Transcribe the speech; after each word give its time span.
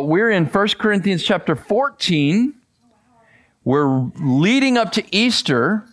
We're 0.00 0.30
in 0.30 0.46
1 0.46 0.68
Corinthians 0.78 1.22
chapter 1.22 1.56
14. 1.56 2.54
We're 3.64 4.10
leading 4.20 4.76
up 4.76 4.92
to 4.92 5.04
Easter. 5.14 5.84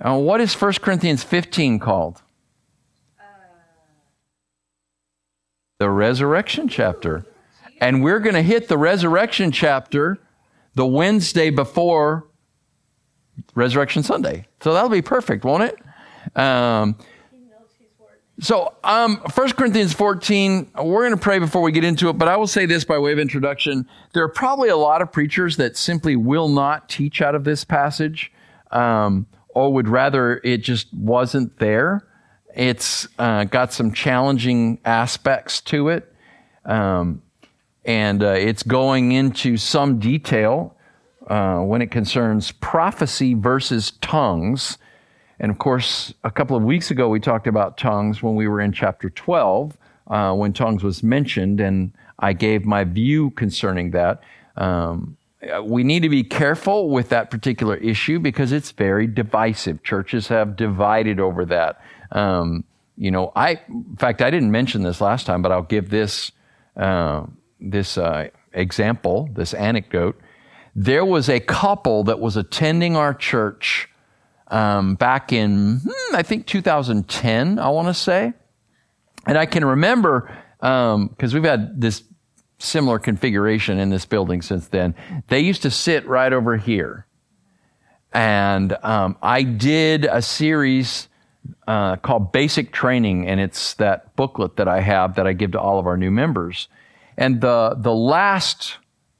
Uh, 0.00 0.18
what 0.18 0.40
is 0.40 0.54
1 0.60 0.74
Corinthians 0.74 1.22
15 1.22 1.78
called? 1.78 2.22
The 5.78 5.90
resurrection 5.90 6.68
chapter. 6.68 7.26
And 7.80 8.02
we're 8.02 8.20
going 8.20 8.34
to 8.34 8.42
hit 8.42 8.68
the 8.68 8.78
resurrection 8.78 9.52
chapter 9.52 10.18
the 10.74 10.86
Wednesday 10.86 11.50
before 11.50 12.26
Resurrection 13.54 14.02
Sunday. 14.02 14.46
So 14.60 14.72
that'll 14.72 14.88
be 14.88 15.02
perfect, 15.02 15.44
won't 15.44 15.64
it? 15.64 15.78
Um, 16.36 16.96
so, 18.40 18.74
um, 18.82 19.18
1 19.32 19.52
Corinthians 19.52 19.92
14, 19.92 20.72
we're 20.82 21.02
going 21.02 21.12
to 21.12 21.16
pray 21.16 21.38
before 21.38 21.62
we 21.62 21.70
get 21.70 21.84
into 21.84 22.08
it, 22.08 22.14
but 22.14 22.26
I 22.26 22.36
will 22.36 22.48
say 22.48 22.66
this 22.66 22.84
by 22.84 22.98
way 22.98 23.12
of 23.12 23.18
introduction. 23.20 23.88
There 24.12 24.24
are 24.24 24.28
probably 24.28 24.70
a 24.70 24.76
lot 24.76 25.02
of 25.02 25.12
preachers 25.12 25.56
that 25.58 25.76
simply 25.76 26.16
will 26.16 26.48
not 26.48 26.88
teach 26.88 27.22
out 27.22 27.36
of 27.36 27.44
this 27.44 27.62
passage, 27.62 28.32
um, 28.72 29.26
or 29.50 29.72
would 29.72 29.86
rather 29.86 30.40
it 30.42 30.58
just 30.58 30.92
wasn't 30.92 31.58
there. 31.58 32.08
It's 32.56 33.06
uh, 33.20 33.44
got 33.44 33.72
some 33.72 33.92
challenging 33.92 34.80
aspects 34.84 35.60
to 35.62 35.88
it, 35.90 36.12
um, 36.64 37.22
and 37.84 38.20
uh, 38.20 38.30
it's 38.30 38.64
going 38.64 39.12
into 39.12 39.56
some 39.56 40.00
detail 40.00 40.76
uh, 41.28 41.60
when 41.60 41.82
it 41.82 41.92
concerns 41.92 42.50
prophecy 42.50 43.34
versus 43.34 43.92
tongues 44.00 44.76
and 45.40 45.50
of 45.50 45.58
course, 45.58 46.14
a 46.22 46.30
couple 46.30 46.56
of 46.56 46.62
weeks 46.62 46.90
ago, 46.90 47.08
we 47.08 47.20
talked 47.20 47.46
about 47.46 47.76
tongues 47.76 48.22
when 48.22 48.34
we 48.34 48.48
were 48.48 48.60
in 48.60 48.72
chapter 48.72 49.10
12, 49.10 49.76
uh, 50.08 50.34
when 50.34 50.52
tongues 50.52 50.84
was 50.84 51.02
mentioned, 51.02 51.60
and 51.60 51.92
I 52.18 52.32
gave 52.32 52.64
my 52.64 52.84
view 52.84 53.30
concerning 53.30 53.90
that. 53.92 54.22
Um, 54.56 55.16
we 55.62 55.82
need 55.84 56.00
to 56.00 56.08
be 56.08 56.22
careful 56.22 56.88
with 56.88 57.08
that 57.10 57.30
particular 57.30 57.76
issue 57.76 58.18
because 58.18 58.52
it's 58.52 58.70
very 58.70 59.06
divisive. 59.06 59.82
Churches 59.82 60.28
have 60.28 60.56
divided 60.56 61.20
over 61.20 61.44
that. 61.46 61.80
Um, 62.12 62.64
you 62.96 63.10
know, 63.10 63.32
I, 63.34 63.60
in 63.68 63.96
fact, 63.98 64.22
I 64.22 64.30
didn't 64.30 64.52
mention 64.52 64.82
this 64.82 65.00
last 65.00 65.26
time, 65.26 65.42
but 65.42 65.52
I'll 65.52 65.62
give 65.62 65.90
this, 65.90 66.30
uh, 66.76 67.26
this 67.60 67.98
uh, 67.98 68.28
example, 68.52 69.28
this 69.34 69.52
anecdote. 69.52 70.18
There 70.76 71.04
was 71.04 71.28
a 71.28 71.40
couple 71.40 72.04
that 72.04 72.20
was 72.20 72.36
attending 72.36 72.96
our 72.96 73.12
church 73.12 73.88
um, 74.54 74.94
back 74.94 75.32
in, 75.32 75.80
hmm, 75.84 76.14
I 76.14 76.22
think 76.22 76.46
2010, 76.46 77.58
I 77.58 77.68
want 77.70 77.88
to 77.88 77.94
say. 77.94 78.32
And 79.26 79.36
I 79.36 79.46
can 79.46 79.64
remember, 79.64 80.32
because 80.58 80.94
um, 80.94 81.32
we've 81.32 81.42
had 81.42 81.80
this 81.80 82.04
similar 82.58 83.00
configuration 83.00 83.80
in 83.80 83.90
this 83.90 84.06
building 84.06 84.42
since 84.42 84.68
then, 84.68 84.94
they 85.26 85.40
used 85.40 85.62
to 85.62 85.72
sit 85.72 86.06
right 86.06 86.32
over 86.32 86.56
here. 86.56 87.04
And 88.12 88.76
um, 88.84 89.16
I 89.20 89.42
did 89.42 90.04
a 90.04 90.22
series 90.22 91.08
uh, 91.66 91.96
called 91.96 92.30
Basic 92.30 92.70
Training, 92.70 93.26
and 93.26 93.40
it's 93.40 93.74
that 93.74 94.14
booklet 94.14 94.56
that 94.56 94.68
I 94.68 94.82
have 94.82 95.16
that 95.16 95.26
I 95.26 95.32
give 95.32 95.50
to 95.52 95.60
all 95.60 95.80
of 95.80 95.86
our 95.88 95.96
new 95.96 96.12
members. 96.12 96.68
And 97.16 97.40
the, 97.40 97.74
the 97.76 97.92
last 97.92 98.76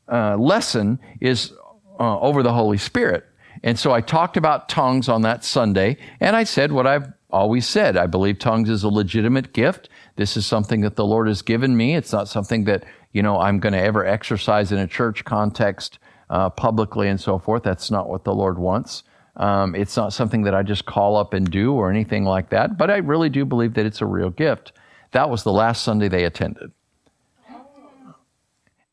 uh, 0.09 0.37
lesson 0.37 1.01
is 1.21 1.53
uh, 1.99 2.21
over 2.21 2.45
the 2.45 2.53
Holy 2.53 2.79
Spirit. 2.79 3.25
And 3.65 3.79
so 3.79 3.93
I 3.93 4.03
talked 4.03 4.37
about 4.37 4.69
tongues 4.69 5.09
on 5.09 5.23
that 5.23 5.43
Sunday, 5.43 5.97
and 6.21 6.37
I 6.37 6.45
said 6.45 6.71
what 6.71 6.87
I've 6.87 7.11
always 7.31 7.67
said. 7.67 7.97
I 7.97 8.07
believe 8.07 8.39
tongues 8.39 8.69
is 8.69 8.85
a 8.85 8.89
legitimate 8.91 9.55
gift. 9.55 9.89
This 10.17 10.37
is 10.37 10.45
something 10.45 10.83
that 10.83 10.97
the 10.97 11.07
Lord 11.07 11.29
has 11.29 11.41
given 11.41 11.75
me. 11.75 11.97
It's 11.97 12.13
not 12.13 12.29
something 12.29 12.65
that, 12.65 12.85
you 13.13 13.23
know, 13.23 13.41
I'm 13.41 13.61
going 13.61 13.73
to 13.73 13.81
ever 13.81 14.05
exercise 14.05 14.71
in 14.71 14.79
a 14.79 14.87
church 14.87 15.25
context 15.25 15.99
uh, 16.29 16.51
publicly 16.51 17.09
and 17.09 17.19
so 17.19 17.39
forth. 17.39 17.63
That's 17.63 17.91
not 17.91 18.07
what 18.07 18.25
the 18.25 18.35
Lord 18.35 18.59
wants. 18.59 19.03
Um, 19.37 19.75
it's 19.75 19.97
not 19.97 20.13
something 20.13 20.43
that 20.43 20.55
I 20.55 20.63
just 20.63 20.85
call 20.85 21.17
up 21.17 21.33
and 21.33 21.51
do 21.51 21.73
or 21.73 21.91
anything 21.91 22.25
like 22.25 22.51
that, 22.51 22.77
but 22.77 22.91
I 22.91 22.99
really 22.99 23.31
do 23.31 23.47
believe 23.47 23.73
that 23.75 23.87
it's 23.87 24.03
a 24.03 24.07
real 24.07 24.31
gift. 24.31 24.73
That 25.13 25.31
was 25.31 25.43
the 25.43 25.53
last 25.53 25.83
Sunday 25.83 26.09
they 26.09 26.25
attended. 26.25 26.71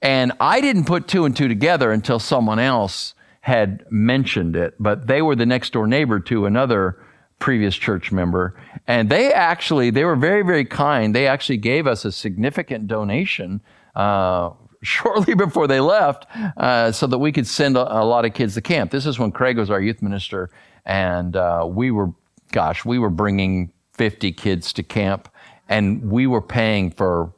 And 0.02 0.32
I 0.40 0.62
didn't 0.62 0.86
put 0.86 1.10
two 1.10 1.26
and 1.26 1.36
two 1.36 1.50
together 1.50 1.92
until 1.92 2.20
someone 2.20 2.58
else 2.58 3.16
had 3.42 3.86
mentioned 3.90 4.56
it, 4.56 4.76
but 4.80 5.08
they 5.08 5.22
were 5.22 5.36
the 5.36 5.46
next 5.46 5.74
door 5.74 5.88
neighbor 5.88 6.20
to 6.20 6.46
another 6.46 6.98
previous 7.40 7.76
church 7.76 8.12
member. 8.12 8.56
And 8.88 9.10
they 9.10 9.34
actually, 9.34 9.90
they 9.90 10.06
were 10.06 10.16
very, 10.16 10.44
very 10.44 10.64
kind. 10.64 11.14
They 11.14 11.28
actually 11.28 11.58
gave 11.58 11.88
us 11.88 12.06
a 12.06 12.12
significant 12.12 12.88
donation 12.88 13.62
uh, 13.96 14.52
shortly 14.84 15.34
before 15.34 15.68
they 15.68 15.80
left 15.80 16.26
uh, 16.56 16.92
so 16.92 17.08
that 17.08 17.18
we 17.18 17.32
could 17.32 17.48
send 17.48 17.76
a, 17.76 18.02
a, 18.02 18.06
lot 18.06 18.26
of 18.26 18.34
kids 18.34 18.54
to 18.54 18.62
camp. 18.62 18.92
This 18.92 19.06
is 19.06 19.20
when 19.20 19.32
Craig 19.32 19.58
was 19.58 19.70
our 19.70 19.82
youth 19.82 20.02
minister, 20.02 20.50
and 20.86 21.36
uh, 21.36 21.68
we 21.68 21.92
were, 21.92 22.12
gosh, 22.52 22.86
we 22.86 22.98
were 22.98 23.10
bringing 23.10 23.72
50 23.94 24.32
kids 24.32 24.72
to 24.74 24.84
camp, 24.84 25.28
and 25.68 26.10
we 26.10 26.26
were 26.26 26.42
paying 26.42 26.90
for 26.90 27.34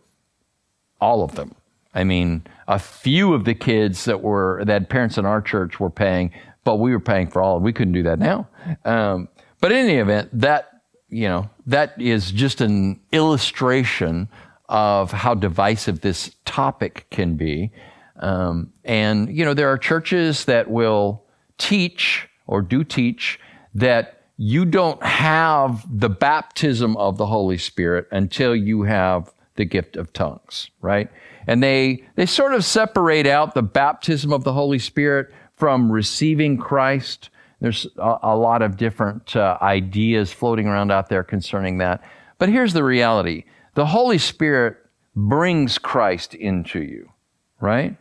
all 1.02 1.24
of 1.24 1.36
them. 1.36 1.56
I 1.94 2.04
mean, 2.04 2.46
a 2.68 2.80
few 2.80 3.34
of 3.34 3.46
the 3.46 3.54
kids 3.54 4.06
that 4.06 4.22
were 4.22 4.64
that 4.66 4.90
parents 4.90 5.18
in 5.18 5.26
our 5.26 5.42
church 5.42 5.80
were 5.80 5.90
paying, 5.90 6.31
but 6.64 6.78
we 6.78 6.92
were 6.92 7.00
paying 7.00 7.28
for 7.28 7.42
all. 7.42 7.59
We 7.59 7.74
couldn't 7.74 7.94
do 7.94 8.04
that 8.04 8.20
now. 8.20 8.48
Um, 8.86 9.28
but 9.59 9.72
in 9.72 9.88
any 9.88 10.00
event, 10.00 10.30
that 10.34 10.81
you 11.09 11.28
know 11.28 11.50
that 11.68 12.00
is 12.02 12.31
just 12.31 12.62
an 12.62 13.00
illustration 13.12 14.28
of 14.70 15.12
how 15.12 15.36
divisive 15.36 16.02
this 16.02 16.31
topic 16.46 17.06
can 17.12 17.36
be. 17.36 17.72
Um, 18.18 18.74
and 18.84 19.36
you 19.36 19.46
know 19.46 19.54
there 19.54 19.70
are 19.70 19.78
churches 19.78 20.46
that 20.46 20.70
will 20.70 21.24
teach 21.58 22.28
or 22.48 22.62
do 22.62 22.84
teach 22.84 23.40
that 23.75 24.24
you 24.38 24.66
don't 24.66 25.02
have 25.04 25.86
the 25.90 26.10
baptism 26.10 26.98
of 26.98 27.18
the 27.18 27.25
Holy 27.28 27.58
Spirit 27.58 28.08
until 28.12 28.56
you 28.56 28.84
have 28.84 29.31
the 29.56 29.66
gift 29.66 29.96
of 29.96 30.12
tongues, 30.14 30.69
right? 30.81 31.09
And 31.47 31.62
they, 31.62 32.03
they 32.16 32.25
sort 32.25 32.53
of 32.53 32.66
separate 32.66 33.28
out 33.28 33.53
the 33.53 33.64
baptism 33.64 34.34
of 34.34 34.44
the 34.44 34.53
Holy 34.53 34.80
Spirit 34.80 35.31
from 35.56 35.91
receiving 35.91 36.58
Christ. 36.58 37.30
There's 37.59 37.88
a, 37.97 38.18
a 38.24 38.36
lot 38.36 38.62
of 38.62 38.78
different 38.78 39.36
uh, 39.36 39.58
ideas 39.62 40.31
floating 40.31 40.68
around 40.68 40.92
out 40.92 41.09
there 41.09 41.24
concerning 41.24 41.78
that. 41.78 42.03
But 42.38 42.50
here's 42.50 42.74
the 42.74 42.84
reality 42.84 43.46
the 43.75 43.86
Holy 43.86 44.18
Spirit 44.18 44.78
brings 45.16 45.78
Christ 45.78 46.34
into 46.34 46.81
you, 46.81 47.12
right? 47.59 47.96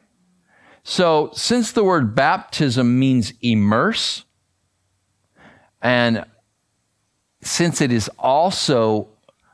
So, 0.84 1.30
since 1.32 1.72
the 1.72 1.84
word 1.84 2.14
baptism 2.14 2.98
means 2.98 3.32
immerse, 3.40 4.24
and 5.80 6.24
since 7.40 7.80
it 7.80 7.92
is 7.92 8.08
also 8.18 9.08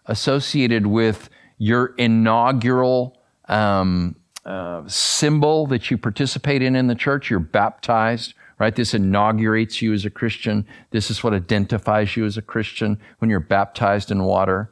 associated 0.06 0.86
with 0.86 1.28
your 1.58 1.94
inaugural 1.98 3.20
um, 3.48 4.14
uh, 4.44 4.82
symbol 4.86 5.66
that 5.66 5.90
you 5.90 5.98
participate 5.98 6.62
in 6.62 6.74
in 6.74 6.86
the 6.86 6.94
church. 6.94 7.28
You're 7.28 7.40
baptized, 7.40 8.34
right? 8.58 8.74
This 8.74 8.94
inaugurates 8.94 9.82
you 9.82 9.92
as 9.92 10.04
a 10.04 10.10
Christian. 10.10 10.66
This 10.90 11.10
is 11.10 11.22
what 11.22 11.34
identifies 11.34 12.16
you 12.16 12.24
as 12.24 12.36
a 12.36 12.42
Christian 12.42 12.98
when 13.18 13.30
you're 13.30 13.40
baptized 13.40 14.10
in 14.10 14.22
water. 14.22 14.70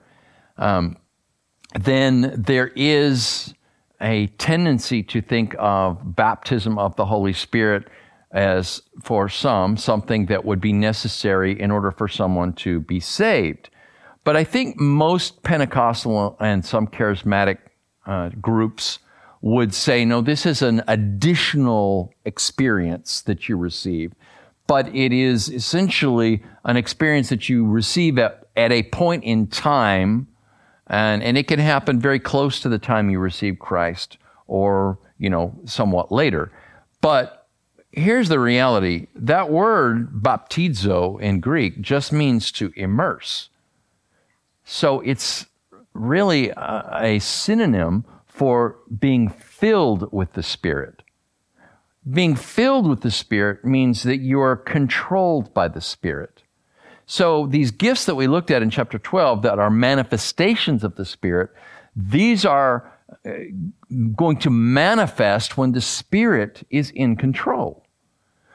Um, 0.57 0.97
then 1.79 2.33
there 2.37 2.69
is 2.69 3.53
a 4.01 4.29
tendency 4.39 5.03
to 5.03 5.21
think 5.21 5.55
of 5.59 6.17
baptism 6.17 6.79
of 6.79 6.97
the 6.97 7.07
Holy 7.07 7.33
Spirit 7.33 7.89
as, 8.31 8.83
for 9.03 9.29
some, 9.29 9.77
something 9.77 10.27
that 10.27 10.45
would 10.45 10.61
be 10.61 10.73
necessary 10.73 11.59
in 11.59 11.71
order 11.71 11.91
for 11.91 12.09
someone 12.09 12.53
to 12.53 12.81
be 12.81 13.01
saved. 13.01 13.71
But 14.27 14.37
I 14.37 14.43
think 14.43 14.81
most 14.81 15.45
Pentecostal 15.45 16.37
and 16.41 16.65
some 16.67 16.89
charismatic 16.89 17.59
uh, 18.07 18.31
groups 18.41 18.99
would 19.41 19.73
say, 19.73 20.05
no, 20.05 20.21
this 20.21 20.45
is 20.45 20.63
an 20.63 20.83
additional 20.89 22.13
experience 22.25 23.23
that 23.23 23.49
you 23.49 23.57
receive. 23.57 24.15
But 24.67 24.93
it 24.93 25.13
is 25.13 25.49
essentially 25.49 26.43
an 26.65 26.77
experience 26.77 27.29
that 27.29 27.49
you 27.49 27.69
receive 27.69 28.19
at, 28.19 28.49
at 28.57 28.73
a 28.73 28.83
point 28.83 29.23
in 29.23 29.47
time, 29.47 30.27
and, 30.89 31.23
and 31.23 31.39
it 31.39 31.47
can 31.47 31.61
happen 31.61 32.01
very 32.01 32.19
close 32.19 32.59
to 32.63 32.69
the 32.69 32.81
time 32.81 33.09
you 33.09 33.21
receive 33.21 33.61
Christ 33.61 34.19
or, 34.49 34.99
you 35.19 35.31
know, 35.31 35.57
somewhat 35.67 36.11
later. 36.11 36.51
But 37.01 37.47
here's 37.93 38.29
the 38.29 38.41
reality 38.41 39.07
that 39.15 39.51
word 39.51 40.21
baptizo 40.21 41.21
in 41.21 41.39
Greek 41.39 41.81
just 41.81 42.13
means 42.13 42.51
to 42.51 42.73
immerse. 42.75 43.51
So 44.69 45.01
it's 45.01 45.47
really 45.95 46.51
a, 46.51 46.99
a 47.01 47.19
synonym 47.21 48.05
for 48.27 48.79
being 48.99 49.29
filled 49.29 50.13
with 50.13 50.33
the 50.33 50.43
Spirit. 50.43 51.03
Being 52.09 52.35
filled 52.35 52.89
with 52.89 53.01
the 53.01 53.11
Spirit 53.11 53.65
means 53.65 54.03
that 54.03 54.19
you 54.19 54.41
are 54.41 54.57
controlled 54.57 55.55
by 55.55 55.69
the 55.69 55.81
Spirit. 55.81 56.43
So 57.07 57.47
these 57.47 57.71
gifts 57.71 58.05
that 58.07 58.17
we 58.17 58.27
looked 58.27 58.51
at 58.51 58.61
in 58.61 58.71
chapter 58.71 58.99
12 58.99 59.43
that 59.43 59.61
are 59.61 59.71
manifestations 59.71 60.83
of 60.83 60.97
the 60.97 61.05
Spirit, 61.05 61.51
these 61.95 62.45
are 62.45 62.93
uh, 63.25 63.31
going 64.17 64.37
to 64.39 64.51
manifest 64.51 65.57
when 65.57 65.73
the 65.73 65.81
Spirit 65.81 66.67
is 66.71 66.91
in 66.91 67.15
control. 67.15 67.85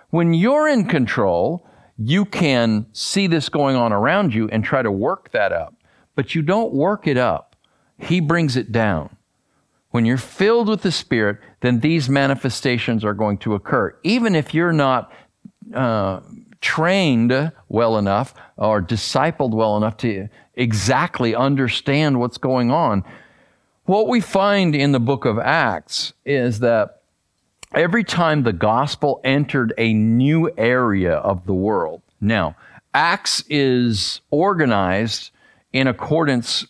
When 0.09 0.33
you're 0.33 0.67
in 0.67 0.87
control, 0.87 1.65
you 1.97 2.25
can 2.25 2.85
see 2.91 3.27
this 3.27 3.47
going 3.47 3.77
on 3.77 3.93
around 3.93 4.33
you 4.33 4.49
and 4.49 4.61
try 4.61 4.81
to 4.81 4.91
work 4.91 5.31
that 5.31 5.53
up, 5.53 5.73
but 6.21 6.35
you 6.35 6.43
don't 6.43 6.71
work 6.71 7.07
it 7.07 7.17
up. 7.17 7.55
He 7.97 8.19
brings 8.19 8.55
it 8.55 8.71
down. 8.71 9.17
When 9.89 10.05
you're 10.05 10.17
filled 10.17 10.67
with 10.67 10.83
the 10.83 10.91
Spirit, 10.91 11.39
then 11.61 11.79
these 11.79 12.09
manifestations 12.09 13.03
are 13.03 13.15
going 13.15 13.39
to 13.39 13.55
occur. 13.55 13.97
Even 14.03 14.35
if 14.35 14.53
you're 14.53 14.71
not 14.71 15.11
uh, 15.73 16.19
trained 16.59 17.51
well 17.69 17.97
enough 17.97 18.35
or 18.55 18.83
discipled 18.83 19.49
well 19.49 19.75
enough 19.77 19.97
to 19.97 20.29
exactly 20.53 21.33
understand 21.33 22.19
what's 22.19 22.37
going 22.37 22.69
on. 22.69 23.03
What 23.85 24.07
we 24.07 24.21
find 24.21 24.75
in 24.75 24.91
the 24.91 24.99
book 24.99 25.25
of 25.25 25.39
Acts 25.39 26.13
is 26.23 26.59
that 26.59 27.01
every 27.73 28.03
time 28.03 28.43
the 28.43 28.53
gospel 28.53 29.21
entered 29.23 29.73
a 29.75 29.91
new 29.91 30.51
area 30.55 31.13
of 31.13 31.47
the 31.47 31.55
world, 31.55 32.03
now, 32.21 32.55
Acts 32.93 33.43
is 33.49 34.21
organized 34.29 35.31
in 35.73 35.87
accordance 35.87 36.65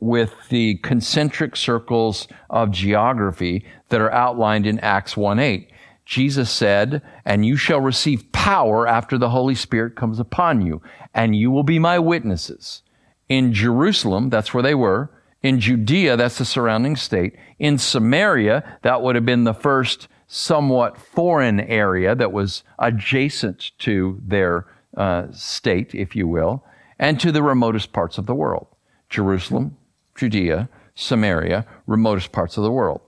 with 0.00 0.34
the 0.48 0.74
concentric 0.76 1.54
circles 1.54 2.26
of 2.50 2.72
geography 2.72 3.64
that 3.88 4.00
are 4.00 4.12
outlined 4.12 4.66
in 4.66 4.80
Acts 4.80 5.16
1 5.16 5.38
8. 5.38 5.70
Jesus 6.04 6.50
said, 6.50 7.02
And 7.24 7.46
you 7.46 7.56
shall 7.56 7.80
receive 7.80 8.32
power 8.32 8.86
after 8.88 9.16
the 9.16 9.30
Holy 9.30 9.54
Spirit 9.54 9.94
comes 9.94 10.18
upon 10.18 10.66
you, 10.66 10.82
and 11.14 11.36
you 11.36 11.50
will 11.50 11.62
be 11.62 11.78
my 11.78 11.98
witnesses. 11.98 12.82
In 13.28 13.52
Jerusalem, 13.52 14.28
that's 14.28 14.52
where 14.52 14.62
they 14.62 14.74
were. 14.74 15.10
In 15.42 15.60
Judea, 15.60 16.16
that's 16.16 16.38
the 16.38 16.44
surrounding 16.44 16.96
state. 16.96 17.36
In 17.58 17.78
Samaria, 17.78 18.78
that 18.82 19.02
would 19.02 19.14
have 19.14 19.26
been 19.26 19.44
the 19.44 19.54
first 19.54 20.08
somewhat 20.26 20.98
foreign 20.98 21.60
area 21.60 22.14
that 22.14 22.32
was 22.32 22.64
adjacent 22.78 23.70
to 23.78 24.20
their 24.26 24.66
uh, 24.96 25.26
state, 25.30 25.94
if 25.94 26.16
you 26.16 26.26
will, 26.26 26.64
and 27.02 27.18
to 27.18 27.32
the 27.32 27.42
remotest 27.42 27.92
parts 27.92 28.16
of 28.16 28.26
the 28.26 28.34
world. 28.34 28.68
Jerusalem, 29.10 29.76
Judea, 30.14 30.68
Samaria, 30.94 31.66
remotest 31.88 32.30
parts 32.30 32.56
of 32.56 32.62
the 32.62 32.70
world. 32.70 33.00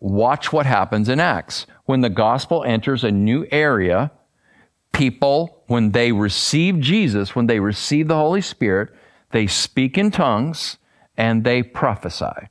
Watch 0.00 0.54
what 0.54 0.64
happens 0.64 1.10
in 1.10 1.20
Acts. 1.20 1.66
When 1.84 2.00
the 2.00 2.08
gospel 2.08 2.64
enters 2.64 3.04
a 3.04 3.10
new 3.10 3.46
area, 3.52 4.10
people, 4.92 5.64
when 5.66 5.92
they 5.92 6.12
receive 6.12 6.80
Jesus, 6.80 7.36
when 7.36 7.46
they 7.46 7.60
receive 7.60 8.08
the 8.08 8.16
Holy 8.16 8.40
Spirit, 8.40 8.88
they 9.32 9.46
speak 9.46 9.98
in 9.98 10.10
tongues 10.10 10.78
and 11.18 11.44
they 11.44 11.62
prophesy. 11.62 12.48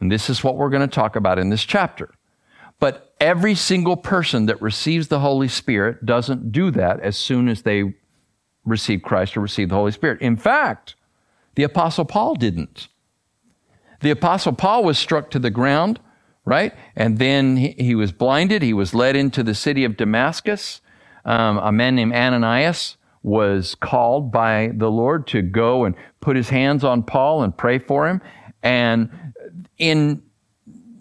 And 0.00 0.10
this 0.10 0.28
is 0.28 0.42
what 0.42 0.56
we're 0.56 0.68
going 0.68 0.80
to 0.80 0.92
talk 0.92 1.14
about 1.14 1.38
in 1.38 1.50
this 1.50 1.64
chapter. 1.64 2.12
But 2.80 3.14
every 3.20 3.54
single 3.54 3.96
person 3.96 4.46
that 4.46 4.60
receives 4.60 5.06
the 5.06 5.20
Holy 5.20 5.46
Spirit 5.46 6.04
doesn't 6.04 6.50
do 6.50 6.72
that 6.72 6.98
as 6.98 7.16
soon 7.16 7.48
as 7.48 7.62
they 7.62 7.94
receive 8.64 9.02
Christ 9.02 9.36
or 9.36 9.40
receive 9.40 9.68
the 9.68 9.74
Holy 9.74 9.92
Spirit. 9.92 10.20
In 10.20 10.36
fact, 10.36 10.94
the 11.54 11.62
Apostle 11.62 12.04
Paul 12.04 12.34
didn't. 12.34 12.88
The 14.00 14.10
Apostle 14.10 14.52
Paul 14.52 14.84
was 14.84 14.98
struck 14.98 15.30
to 15.30 15.38
the 15.38 15.50
ground, 15.50 16.00
right? 16.44 16.72
And 16.96 17.18
then 17.18 17.56
he, 17.56 17.74
he 17.78 17.94
was 17.94 18.12
blinded. 18.12 18.62
He 18.62 18.72
was 18.72 18.94
led 18.94 19.16
into 19.16 19.42
the 19.42 19.54
city 19.54 19.84
of 19.84 19.96
Damascus. 19.96 20.80
Um, 21.24 21.58
a 21.58 21.72
man 21.72 21.96
named 21.96 22.14
Ananias 22.14 22.96
was 23.22 23.74
called 23.74 24.32
by 24.32 24.70
the 24.74 24.90
Lord 24.90 25.26
to 25.28 25.42
go 25.42 25.84
and 25.84 25.94
put 26.20 26.36
his 26.36 26.48
hands 26.48 26.84
on 26.84 27.02
Paul 27.02 27.42
and 27.42 27.56
pray 27.56 27.78
for 27.78 28.08
him. 28.08 28.22
And 28.62 29.10
in 29.78 30.22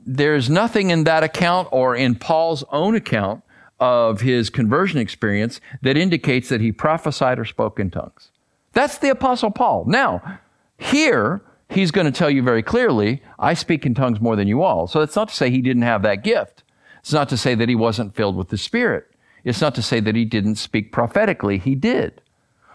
there's 0.06 0.50
nothing 0.50 0.90
in 0.90 1.04
that 1.04 1.24
account 1.24 1.68
or 1.72 1.96
in 1.96 2.16
Paul's 2.16 2.64
own 2.72 2.96
account 2.96 3.44
of 3.80 4.22
his 4.22 4.50
conversion 4.50 5.00
experience 5.00 5.62
that 5.82 5.98
indicates 5.98 6.50
that 6.50 6.62
he 6.62 6.72
prophesied 6.72 7.40
or 7.40 7.46
spoke 7.46 7.80
in 7.80 7.90
tongues. 7.90 8.32
That's 8.74 8.98
the 8.98 9.10
apostle 9.10 9.52
Paul. 9.52 9.86
Now, 9.88 10.40
here, 10.78 11.42
he's 11.70 11.92
going 11.92 12.06
to 12.06 12.12
tell 12.12 12.30
you 12.30 12.44
very 12.44 12.64
clearly, 12.64 13.22
I 13.38 13.54
speak 13.54 13.86
in 13.86 13.94
tongues 13.94 14.22
more 14.22 14.36
than 14.36 14.48
you 14.48 14.62
all. 14.62 14.88
So 14.88 15.02
it's 15.02 15.16
not 15.16 15.30
to 15.30 15.36
say 15.36 15.50
he 15.50 15.62
didn't 15.62 15.84
have 15.84 16.02
that 16.04 16.24
gift. 16.24 16.64
It's 17.00 17.14
not 17.14 17.30
to 17.30 17.38
say 17.38 17.56
that 17.56 17.70
he 17.70 17.76
wasn't 17.76 18.16
filled 18.16 18.36
with 18.36 18.50
the 18.50 18.58
Spirit. 18.58 19.10
It's 19.44 19.62
not 19.62 19.76
to 19.76 19.82
say 19.82 20.00
that 20.02 20.16
he 20.16 20.26
didn't 20.26 20.56
speak 20.56 20.92
prophetically. 20.92 21.58
He 21.58 21.76
did. 21.76 22.22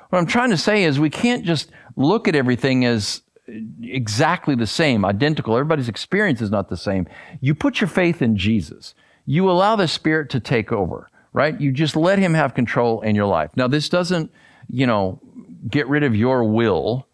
What 0.08 0.18
I'm 0.18 0.26
trying 0.26 0.50
to 0.50 0.56
say 0.56 0.84
is 0.84 0.98
we 0.98 1.10
can't 1.10 1.44
just 1.44 1.70
look 1.96 2.26
at 2.26 2.34
everything 2.34 2.84
as 2.84 3.22
exactly 3.82 4.54
the 4.54 4.66
same, 4.66 5.04
identical. 5.04 5.54
Everybody's 5.54 5.88
experience 5.88 6.40
is 6.40 6.50
not 6.50 6.68
the 6.68 6.76
same. 6.76 7.06
You 7.40 7.54
put 7.54 7.80
your 7.80 7.88
faith 7.88 8.22
in 8.22 8.36
Jesus. 8.36 8.94
You 9.26 9.50
allow 9.50 9.76
the 9.76 9.88
Spirit 9.88 10.30
to 10.30 10.40
take 10.40 10.72
over, 10.72 11.10
right? 11.32 11.58
You 11.60 11.72
just 11.72 11.96
let 11.96 12.18
Him 12.18 12.34
have 12.34 12.54
control 12.54 13.00
in 13.00 13.14
your 13.14 13.26
life. 13.26 13.50
Now, 13.56 13.68
this 13.68 13.88
doesn't, 13.88 14.30
you 14.68 14.86
know, 14.86 15.20
get 15.68 15.88
rid 15.88 16.02
of 16.02 16.14
your 16.14 16.44
will. 16.44 17.06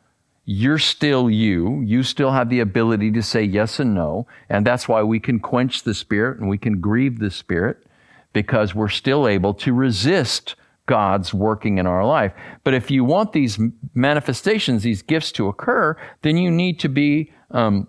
You're 0.44 0.78
still 0.78 1.30
you. 1.30 1.80
You 1.82 2.02
still 2.02 2.32
have 2.32 2.48
the 2.48 2.60
ability 2.60 3.12
to 3.12 3.22
say 3.22 3.44
yes 3.44 3.78
and 3.78 3.94
no. 3.94 4.26
And 4.48 4.66
that's 4.66 4.88
why 4.88 5.02
we 5.02 5.20
can 5.20 5.38
quench 5.38 5.84
the 5.84 5.94
Spirit 5.94 6.40
and 6.40 6.48
we 6.48 6.58
can 6.58 6.80
grieve 6.80 7.18
the 7.18 7.30
Spirit 7.30 7.84
because 8.32 8.74
we're 8.74 8.88
still 8.88 9.28
able 9.28 9.54
to 9.54 9.72
resist 9.72 10.56
God's 10.86 11.32
working 11.32 11.78
in 11.78 11.86
our 11.86 12.04
life. 12.04 12.32
But 12.64 12.74
if 12.74 12.90
you 12.90 13.04
want 13.04 13.32
these 13.32 13.60
manifestations, 13.94 14.82
these 14.82 15.02
gifts 15.02 15.30
to 15.32 15.46
occur, 15.46 15.96
then 16.22 16.36
you 16.36 16.50
need 16.50 16.80
to 16.80 16.88
be 16.88 17.32
um, 17.52 17.86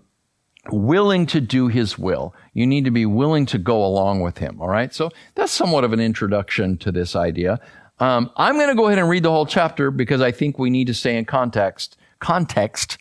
willing 0.69 1.25
to 1.27 1.41
do 1.41 1.67
His 1.67 1.97
will. 1.97 2.35
You 2.53 2.67
need 2.67 2.85
to 2.85 2.91
be 2.91 3.05
willing 3.05 3.45
to 3.47 3.57
go 3.57 3.83
along 3.83 4.21
with 4.21 4.37
Him. 4.37 4.61
All 4.61 4.69
right. 4.69 4.93
So 4.93 5.09
that's 5.35 5.51
somewhat 5.51 5.83
of 5.83 5.93
an 5.93 5.99
introduction 5.99 6.77
to 6.79 6.91
this 6.91 7.15
idea. 7.15 7.59
Um, 7.99 8.31
I'm 8.35 8.55
going 8.55 8.69
to 8.69 8.75
go 8.75 8.87
ahead 8.87 8.99
and 8.99 9.09
read 9.09 9.23
the 9.23 9.31
whole 9.31 9.45
chapter 9.45 9.91
because 9.91 10.21
I 10.21 10.31
think 10.31 10.57
we 10.57 10.69
need 10.69 10.87
to 10.87 10.93
stay 10.93 11.17
in 11.17 11.25
context. 11.25 11.97
Context. 12.19 12.97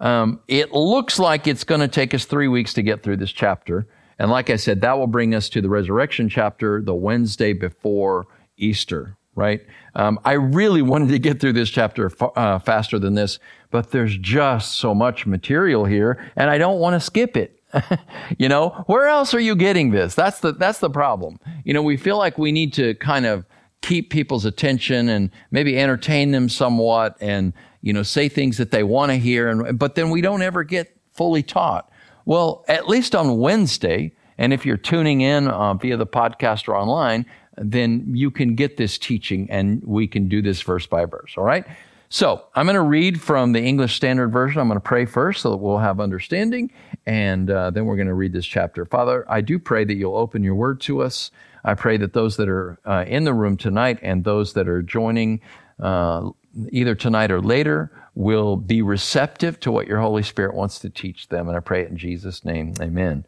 Um, 0.00 0.40
it 0.48 0.72
looks 0.72 1.18
like 1.18 1.46
it's 1.46 1.64
going 1.64 1.80
to 1.80 1.88
take 1.88 2.14
us 2.14 2.24
three 2.24 2.48
weeks 2.48 2.72
to 2.74 2.82
get 2.82 3.02
through 3.02 3.16
this 3.16 3.32
chapter. 3.32 3.88
And 4.18 4.30
like 4.30 4.50
I 4.50 4.56
said, 4.56 4.80
that 4.82 4.98
will 4.98 5.08
bring 5.08 5.34
us 5.34 5.48
to 5.50 5.60
the 5.60 5.68
resurrection 5.68 6.28
chapter 6.28 6.80
the 6.80 6.94
Wednesday 6.94 7.52
before 7.52 8.26
Easter, 8.56 9.16
right? 9.34 9.60
Um, 9.94 10.18
I 10.24 10.32
really 10.32 10.82
wanted 10.82 11.08
to 11.10 11.18
get 11.18 11.40
through 11.40 11.54
this 11.54 11.70
chapter 11.70 12.10
uh, 12.36 12.58
faster 12.58 12.98
than 12.98 13.14
this, 13.14 13.38
but 13.70 13.90
there's 13.90 14.16
just 14.16 14.76
so 14.76 14.94
much 14.94 15.26
material 15.26 15.84
here, 15.84 16.30
and 16.36 16.50
I 16.50 16.58
don't 16.58 16.78
want 16.78 16.94
to 16.94 17.00
skip 17.00 17.36
it. 17.36 17.60
you 18.38 18.48
know, 18.48 18.84
where 18.86 19.06
else 19.06 19.34
are 19.34 19.40
you 19.40 19.56
getting 19.56 19.90
this? 19.90 20.14
That's 20.14 20.40
the 20.40 20.52
that's 20.52 20.78
the 20.78 20.90
problem. 20.90 21.38
You 21.64 21.74
know, 21.74 21.82
we 21.82 21.96
feel 21.96 22.16
like 22.16 22.38
we 22.38 22.52
need 22.52 22.72
to 22.74 22.94
kind 22.94 23.26
of 23.26 23.44
keep 23.82 24.10
people's 24.10 24.44
attention 24.44 25.08
and 25.08 25.30
maybe 25.50 25.78
entertain 25.78 26.30
them 26.30 26.48
somewhat, 26.48 27.16
and 27.20 27.52
you 27.82 27.92
know, 27.92 28.02
say 28.02 28.28
things 28.28 28.56
that 28.58 28.70
they 28.70 28.82
want 28.82 29.10
to 29.10 29.16
hear, 29.16 29.48
and 29.48 29.78
but 29.78 29.94
then 29.94 30.10
we 30.10 30.20
don't 30.20 30.42
ever 30.42 30.62
get 30.64 30.96
fully 31.12 31.42
taught. 31.42 31.90
Well, 32.24 32.64
at 32.68 32.88
least 32.88 33.14
on 33.14 33.38
Wednesday, 33.38 34.12
and 34.38 34.52
if 34.52 34.64
you're 34.64 34.76
tuning 34.76 35.20
in 35.20 35.48
uh, 35.48 35.74
via 35.74 35.96
the 35.96 36.06
podcast 36.06 36.68
or 36.68 36.76
online, 36.76 37.26
then 37.56 38.04
you 38.14 38.30
can 38.30 38.54
get 38.54 38.76
this 38.76 38.98
teaching 38.98 39.48
and 39.50 39.82
we 39.84 40.06
can 40.06 40.28
do 40.28 40.42
this 40.42 40.60
verse 40.62 40.86
by 40.86 41.04
verse. 41.04 41.34
All 41.36 41.44
right. 41.44 41.64
So 42.08 42.44
I'm 42.54 42.66
going 42.66 42.74
to 42.74 42.82
read 42.82 43.20
from 43.20 43.52
the 43.52 43.60
English 43.60 43.96
Standard 43.96 44.28
Version. 44.28 44.60
I'm 44.60 44.68
going 44.68 44.76
to 44.76 44.84
pray 44.84 45.04
first 45.04 45.42
so 45.42 45.50
that 45.50 45.56
we'll 45.56 45.78
have 45.78 45.98
understanding, 45.98 46.70
and 47.06 47.50
uh, 47.50 47.70
then 47.70 47.86
we're 47.86 47.96
going 47.96 48.06
to 48.06 48.14
read 48.14 48.32
this 48.32 48.46
chapter. 48.46 48.84
Father, 48.84 49.24
I 49.28 49.40
do 49.40 49.58
pray 49.58 49.84
that 49.84 49.94
you'll 49.94 50.16
open 50.16 50.44
your 50.44 50.54
word 50.54 50.80
to 50.82 51.02
us. 51.02 51.32
I 51.64 51.74
pray 51.74 51.96
that 51.96 52.12
those 52.12 52.36
that 52.36 52.48
are 52.48 52.78
uh, 52.84 53.04
in 53.08 53.24
the 53.24 53.34
room 53.34 53.56
tonight 53.56 53.98
and 54.00 54.22
those 54.22 54.52
that 54.52 54.68
are 54.68 54.80
joining 54.80 55.40
uh, 55.80 56.30
either 56.70 56.94
tonight 56.94 57.32
or 57.32 57.40
later 57.40 57.90
will 58.14 58.56
be 58.56 58.80
receptive 58.80 59.58
to 59.60 59.72
what 59.72 59.88
your 59.88 59.98
Holy 59.98 60.22
Spirit 60.22 60.54
wants 60.54 60.78
to 60.80 60.90
teach 60.90 61.28
them. 61.28 61.48
And 61.48 61.56
I 61.56 61.60
pray 61.60 61.82
it 61.82 61.90
in 61.90 61.96
Jesus' 61.96 62.44
name. 62.44 62.74
Amen. 62.80 63.24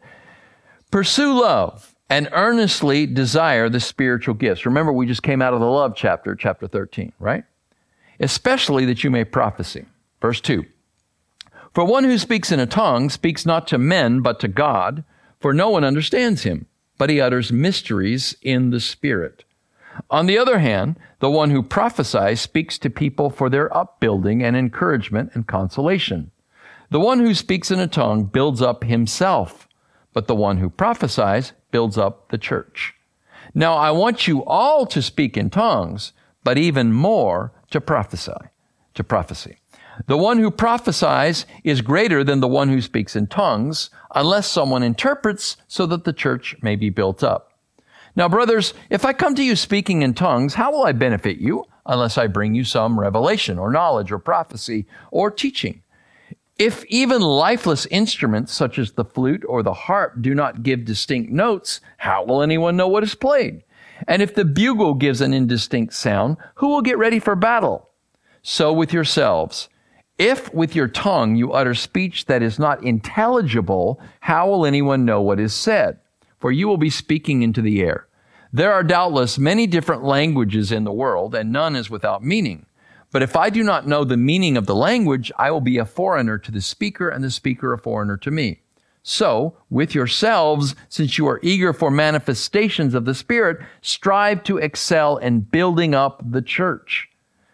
Pursue 0.91 1.41
love 1.41 1.93
and 2.09 2.29
earnestly 2.31 3.05
desire 3.05 3.69
the 3.69 3.79
spiritual 3.79 4.33
gifts. 4.33 4.65
Remember, 4.65 4.93
we 4.93 5.05
just 5.05 5.23
came 5.23 5.41
out 5.41 5.53
of 5.53 5.59
the 5.59 5.65
love 5.65 5.93
chapter, 5.95 6.35
chapter 6.35 6.67
13, 6.67 7.13
right? 7.19 7.43
Especially 8.19 8.85
that 8.85 9.03
you 9.03 9.09
may 9.09 9.23
prophesy. 9.23 9.85
Verse 10.21 10.41
2. 10.41 10.65
For 11.73 11.85
one 11.85 12.05
who 12.05 12.17
speaks 12.17 12.51
in 12.51 12.59
a 12.59 12.65
tongue 12.65 13.09
speaks 13.09 13.45
not 13.45 13.67
to 13.67 13.77
men, 13.77 14.21
but 14.21 14.39
to 14.39 14.47
God, 14.47 15.03
for 15.39 15.53
no 15.53 15.69
one 15.69 15.83
understands 15.83 16.43
him, 16.43 16.65
but 16.97 17.09
he 17.09 17.21
utters 17.21 17.51
mysteries 17.51 18.35
in 18.41 18.71
the 18.71 18.79
Spirit. 18.79 19.43
On 20.09 20.25
the 20.25 20.37
other 20.37 20.59
hand, 20.59 20.97
the 21.19 21.29
one 21.29 21.51
who 21.51 21.61
prophesies 21.61 22.41
speaks 22.41 22.77
to 22.79 22.89
people 22.89 23.29
for 23.29 23.49
their 23.49 23.75
upbuilding 23.75 24.43
and 24.43 24.55
encouragement 24.55 25.31
and 25.33 25.47
consolation. 25.47 26.31
The 26.89 26.99
one 26.99 27.19
who 27.19 27.33
speaks 27.33 27.69
in 27.69 27.79
a 27.79 27.87
tongue 27.87 28.23
builds 28.25 28.61
up 28.61 28.83
himself, 28.83 29.67
but 30.13 30.27
the 30.27 30.35
one 30.35 30.57
who 30.57 30.69
prophesies 30.69 31.53
builds 31.71 31.97
up 31.97 32.29
the 32.29 32.37
church. 32.37 32.93
Now 33.53 33.75
I 33.75 33.91
want 33.91 34.27
you 34.27 34.43
all 34.45 34.85
to 34.87 35.01
speak 35.01 35.37
in 35.37 35.49
tongues, 35.49 36.13
but 36.43 36.57
even 36.57 36.93
more 36.93 37.51
to 37.71 37.81
prophesy, 37.81 38.31
to 38.93 39.03
prophecy. 39.03 39.57
The 40.05 40.17
one 40.17 40.37
who 40.37 40.51
prophesies 40.51 41.45
is 41.63 41.81
greater 41.81 42.23
than 42.23 42.39
the 42.39 42.47
one 42.47 42.69
who 42.69 42.81
speaks 42.81 43.15
in 43.15 43.27
tongues, 43.27 43.89
unless 44.13 44.47
someone 44.47 44.83
interprets 44.83 45.57
so 45.67 45.85
that 45.87 46.03
the 46.03 46.13
church 46.13 46.55
may 46.61 46.75
be 46.75 46.89
built 46.89 47.23
up. 47.23 47.53
Now, 48.15 48.29
brothers, 48.29 48.73
if 48.89 49.05
I 49.05 49.13
come 49.13 49.35
to 49.35 49.43
you 49.43 49.55
speaking 49.55 50.01
in 50.01 50.13
tongues, 50.13 50.53
how 50.53 50.71
will 50.71 50.83
I 50.83 50.91
benefit 50.91 51.37
you 51.37 51.65
unless 51.85 52.17
I 52.17 52.27
bring 52.27 52.53
you 52.53 52.63
some 52.63 52.99
revelation 52.99 53.57
or 53.57 53.71
knowledge 53.71 54.11
or 54.11 54.19
prophecy 54.19 54.85
or 55.11 55.31
teaching? 55.31 55.81
If 56.59 56.83
even 56.85 57.21
lifeless 57.21 57.85
instruments 57.87 58.51
such 58.51 58.79
as 58.79 58.91
the 58.93 59.05
flute 59.05 59.43
or 59.47 59.61
the 59.61 59.73
harp 59.73 60.21
do 60.21 60.33
not 60.33 60.63
give 60.63 60.85
distinct 60.85 61.31
notes, 61.31 61.81
how 61.97 62.25
will 62.25 62.41
anyone 62.41 62.75
know 62.75 62.87
what 62.87 63.03
is 63.03 63.13
played? 63.13 63.63
And 64.07 64.21
if 64.21 64.33
the 64.33 64.45
bugle 64.45 64.95
gives 64.95 65.21
an 65.21 65.33
indistinct 65.33 65.93
sound, 65.93 66.37
who 66.55 66.69
will 66.69 66.81
get 66.81 66.97
ready 66.97 67.19
for 67.19 67.35
battle? 67.35 67.89
So 68.41 68.73
with 68.73 68.91
yourselves. 68.91 69.69
If 70.17 70.51
with 70.51 70.75
your 70.75 70.87
tongue 70.87 71.35
you 71.35 71.51
utter 71.51 71.75
speech 71.75 72.25
that 72.25 72.41
is 72.41 72.57
not 72.57 72.83
intelligible, 72.83 74.01
how 74.19 74.49
will 74.49 74.65
anyone 74.65 75.05
know 75.05 75.21
what 75.21 75.39
is 75.39 75.53
said? 75.53 75.99
For 76.39 76.51
you 76.51 76.67
will 76.67 76.77
be 76.77 76.89
speaking 76.89 77.43
into 77.43 77.61
the 77.61 77.81
air. 77.81 78.07
There 78.51 78.73
are 78.73 78.83
doubtless 78.83 79.37
many 79.37 79.67
different 79.67 80.03
languages 80.03 80.71
in 80.71 80.85
the 80.85 80.93
world, 80.93 81.35
and 81.35 81.51
none 81.51 81.75
is 81.75 81.89
without 81.89 82.23
meaning. 82.23 82.65
But 83.11 83.23
if 83.23 83.35
I 83.35 83.49
do 83.49 83.63
not 83.63 83.87
know 83.87 84.03
the 84.03 84.17
meaning 84.17 84.57
of 84.57 84.65
the 84.65 84.75
language, 84.75 85.31
I 85.37 85.51
will 85.51 85.61
be 85.61 85.77
a 85.77 85.85
foreigner 85.85 86.37
to 86.37 86.51
the 86.51 86.61
speaker, 86.61 87.09
and 87.09 87.23
the 87.23 87.31
speaker 87.31 87.73
a 87.73 87.77
foreigner 87.77 88.17
to 88.17 88.31
me. 88.31 88.61
So, 89.01 89.55
with 89.69 89.95
yourselves, 89.95 90.75
since 90.89 91.17
you 91.17 91.27
are 91.29 91.39
eager 91.41 91.71
for 91.71 91.89
manifestations 91.89 92.93
of 92.93 93.05
the 93.05 93.13
Spirit, 93.13 93.57
strive 93.81 94.43
to 94.43 94.57
excel 94.57 95.15
in 95.15 95.39
building 95.39 95.95
up 95.95 96.21
the 96.29 96.41
church. 96.41 97.07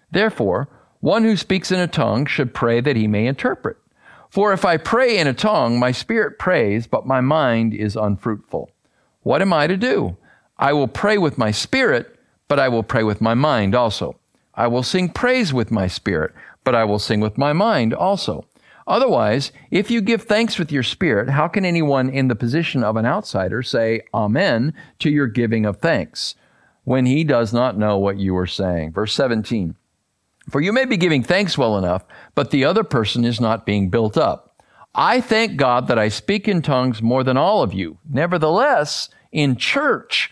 Therefore, 0.09 0.67
one 0.99 1.23
who 1.23 1.37
speaks 1.37 1.71
in 1.71 1.79
a 1.79 1.87
tongue 1.87 2.25
should 2.25 2.55
pray 2.55 2.81
that 2.81 2.95
he 2.95 3.07
may 3.07 3.27
interpret. 3.27 3.77
For 4.29 4.51
if 4.51 4.65
I 4.65 4.77
pray 4.77 5.19
in 5.19 5.27
a 5.27 5.33
tongue, 5.33 5.77
my 5.77 5.91
spirit 5.91 6.39
prays, 6.39 6.87
but 6.87 7.05
my 7.05 7.21
mind 7.21 7.75
is 7.75 7.95
unfruitful. 7.95 8.71
What 9.21 9.43
am 9.43 9.53
I 9.53 9.67
to 9.67 9.77
do? 9.77 10.17
I 10.57 10.73
will 10.73 10.87
pray 10.87 11.19
with 11.19 11.37
my 11.37 11.51
spirit, 11.51 12.17
but 12.47 12.59
I 12.59 12.67
will 12.67 12.81
pray 12.81 13.03
with 13.03 13.21
my 13.21 13.35
mind 13.35 13.75
also. 13.75 14.15
I 14.55 14.67
will 14.67 14.83
sing 14.83 15.09
praise 15.09 15.53
with 15.53 15.71
my 15.71 15.87
spirit, 15.87 16.33
but 16.63 16.75
I 16.75 16.83
will 16.83 16.99
sing 16.99 17.19
with 17.19 17.37
my 17.37 17.53
mind 17.53 17.93
also. 17.93 18.45
Otherwise, 18.85 19.51
if 19.71 19.89
you 19.89 20.01
give 20.01 20.23
thanks 20.23 20.59
with 20.59 20.71
your 20.71 20.83
spirit, 20.83 21.29
how 21.29 21.47
can 21.47 21.63
anyone 21.63 22.09
in 22.09 22.27
the 22.27 22.35
position 22.35 22.83
of 22.83 22.97
an 22.97 23.05
outsider 23.05 23.63
say 23.63 24.01
Amen 24.13 24.73
to 24.99 25.09
your 25.09 25.27
giving 25.27 25.65
of 25.65 25.77
thanks 25.77 26.35
when 26.83 27.05
he 27.05 27.23
does 27.23 27.53
not 27.53 27.77
know 27.77 27.97
what 27.97 28.17
you 28.17 28.35
are 28.35 28.47
saying? 28.47 28.91
Verse 28.91 29.13
17. 29.13 29.75
For 30.49 30.59
you 30.59 30.73
may 30.73 30.83
be 30.83 30.97
giving 30.97 31.23
thanks 31.23 31.57
well 31.57 31.77
enough, 31.77 32.03
but 32.35 32.51
the 32.51 32.65
other 32.65 32.83
person 32.83 33.23
is 33.23 33.39
not 33.39 33.65
being 33.65 33.89
built 33.89 34.17
up. 34.17 34.61
I 34.93 35.21
thank 35.21 35.55
God 35.55 35.87
that 35.87 35.97
I 35.97 36.09
speak 36.09 36.47
in 36.47 36.61
tongues 36.61 37.01
more 37.01 37.23
than 37.23 37.37
all 37.37 37.63
of 37.63 37.73
you. 37.73 37.97
Nevertheless, 38.09 39.09
in 39.31 39.55
church, 39.55 40.31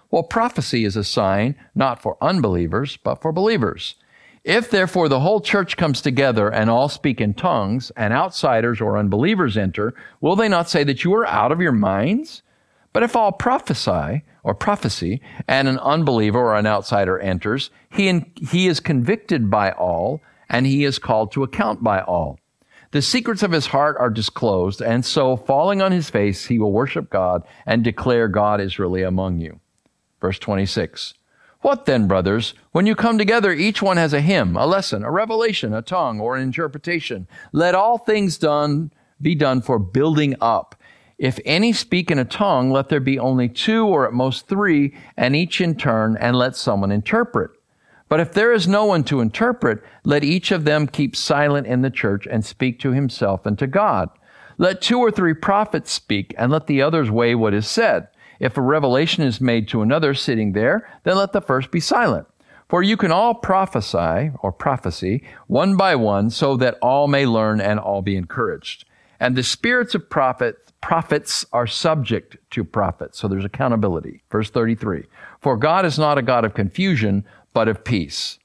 while 0.11 0.23
prophecy 0.23 0.85
is 0.85 0.95
a 0.95 1.03
sign 1.03 1.55
not 1.73 2.01
for 2.01 2.17
unbelievers, 2.21 2.97
but 2.97 3.21
for 3.21 3.31
believers. 3.31 3.95
If 4.43 4.69
therefore 4.69 5.07
the 5.07 5.21
whole 5.21 5.39
church 5.39 5.77
comes 5.77 6.01
together 6.01 6.49
and 6.49 6.69
all 6.69 6.89
speak 6.89 7.21
in 7.21 7.33
tongues, 7.33 7.91
and 7.95 8.13
outsiders 8.13 8.81
or 8.81 8.97
unbelievers 8.97 9.57
enter, 9.57 9.93
will 10.19 10.35
they 10.35 10.49
not 10.49 10.69
say 10.69 10.83
that 10.83 11.03
you 11.03 11.13
are 11.13 11.25
out 11.25 11.51
of 11.51 11.61
your 11.61 11.71
minds? 11.71 12.43
But 12.93 13.03
if 13.03 13.15
all 13.15 13.31
prophesy 13.31 14.23
or 14.43 14.53
prophecy, 14.53 15.21
and 15.47 15.67
an 15.67 15.77
unbeliever 15.79 16.39
or 16.39 16.55
an 16.55 16.65
outsider 16.65 17.19
enters, 17.19 17.69
he, 17.89 18.07
in, 18.07 18.31
he 18.49 18.67
is 18.67 18.79
convicted 18.79 19.49
by 19.49 19.71
all, 19.71 20.19
and 20.49 20.65
he 20.65 20.83
is 20.83 20.99
called 20.99 21.31
to 21.31 21.43
account 21.43 21.83
by 21.83 22.01
all. 22.01 22.37
The 22.89 23.01
secrets 23.01 23.43
of 23.43 23.51
his 23.51 23.67
heart 23.67 23.95
are 23.99 24.09
disclosed, 24.09 24.81
and 24.81 25.05
so 25.05 25.37
falling 25.37 25.81
on 25.81 25.93
his 25.93 26.09
face, 26.09 26.47
he 26.47 26.59
will 26.59 26.73
worship 26.73 27.09
God 27.09 27.43
and 27.65 27.83
declare 27.83 28.27
God 28.27 28.59
is 28.59 28.79
really 28.79 29.03
among 29.03 29.39
you. 29.39 29.60
Verse 30.21 30.39
26. 30.39 31.15
What 31.61 31.85
then, 31.85 32.07
brothers? 32.07 32.53
When 32.71 32.87
you 32.87 32.95
come 32.95 33.17
together, 33.17 33.51
each 33.51 33.81
one 33.81 33.97
has 33.97 34.13
a 34.13 34.21
hymn, 34.21 34.55
a 34.55 34.65
lesson, 34.65 35.03
a 35.03 35.11
revelation, 35.11 35.73
a 35.73 35.81
tongue, 35.81 36.19
or 36.19 36.35
an 36.35 36.41
interpretation. 36.41 37.27
Let 37.51 37.75
all 37.75 37.97
things 37.97 38.37
done 38.37 38.91
be 39.21 39.35
done 39.35 39.61
for 39.61 39.77
building 39.77 40.35
up. 40.41 40.75
If 41.19 41.39
any 41.45 41.71
speak 41.71 42.09
in 42.09 42.17
a 42.17 42.25
tongue, 42.25 42.71
let 42.71 42.89
there 42.89 42.99
be 42.99 43.19
only 43.19 43.47
two 43.47 43.85
or 43.85 44.07
at 44.07 44.13
most 44.13 44.47
three, 44.47 44.97
and 45.15 45.35
each 45.35 45.61
in 45.61 45.75
turn, 45.75 46.17
and 46.19 46.35
let 46.35 46.55
someone 46.55 46.91
interpret. 46.91 47.51
But 48.09 48.19
if 48.19 48.33
there 48.33 48.51
is 48.51 48.67
no 48.67 48.85
one 48.85 49.03
to 49.05 49.21
interpret, 49.21 49.83
let 50.03 50.23
each 50.23 50.51
of 50.51 50.65
them 50.65 50.87
keep 50.87 51.15
silent 51.15 51.67
in 51.67 51.81
the 51.81 51.91
church 51.91 52.27
and 52.29 52.43
speak 52.43 52.79
to 52.79 52.91
himself 52.91 53.45
and 53.45 53.57
to 53.59 53.67
God. 53.67 54.09
Let 54.57 54.81
two 54.81 54.97
or 54.97 55.11
three 55.11 55.35
prophets 55.35 55.91
speak, 55.91 56.33
and 56.39 56.51
let 56.51 56.65
the 56.65 56.81
others 56.81 57.11
weigh 57.11 57.35
what 57.35 57.53
is 57.53 57.67
said. 57.67 58.07
If 58.41 58.57
a 58.57 58.61
revelation 58.61 59.23
is 59.23 59.39
made 59.39 59.67
to 59.67 59.83
another 59.83 60.15
sitting 60.15 60.53
there, 60.53 60.89
then 61.03 61.15
let 61.15 61.31
the 61.31 61.41
first 61.41 61.69
be 61.69 61.79
silent. 61.79 62.25
For 62.67 62.81
you 62.81 62.97
can 62.97 63.11
all 63.11 63.35
prophesy, 63.35 64.31
or 64.39 64.51
prophecy, 64.51 65.23
one 65.45 65.77
by 65.77 65.95
one, 65.95 66.31
so 66.31 66.57
that 66.57 66.79
all 66.81 67.07
may 67.07 67.27
learn 67.27 67.61
and 67.61 67.79
all 67.79 68.01
be 68.01 68.15
encouraged. 68.15 68.85
And 69.19 69.35
the 69.35 69.43
spirits 69.43 69.93
of 69.93 70.09
prophet, 70.09 70.71
prophets 70.81 71.45
are 71.53 71.67
subject 71.67 72.37
to 72.49 72.63
prophets. 72.63 73.19
So 73.19 73.27
there's 73.27 73.45
accountability. 73.45 74.23
Verse 74.31 74.49
33. 74.49 75.03
For 75.39 75.55
God 75.55 75.85
is 75.85 75.99
not 75.99 76.17
a 76.17 76.23
God 76.23 76.43
of 76.43 76.55
confusion, 76.55 77.23
but 77.53 77.67
of 77.67 77.83
peace. 77.83 78.39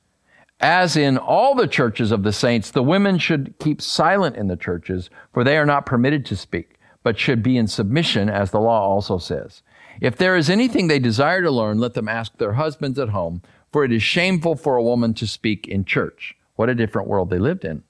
As 0.60 0.94
in 0.94 1.16
all 1.16 1.54
the 1.54 1.68
churches 1.68 2.12
of 2.12 2.22
the 2.22 2.32
saints, 2.32 2.70
the 2.70 2.82
women 2.82 3.16
should 3.16 3.58
keep 3.58 3.80
silent 3.80 4.36
in 4.36 4.48
the 4.48 4.56
churches, 4.56 5.08
for 5.32 5.42
they 5.42 5.56
are 5.56 5.64
not 5.64 5.86
permitted 5.86 6.26
to 6.26 6.36
speak, 6.36 6.74
but 7.02 7.18
should 7.18 7.42
be 7.42 7.56
in 7.56 7.66
submission, 7.66 8.28
as 8.28 8.50
the 8.50 8.60
law 8.60 8.86
also 8.86 9.16
says. 9.16 9.62
If 10.00 10.16
there 10.16 10.36
is 10.36 10.50
anything 10.50 10.88
they 10.88 10.98
desire 10.98 11.42
to 11.42 11.50
learn, 11.50 11.78
let 11.78 11.94
them 11.94 12.08
ask 12.08 12.36
their 12.36 12.54
husbands 12.54 12.98
at 12.98 13.10
home, 13.10 13.42
for 13.72 13.84
it 13.84 13.92
is 13.92 14.02
shameful 14.02 14.56
for 14.56 14.76
a 14.76 14.82
woman 14.82 15.14
to 15.14 15.26
speak 15.26 15.66
in 15.66 15.84
church. 15.84 16.36
What 16.56 16.68
a 16.68 16.74
different 16.74 17.08
world 17.08 17.30
they 17.30 17.38
lived 17.38 17.64
in. 17.64 17.82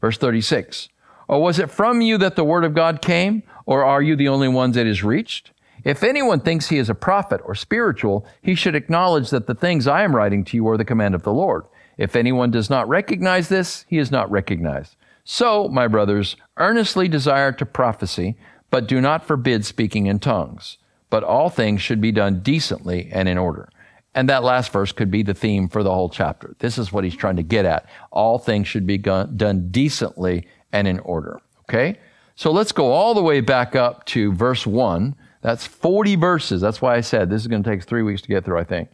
Verse 0.00 0.18
36. 0.18 0.88
Or 1.28 1.40
was 1.40 1.58
it 1.58 1.70
from 1.70 2.00
you 2.00 2.18
that 2.18 2.36
the 2.36 2.44
word 2.44 2.64
of 2.64 2.74
God 2.74 3.00
came, 3.00 3.42
or 3.66 3.84
are 3.84 4.02
you 4.02 4.16
the 4.16 4.28
only 4.28 4.48
ones 4.48 4.76
it 4.76 4.86
has 4.86 5.02
reached? 5.02 5.52
If 5.84 6.02
anyone 6.02 6.40
thinks 6.40 6.68
he 6.68 6.78
is 6.78 6.88
a 6.88 6.94
prophet 6.94 7.40
or 7.44 7.54
spiritual, 7.54 8.26
he 8.40 8.54
should 8.54 8.74
acknowledge 8.74 9.30
that 9.30 9.46
the 9.46 9.54
things 9.54 9.86
I 9.86 10.02
am 10.02 10.16
writing 10.16 10.44
to 10.44 10.56
you 10.56 10.66
are 10.68 10.78
the 10.78 10.84
command 10.84 11.14
of 11.14 11.22
the 11.22 11.32
Lord. 11.32 11.64
If 11.98 12.16
anyone 12.16 12.50
does 12.50 12.70
not 12.70 12.88
recognize 12.88 13.48
this, 13.48 13.84
he 13.88 13.98
is 13.98 14.10
not 14.10 14.30
recognized. 14.30 14.96
So, 15.24 15.68
my 15.68 15.86
brothers, 15.86 16.36
earnestly 16.56 17.08
desire 17.08 17.52
to 17.52 17.66
prophecy, 17.66 18.36
but 18.70 18.88
do 18.88 19.00
not 19.00 19.26
forbid 19.26 19.64
speaking 19.64 20.06
in 20.06 20.18
tongues. 20.18 20.78
But 21.14 21.22
all 21.22 21.48
things 21.48 21.80
should 21.80 22.00
be 22.00 22.10
done 22.10 22.40
decently 22.40 23.08
and 23.12 23.28
in 23.28 23.38
order. 23.38 23.68
And 24.16 24.28
that 24.28 24.42
last 24.42 24.72
verse 24.72 24.90
could 24.90 25.12
be 25.12 25.22
the 25.22 25.32
theme 25.32 25.68
for 25.68 25.84
the 25.84 25.94
whole 25.94 26.08
chapter. 26.08 26.56
This 26.58 26.76
is 26.76 26.92
what 26.92 27.04
he's 27.04 27.14
trying 27.14 27.36
to 27.36 27.44
get 27.44 27.64
at. 27.64 27.88
All 28.10 28.36
things 28.36 28.66
should 28.66 28.84
be 28.84 28.98
done 28.98 29.68
decently 29.70 30.48
and 30.72 30.88
in 30.88 30.98
order. 30.98 31.38
Okay? 31.68 32.00
So 32.34 32.50
let's 32.50 32.72
go 32.72 32.90
all 32.90 33.14
the 33.14 33.22
way 33.22 33.40
back 33.40 33.76
up 33.76 34.04
to 34.06 34.34
verse 34.34 34.66
1 34.66 35.14
that's 35.40 35.64
40 35.64 36.16
verses. 36.16 36.60
That's 36.60 36.82
why 36.82 36.96
I 36.96 37.00
said 37.00 37.30
this 37.30 37.42
is 37.42 37.46
going 37.46 37.62
to 37.62 37.70
take 37.70 37.84
three 37.84 38.02
weeks 38.02 38.20
to 38.22 38.28
get 38.28 38.44
through, 38.44 38.58
I 38.58 38.64
think. 38.64 38.88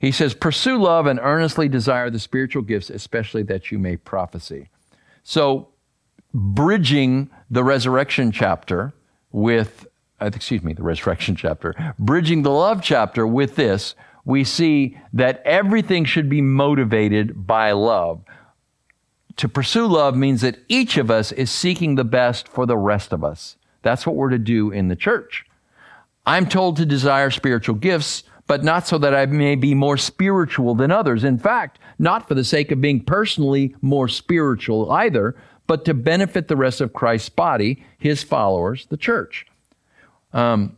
He 0.00 0.10
says, 0.10 0.34
Pursue 0.34 0.76
love 0.76 1.06
and 1.06 1.20
earnestly 1.22 1.68
desire 1.68 2.10
the 2.10 2.18
spiritual 2.18 2.62
gifts, 2.62 2.90
especially 2.90 3.44
that 3.44 3.70
you 3.70 3.78
may 3.78 3.96
prophecy. 3.96 4.70
So, 5.22 5.68
bridging 6.32 7.30
the 7.48 7.62
resurrection 7.62 8.32
chapter 8.32 8.92
with, 9.30 9.86
Uh, 10.20 10.30
excuse 10.32 10.62
me, 10.62 10.72
the 10.72 10.82
resurrection 10.82 11.34
chapter, 11.34 11.94
bridging 11.98 12.42
the 12.42 12.50
love 12.50 12.82
chapter 12.82 13.26
with 13.26 13.56
this, 13.56 13.94
we 14.24 14.44
see 14.44 14.96
that 15.12 15.42
everything 15.44 16.04
should 16.04 16.28
be 16.28 16.40
motivated 16.40 17.46
by 17.46 17.72
love. 17.72 18.22
To 19.36 19.48
pursue 19.48 19.86
love 19.86 20.16
means 20.16 20.40
that 20.42 20.58
each 20.68 20.96
of 20.96 21.10
us 21.10 21.32
is 21.32 21.50
seeking 21.50 21.96
the 21.96 22.04
best 22.04 22.48
for 22.48 22.66
the 22.66 22.76
rest 22.76 23.12
of 23.12 23.24
us. 23.24 23.56
That's 23.82 24.06
what 24.06 24.16
we're 24.16 24.30
to 24.30 24.38
do 24.38 24.70
in 24.70 24.88
the 24.88 24.96
church. 24.96 25.44
I'm 26.24 26.48
told 26.48 26.76
to 26.76 26.86
desire 26.86 27.30
spiritual 27.30 27.74
gifts, 27.74 28.22
but 28.46 28.62
not 28.62 28.86
so 28.86 28.96
that 28.98 29.14
I 29.14 29.26
may 29.26 29.56
be 29.56 29.74
more 29.74 29.98
spiritual 29.98 30.74
than 30.74 30.90
others. 30.90 31.24
In 31.24 31.38
fact, 31.38 31.78
not 31.98 32.28
for 32.28 32.34
the 32.34 32.44
sake 32.44 32.70
of 32.70 32.80
being 32.80 33.00
personally 33.04 33.74
more 33.82 34.08
spiritual 34.08 34.90
either, 34.90 35.36
but 35.66 35.84
to 35.84 35.94
benefit 35.94 36.48
the 36.48 36.56
rest 36.56 36.80
of 36.80 36.92
Christ's 36.92 37.28
body, 37.28 37.84
his 37.98 38.22
followers, 38.22 38.86
the 38.86 38.96
church. 38.96 39.46
Um, 40.34 40.76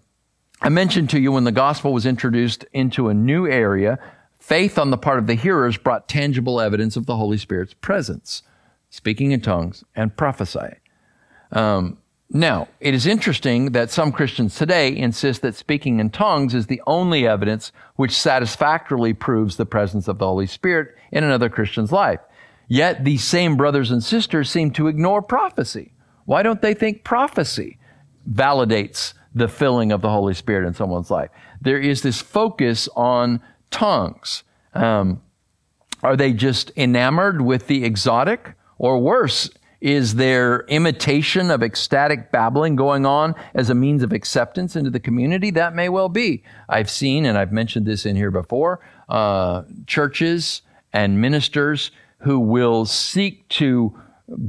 I 0.61 0.69
mentioned 0.69 1.11
to 1.11 1.21
you 1.21 1.33
when 1.33 1.45
the 1.45 1.53
gospel 1.53 1.93
was 1.93 2.07
introduced 2.07 2.65
into 2.73 3.09
a 3.09 3.15
new 3.15 3.47
area, 3.47 3.99
faith 4.39 4.79
on 4.79 4.91
the 4.91 4.97
part 4.99 5.19
of 5.19 5.27
the 5.27 5.35
hearers 5.35 5.77
brought 5.77 6.09
tangible 6.09 6.61
evidence 6.61 6.97
of 6.97 7.07
the 7.07 7.17
Holy 7.17 7.39
Spirit's 7.39 7.75
presence, 7.75 8.43
speaking 8.91 9.33
in 9.33 9.41
tongues 9.41 9.83
and 9.95 10.17
prophesying. 10.17 10.77
Um, 11.53 11.99
now, 12.29 12.69
it 12.81 12.93
is 12.93 13.07
interesting 13.07 13.73
that 13.73 13.91
some 13.91 14.11
Christians 14.11 14.57
today 14.57 14.95
insist 14.95 15.43
that 15.43 15.55
speaking 15.55 16.01
in 16.01 16.11
tongues 16.11 16.55
is 16.55 16.67
the 16.67 16.83
only 16.87 17.27
evidence 17.27 17.71
which 17.95 18.13
satisfactorily 18.13 19.15
proves 19.15 19.57
the 19.57 19.67
presence 19.67 20.09
of 20.09 20.19
the 20.19 20.27
Holy 20.27 20.47
Spirit 20.47 20.97
in 21.13 21.23
another 21.23 21.49
Christian's 21.49 21.93
life. 21.93 22.21
Yet 22.69 23.05
these 23.05 23.23
same 23.23 23.57
brothers 23.57 23.93
and 23.93 24.03
sisters 24.03 24.51
seem 24.51 24.73
to 24.73 24.89
ignore 24.89 25.23
prophecy. 25.23 25.93
Why 26.25 26.43
don't 26.43 26.61
they 26.61 26.75
think 26.75 27.05
prophecy 27.05 27.79
validates 28.29 29.15
the 29.37 29.49
filling 29.49 29.93
of 29.93 30.01
the 30.01 30.11
Holy 30.11 30.35
Spirit 30.35 30.67
in 30.67 30.75
someone's 30.75 31.11
life? 31.11 31.31
There 31.61 31.79
is 31.79 32.03
this 32.03 32.21
focus 32.21 32.89
on 32.97 33.41
tongues. 33.71 34.43
Um, 34.75 35.23
are 36.03 36.17
they 36.17 36.33
just 36.33 36.73
enamored 36.77 37.43
with 37.43 37.67
the 37.67 37.85
exotic? 37.85 38.55
Or 38.79 38.99
worse, 38.99 39.51
is 39.81 40.15
there 40.15 40.61
imitation 40.69 41.51
of 41.51 41.63
ecstatic 41.63 42.33
babbling 42.33 42.77
going 42.77 43.05
on 43.05 43.35
as 43.55 43.71
a 43.71 43.75
means 43.75 44.03
of 44.03 44.13
acceptance 44.13 44.75
into 44.75 44.91
the 44.91 45.01
community? 45.01 45.51
That 45.51 45.75
may 45.75 45.89
well 45.89 46.09
be. 46.09 46.43
I've 46.69 46.91
seen, 46.91 47.27
and 47.27 47.37
I've 47.37 47.53
mentioned 47.53 47.87
this 47.87 48.07
in 48.07 48.17
here 48.17 48.31
before, 48.31 48.81
uh, 49.09 49.63
churches 49.87 50.63
and 50.93 51.21
ministers 51.21 51.91
who 52.19 52.41
will 52.41 52.87
seek 52.87 53.47
to 53.49 53.99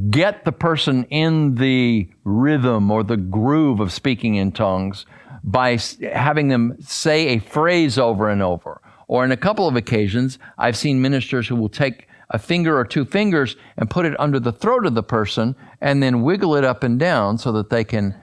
get 0.10 0.44
the 0.44 0.52
person 0.52 1.04
in 1.06 1.56
the 1.56 2.10
rhythm 2.24 2.90
or 2.90 3.04
the 3.04 3.18
groove 3.18 3.80
of 3.80 3.92
speaking 3.92 4.36
in 4.36 4.52
tongues 4.52 5.06
by 5.44 5.78
having 6.14 6.48
them 6.48 6.76
say 6.80 7.28
a 7.30 7.40
phrase 7.40 7.98
over 7.98 8.30
and 8.30 8.42
over. 8.42 8.82
Or 9.08 9.24
in 9.24 9.32
a 9.32 9.38
couple 9.38 9.68
of 9.68 9.76
occasions, 9.76 10.40
I've 10.58 10.76
seen 10.76 11.02
ministers 11.02 11.48
who 11.48 11.56
will 11.56 11.70
take 11.70 12.08
a 12.30 12.40
finger 12.40 12.78
or 12.78 12.84
two 12.84 13.06
fingers 13.06 13.56
and 13.78 13.90
put 13.90 14.06
it 14.06 14.20
under 14.20 14.40
the 14.40 14.52
throat 14.52 14.86
of 14.86 14.96
the 14.96 15.04
person 15.04 15.56
and 15.80 16.04
then 16.04 16.24
wiggle 16.24 16.56
it 16.56 16.66
up 16.66 16.84
and 16.84 17.00
down 17.00 17.38
so 17.38 17.52
that 17.54 17.70
they 17.70 17.84
can. 17.84 18.16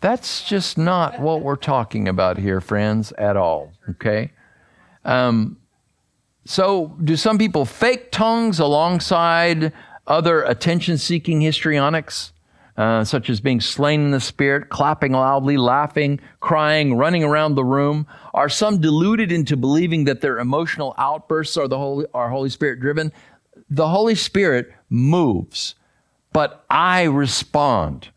That's 0.00 0.48
just 0.48 0.78
not 0.78 1.18
what 1.18 1.42
we're 1.42 1.56
talking 1.56 2.06
about 2.06 2.38
here, 2.38 2.60
friends, 2.60 3.10
at 3.12 3.36
all. 3.36 3.72
Okay? 3.90 4.30
Um, 5.04 5.56
so, 6.44 6.96
do 7.02 7.16
some 7.16 7.36
people 7.36 7.64
fake 7.64 8.10
tongues 8.12 8.58
alongside 8.58 9.72
other 10.08 10.42
attention 10.42 10.98
seeking 10.98 11.40
histrionics? 11.40 12.32
Uh, 12.76 13.02
such 13.02 13.28
as 13.28 13.40
being 13.40 13.60
slain 13.60 14.02
in 14.02 14.10
the 14.12 14.20
spirit, 14.20 14.68
clapping 14.68 15.10
loudly, 15.10 15.56
laughing, 15.56 16.20
crying, 16.38 16.94
running 16.94 17.24
around 17.24 17.56
the 17.56 17.64
room? 17.64 18.06
Are 18.34 18.48
some 18.48 18.80
deluded 18.80 19.32
into 19.32 19.56
believing 19.56 20.04
that 20.04 20.20
their 20.20 20.38
emotional 20.38 20.94
outbursts 20.96 21.56
are 21.56 21.66
the 21.66 21.76
Holy, 21.76 22.06
are 22.14 22.30
Holy 22.30 22.50
Spirit 22.50 22.78
driven? 22.78 23.12
The 23.68 23.88
Holy 23.88 24.14
Spirit 24.14 24.72
moves, 24.88 25.74
but 26.32 26.64
I 26.70 27.02
respond. 27.02 28.10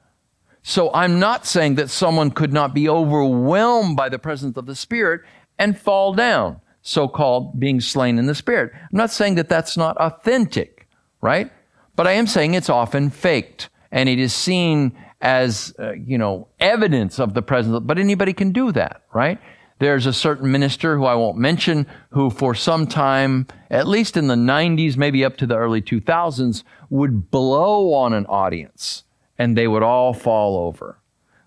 So 0.62 0.94
I'm 0.94 1.20
not 1.20 1.48
saying 1.48 1.74
that 1.76 1.90
someone 1.90 2.30
could 2.30 2.54
not 2.54 2.76
be 2.76 2.88
overwhelmed 2.88 3.98
by 3.98 4.10
the 4.10 4.20
presence 4.20 4.58
of 4.58 4.68
the 4.68 4.76
Spirit 4.76 5.22
and 5.58 5.76
fall 5.76 6.14
down, 6.14 6.62
so 6.84 7.08
called 7.08 7.60
being 7.60 7.82
slain 7.82 8.20
in 8.20 8.28
the 8.28 8.36
Spirit. 8.36 8.74
I'm 8.76 8.90
not 8.92 9.10
saying 9.10 9.36
that 9.36 9.50
that's 9.50 9.76
not 9.76 9.98
authentic, 9.98 10.88
right? 11.20 11.52
But 12.01 12.08
I 12.08 12.13
am 12.13 12.25
saying 12.25 12.55
it's 12.55 12.67
often 12.67 13.12
faked 13.12 13.70
and 13.91 14.10
it 14.10 14.17
is 14.17 14.34
seen 14.34 14.98
as, 15.22 15.72
uh, 15.77 15.91
you 15.91 16.17
know, 16.17 16.48
evidence 16.60 17.20
of 17.20 17.36
the 17.36 17.43
presence. 17.43 17.79
But 17.84 18.00
anybody 18.00 18.34
can 18.34 18.51
do 18.51 18.72
that, 18.72 19.03
right? 19.13 19.39
There's 19.77 20.08
a 20.08 20.12
certain 20.12 20.51
minister 20.51 20.98
who 20.98 21.05
I 21.05 21.13
won't 21.13 21.38
mention 21.38 21.86
who 22.10 22.31
for 22.31 22.55
some 22.55 22.88
time, 22.88 23.46
at 23.70 23.88
least 23.88 24.17
in 24.17 24.25
the 24.25 24.34
90s, 24.34 24.98
maybe 24.98 25.24
up 25.24 25.38
to 25.38 25.46
the 25.46 25.55
early 25.55 25.79
2000s, 25.79 26.63
would 26.89 27.29
blow 27.29 27.94
on 27.94 28.14
an 28.14 28.25
audience 28.25 29.03
and 29.37 29.55
they 29.55 29.68
would 29.68 29.83
all 29.83 30.11
fall 30.11 30.57
over. 30.57 30.98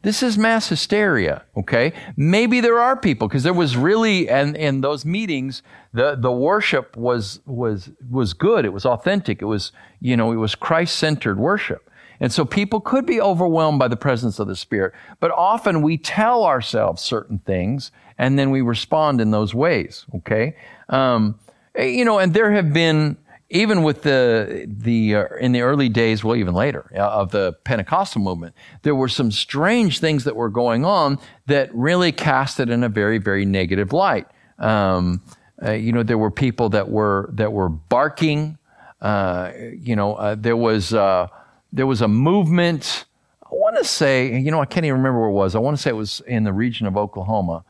This 0.05 0.23
is 0.23 0.37
mass 0.37 0.69
hysteria, 0.69 1.45
okay? 1.57 1.95
Maybe 2.15 2.61
there 2.61 2.79
are 2.79 2.95
people, 2.95 3.27
because 3.27 3.43
there 3.43 3.55
was 3.55 3.75
really, 3.75 4.29
and 4.29 4.55
in 4.55 4.83
those 4.83 5.07
meetings, 5.07 5.63
the, 5.95 6.15
the 6.15 6.31
worship 6.31 6.95
was, 6.95 7.41
was, 7.47 7.91
was 8.11 8.35
good. 8.35 8.67
It 8.67 8.73
was 8.75 8.85
authentic. 8.85 9.41
It 9.41 9.47
was, 9.47 9.73
you 10.01 10.15
know, 10.15 10.31
it 10.31 10.37
was 10.37 10.55
Christ 10.55 10.97
centered 10.97 11.39
worship. 11.39 11.91
And 12.21 12.31
so 12.31 12.45
people 12.45 12.81
could 12.81 13.07
be 13.07 13.19
overwhelmed 13.19 13.79
by 13.79 13.89
the 13.89 13.97
presence 13.97 14.39
of 14.39 14.47
the 14.47 14.57
Spirit. 14.57 14.93
But 15.21 15.31
often 15.31 15.81
we 15.81 15.97
tell 15.97 16.45
ourselves 16.45 17.01
certain 17.01 17.39
things 17.39 17.91
and 18.19 18.39
then 18.39 18.51
we 18.51 18.61
respond 18.61 19.23
in 19.23 19.31
those 19.31 19.55
ways, 19.55 20.05
okay? 20.17 20.55
Um, 20.91 21.41
you 21.79 22.05
know, 22.05 22.19
and 22.19 22.35
there 22.35 22.53
have 22.53 22.75
been, 22.75 23.17
even 23.55 23.85
with 23.85 24.03
the, 24.03 24.67
the, 24.67 25.15
uh, 25.15 25.27
in 25.41 25.53
the 25.53 25.61
early 25.61 25.89
days, 25.89 26.25
well, 26.25 26.35
even 26.35 26.55
later, 26.55 26.91
uh, 26.93 26.99
of 26.99 27.31
the 27.31 27.53
Pentecostal 27.63 28.21
movement, 28.21 28.53
there 28.83 28.97
were 28.97 29.09
some 29.09 29.31
strange 29.31 30.01
things 30.01 30.25
that 30.25 30.35
were 30.35 30.49
going 30.49 30.85
on 30.85 31.21
that 31.47 31.73
really 31.73 32.11
cast 32.11 32.59
it 32.59 32.69
in 32.69 32.83
a 32.83 32.89
very, 32.89 33.19
very 33.19 33.45
negative 33.45 33.93
light. 33.93 34.27
Um, 34.59 35.23
uh, 35.65 35.71
you 35.71 35.93
know, 35.93 36.03
there 36.03 36.19
were 36.19 36.33
people 36.33 36.69
that 36.71 36.91
were, 36.91 37.31
that 37.35 37.53
were 37.53 37.69
barking. 37.69 38.59
Uh, 39.01 39.53
you 39.79 39.95
know, 39.95 40.17
uh, 40.17 40.35
there 40.35 40.57
was, 40.57 40.93
uh, 40.93 41.29
there 41.73 41.87
was 41.87 42.01
a 42.01 42.09
movement. 42.09 43.05
I 43.45 43.51
want 43.53 43.77
to 43.77 43.85
say, 43.85 44.37
you 44.37 44.51
know, 44.51 44.61
I 44.61 44.67
can't 44.67 44.85
even 44.85 44.97
remember 44.97 45.21
where 45.21 45.29
it 45.29 45.33
was. 45.33 45.55
I 45.55 45.61
want 45.61 45.77
to 45.77 45.83
say 45.83 45.91
it 45.91 45.95
was 45.95 46.21
in 46.27 46.43
the 46.43 46.53
region 46.53 46.89
of 46.89 46.97
Oklahoma. 46.97 47.65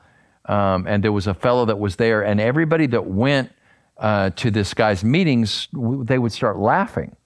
Um, 0.46 0.86
and 0.86 1.04
there 1.04 1.12
was 1.12 1.26
a 1.26 1.34
fellow 1.34 1.66
that 1.66 1.78
was 1.78 1.96
there, 1.96 2.22
and 2.22 2.40
everybody 2.40 2.86
that 2.88 3.06
went 3.06 3.50
uh, 3.98 4.30
to 4.30 4.50
this 4.50 4.74
guy's 4.74 5.04
meetings, 5.04 5.68
they 5.72 6.18
would 6.18 6.32
start 6.32 6.58
laughing. 6.58 7.16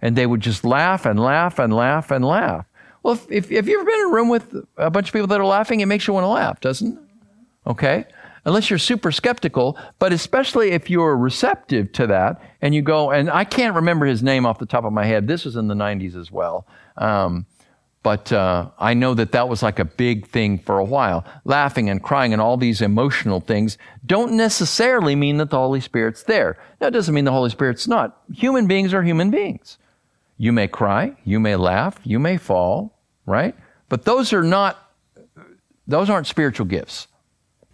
And 0.00 0.16
they 0.16 0.26
would 0.26 0.40
just 0.40 0.64
laugh 0.64 1.06
and 1.06 1.18
laugh 1.18 1.58
and 1.58 1.74
laugh 1.74 2.10
and 2.10 2.24
laugh. 2.24 2.66
Well, 3.02 3.14
if, 3.14 3.30
if, 3.30 3.50
if 3.50 3.66
you've 3.66 3.80
ever 3.80 3.90
been 3.90 4.00
in 4.00 4.06
a 4.06 4.12
room 4.12 4.28
with 4.28 4.54
a 4.76 4.90
bunch 4.90 5.08
of 5.08 5.12
people 5.12 5.26
that 5.28 5.40
are 5.40 5.46
laughing, 5.46 5.80
it 5.80 5.86
makes 5.86 6.06
you 6.06 6.14
want 6.14 6.24
to 6.24 6.28
laugh, 6.28 6.60
doesn't 6.60 6.96
it? 6.96 6.98
Okay? 7.66 8.04
unless 8.48 8.70
you're 8.70 8.78
super 8.78 9.12
skeptical, 9.12 9.78
but 9.98 10.12
especially 10.12 10.70
if 10.70 10.88
you're 10.88 11.16
receptive 11.16 11.92
to 11.92 12.06
that 12.06 12.40
and 12.62 12.74
you 12.74 12.80
go, 12.80 13.10
and 13.10 13.30
I 13.30 13.44
can't 13.44 13.74
remember 13.74 14.06
his 14.06 14.22
name 14.22 14.46
off 14.46 14.58
the 14.58 14.66
top 14.66 14.84
of 14.84 14.92
my 14.92 15.04
head. 15.04 15.28
This 15.28 15.44
was 15.44 15.56
in 15.56 15.68
the 15.68 15.74
90s 15.74 16.16
as 16.16 16.32
well. 16.32 16.66
Um, 16.96 17.44
but 18.02 18.32
uh, 18.32 18.70
I 18.78 18.94
know 18.94 19.14
that 19.14 19.32
that 19.32 19.48
was 19.48 19.62
like 19.62 19.78
a 19.78 19.84
big 19.84 20.28
thing 20.28 20.58
for 20.58 20.78
a 20.78 20.84
while. 20.84 21.24
Laughing 21.44 21.90
and 21.90 22.02
crying 22.02 22.32
and 22.32 22.40
all 22.40 22.56
these 22.56 22.80
emotional 22.80 23.40
things 23.40 23.76
don't 24.06 24.32
necessarily 24.32 25.16
mean 25.16 25.38
that 25.38 25.50
the 25.50 25.58
Holy 25.58 25.80
Spirit's 25.80 26.22
there. 26.22 26.56
That 26.78 26.92
doesn't 26.92 27.14
mean 27.14 27.24
the 27.24 27.32
Holy 27.32 27.50
Spirit's 27.50 27.88
not. 27.88 28.22
Human 28.32 28.66
beings 28.66 28.94
are 28.94 29.02
human 29.02 29.30
beings. 29.30 29.78
You 30.36 30.52
may 30.52 30.68
cry, 30.68 31.16
you 31.24 31.40
may 31.40 31.56
laugh, 31.56 31.98
you 32.04 32.20
may 32.20 32.36
fall, 32.36 32.98
right? 33.26 33.54
But 33.88 34.04
those 34.04 34.32
are 34.32 34.44
not, 34.44 34.78
those 35.86 36.08
aren't 36.08 36.28
spiritual 36.28 36.66
gifts. 36.66 37.08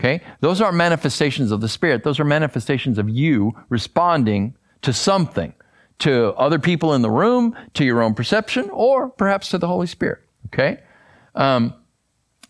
Okay? 0.01 0.23
Those 0.41 0.61
aren't 0.61 0.77
manifestations 0.77 1.53
of 1.53 1.61
the 1.61 1.69
Spirit. 1.69 2.03
Those 2.03 2.19
are 2.19 2.25
manifestations 2.25 2.99
of 2.99 3.09
you 3.09 3.53
responding 3.69 4.57
to 4.83 4.93
something, 4.93 5.55
to 6.01 6.35
other 6.35 6.59
people 6.59 6.95
in 6.95 7.03
the 7.03 7.11
room, 7.11 7.57
to 7.75 7.85
your 7.85 8.03
own 8.03 8.15
perception, 8.15 8.69
or 8.71 9.09
perhaps 9.09 9.49
to 9.51 9.59
the 9.59 9.67
Holy 9.67 9.87
Spirit. 9.87 10.21
Okay? 10.47 10.81
Um, 11.35 11.75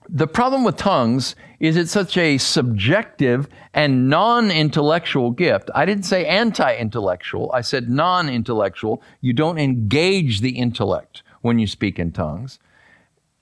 the 0.08 0.26
problem 0.26 0.64
with 0.64 0.76
tongues 0.76 1.34
is 1.60 1.76
it's 1.76 1.92
such 1.92 2.16
a 2.16 2.36
subjective 2.36 3.48
and 3.72 4.08
non-intellectual 4.10 5.30
gift. 5.30 5.70
I 5.74 5.86
didn't 5.86 6.04
say 6.04 6.26
anti-intellectual. 6.26 7.50
I 7.52 7.62
said 7.62 7.88
non-intellectual. 7.88 9.02
You 9.20 9.32
don't 9.32 9.58
engage 9.58 10.40
the 10.40 10.58
intellect 10.58 11.22
when 11.40 11.58
you 11.58 11.66
speak 11.66 11.98
in 11.98 12.12
tongues. 12.12 12.58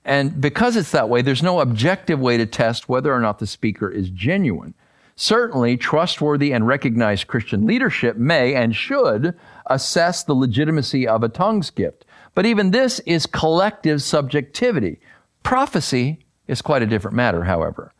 And 0.05 0.39
because 0.39 0.75
it's 0.75 0.91
that 0.91 1.09
way, 1.09 1.21
there's 1.21 1.43
no 1.43 1.59
objective 1.59 2.19
way 2.19 2.37
to 2.37 2.45
test 2.45 2.89
whether 2.89 3.13
or 3.13 3.19
not 3.19 3.39
the 3.39 3.47
speaker 3.47 3.89
is 3.89 4.09
genuine. 4.09 4.73
Certainly, 5.15 5.77
trustworthy 5.77 6.53
and 6.53 6.65
recognized 6.65 7.27
Christian 7.27 7.65
leadership 7.67 8.17
may 8.17 8.55
and 8.55 8.75
should 8.75 9.37
assess 9.67 10.23
the 10.23 10.33
legitimacy 10.33 11.07
of 11.07 11.23
a 11.23 11.29
tongues 11.29 11.69
gift. 11.69 12.05
But 12.35 12.45
even 12.45 12.71
this 12.71 12.99
is 13.01 13.25
collective 13.25 14.01
subjectivity. 14.01 14.99
Prophecy 15.43 16.19
is 16.47 16.61
quite 16.61 16.81
a 16.81 16.87
different 16.87 17.15
matter, 17.15 17.43
however. 17.43 17.93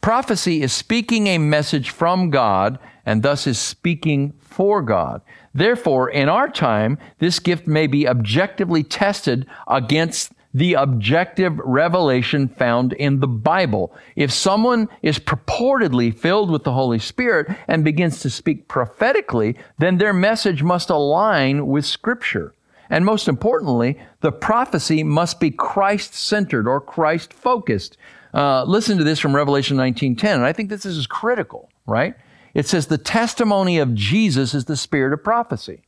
Prophecy 0.00 0.62
is 0.62 0.72
speaking 0.72 1.26
a 1.26 1.38
message 1.38 1.90
from 1.90 2.30
God 2.30 2.78
and 3.04 3.22
thus 3.22 3.46
is 3.46 3.58
speaking 3.58 4.32
for 4.38 4.80
God. 4.82 5.20
Therefore, 5.52 6.08
in 6.08 6.28
our 6.28 6.48
time, 6.48 6.98
this 7.18 7.38
gift 7.38 7.66
may 7.66 7.86
be 7.86 8.08
objectively 8.08 8.82
tested 8.82 9.46
against 9.68 10.32
the 10.52 10.74
objective 10.74 11.58
revelation 11.58 12.48
found 12.48 12.92
in 12.94 13.20
the 13.20 13.28
Bible. 13.28 13.94
If 14.16 14.32
someone 14.32 14.88
is 15.02 15.18
purportedly 15.18 16.16
filled 16.16 16.50
with 16.50 16.64
the 16.64 16.72
Holy 16.72 16.98
Spirit 16.98 17.56
and 17.68 17.84
begins 17.84 18.20
to 18.20 18.30
speak 18.30 18.66
prophetically, 18.66 19.56
then 19.78 19.98
their 19.98 20.12
message 20.12 20.62
must 20.62 20.90
align 20.90 21.66
with 21.66 21.86
Scripture. 21.86 22.52
And 22.88 23.04
most 23.04 23.28
importantly, 23.28 24.00
the 24.20 24.32
prophecy 24.32 25.04
must 25.04 25.38
be 25.38 25.52
Christ 25.52 26.14
centered 26.14 26.66
or 26.66 26.80
Christ 26.80 27.32
focused. 27.32 27.96
Uh, 28.34 28.64
listen 28.64 28.98
to 28.98 29.04
this 29.04 29.20
from 29.20 29.34
Revelation 29.34 29.76
19:10, 29.76 30.36
and 30.36 30.44
I 30.44 30.52
think 30.52 30.68
this 30.68 30.84
is 30.84 31.06
critical, 31.06 31.70
right? 31.86 32.14
It 32.52 32.66
says 32.66 32.86
the 32.86 32.98
testimony 32.98 33.78
of 33.78 33.94
Jesus 33.94 34.54
is 34.54 34.64
the 34.64 34.76
spirit 34.76 35.12
of 35.12 35.22
prophecy. 35.22 35.82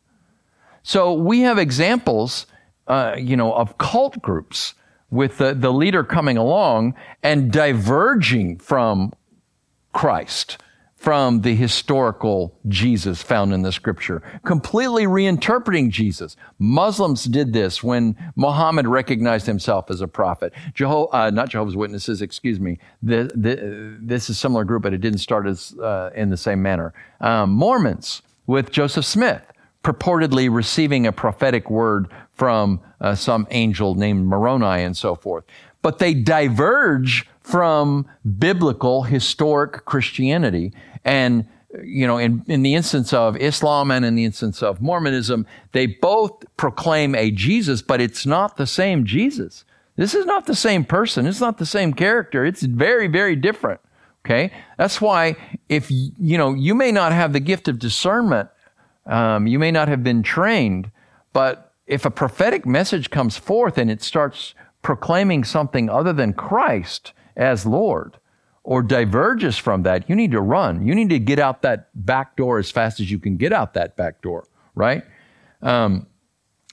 So 0.85 1.13
we 1.13 1.41
have 1.41 1.59
examples, 1.59 2.47
uh, 2.87 3.15
you 3.19 3.37
know, 3.37 3.53
of 3.55 3.79
cult 3.79 4.21
groups 4.23 4.75
with 5.11 5.39
the, 5.39 5.55
the 5.55 5.73
leader 5.73 6.03
coming 6.03 6.37
along 6.37 6.95
and 7.23 7.53
diverging 7.53 8.59
from 8.59 9.13
Christ, 9.93 10.57
from 10.97 11.43
the 11.43 11.55
historical 11.55 12.59
Jesus 12.69 13.23
found 13.23 13.53
in 13.53 13.63
the 13.63 13.73
scripture, 13.73 14.23
completely 14.45 15.05
reinterpreting 15.05 15.91
Jesus. 15.91 16.37
Muslims 16.59 17.25
did 17.25 17.53
this 17.53 17.83
when 17.83 18.17
Muhammad 18.37 18.87
recognized 18.87 19.47
himself 19.47 19.91
as 19.91 20.01
a 20.01 20.09
prophet. 20.09 20.53
Jeho- 20.75 21.09
uh, 21.13 21.29
not 21.31 21.51
Jehovah's 21.51 21.77
Witnesses, 21.77 22.23
excuse 22.23 22.59
me. 22.59 22.79
The, 23.03 23.31
the, 23.35 23.99
this 24.01 24.25
is 24.25 24.31
a 24.31 24.35
similar 24.35 24.65
group, 24.65 24.83
but 24.83 24.95
it 24.95 25.03
didn't 25.03 25.19
start 25.19 25.47
as, 25.47 25.75
uh, 25.79 26.11
in 26.15 26.31
the 26.31 26.37
same 26.39 26.63
manner. 26.63 26.95
Um, 27.21 27.51
Mormons 27.51 28.23
with 28.47 28.71
Joseph 28.71 29.05
Smith 29.05 29.43
purportedly 29.83 30.53
receiving 30.53 31.07
a 31.07 31.13
prophetic 31.13 31.71
word 31.71 32.09
from 32.35 32.81
uh, 33.01 33.15
some 33.15 33.47
angel 33.51 33.95
named 33.95 34.27
Moroni 34.27 34.83
and 34.83 34.97
so 34.97 35.15
forth. 35.15 35.45
But 35.83 35.99
they 35.99 36.15
diverge 36.15 37.29
from 37.41 38.07
biblical, 38.39 39.03
historic 39.03 39.85
Christianity. 39.85 40.73
And, 41.05 41.49
you 41.83 42.07
know, 42.07 42.19
in, 42.19 42.45
in 42.47 42.63
the 42.63 42.75
instance 42.75 43.13
of 43.13 43.37
Islam 43.37 43.91
and 43.91 44.05
in 44.05 44.15
the 44.15 44.25
instance 44.25 44.63
of 44.63 44.81
Mormonism, 44.81 45.47
they 45.73 45.87
both 45.87 46.45
proclaim 46.57 47.17
a 47.17 47.33
Jesus, 47.33 47.83
but 47.83 48.01
it's 48.01 48.25
not 48.25 48.57
the 48.57 48.67
same 48.67 49.05
Jesus. 49.05 49.65
This 49.97 50.15
is 50.15 50.25
not 50.25 50.47
the 50.47 50.55
same 50.55 50.85
person. 50.85 51.27
It's 51.27 51.41
not 51.41 51.59
the 51.59 51.67
same 51.67 51.93
character. 51.93 52.45
It's 52.45 52.63
very, 52.63 53.09
very 53.09 53.35
different. 53.35 53.81
Okay. 54.25 54.53
That's 54.79 55.01
why 55.01 55.35
if, 55.69 55.91
you 55.91 56.39
know, 56.39 56.55
you 56.55 56.77
may 56.77 56.93
not 56.93 57.11
have 57.11 57.33
the 57.33 57.41
gift 57.41 57.67
of 57.67 57.81
discernment 57.81 58.49
um, 59.07 59.47
you 59.47 59.59
may 59.59 59.71
not 59.71 59.89
have 59.89 60.03
been 60.03 60.23
trained, 60.23 60.91
but 61.33 61.75
if 61.87 62.05
a 62.05 62.11
prophetic 62.11 62.65
message 62.65 63.11
comes 63.11 63.37
forth 63.37 63.79
and 63.79 63.91
it 63.91 64.03
starts 64.03 64.55
proclaiming 64.83 65.45
something 65.45 65.89
other 65.89 66.13
than 66.13 66.33
Christ 66.33 67.13
as 67.37 67.67
Lord, 67.67 68.19
or 68.65 68.83
diverges 68.83 69.59
from 69.59 69.83
that, 69.83 70.09
you 70.09 70.15
need 70.15 70.31
to 70.31 70.41
run. 70.41 70.87
You 70.87 70.95
need 70.95 71.11
to 71.11 71.19
get 71.19 71.39
out 71.39 71.63
that 71.63 71.89
back 71.95 72.37
door 72.37 72.59
as 72.59 72.71
fast 72.71 73.01
as 73.01 73.11
you 73.11 73.19
can 73.19 73.37
get 73.37 73.53
out 73.53 73.75
that 73.75 73.97
back 73.97 74.23
door, 74.23 74.47
right? 74.75 75.03
Um, 75.63 76.07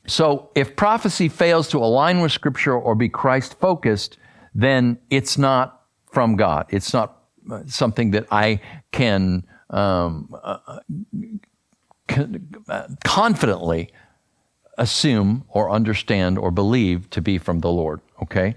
so 0.06 0.50
if 0.56 0.76
prophecy 0.76 1.30
fails 1.30 1.68
to 1.70 1.80
align 1.80 2.22
with 2.22 2.32
Scripture 2.32 2.74
or 2.74 2.96
be 2.96 3.10
Christ 3.10 3.60
focused, 3.60 4.18
then 4.54 5.00
it's 5.10 5.38
not 5.38 5.84
from 6.12 6.36
God. 6.36 6.66
It's 6.70 6.94
not 6.94 7.18
something 7.66 8.12
that 8.12 8.28
I 8.32 8.62
can 8.92 9.46
um, 9.70 10.34
uh, 10.44 10.80
confidently 13.04 13.92
assume 14.78 15.44
or 15.50 15.70
understand 15.70 16.38
or 16.38 16.52
believe 16.52 17.10
to 17.12 17.22
be 17.22 17.38
from 17.38 17.60
the 17.60 17.70
Lord. 17.70 18.02
Okay? 18.22 18.56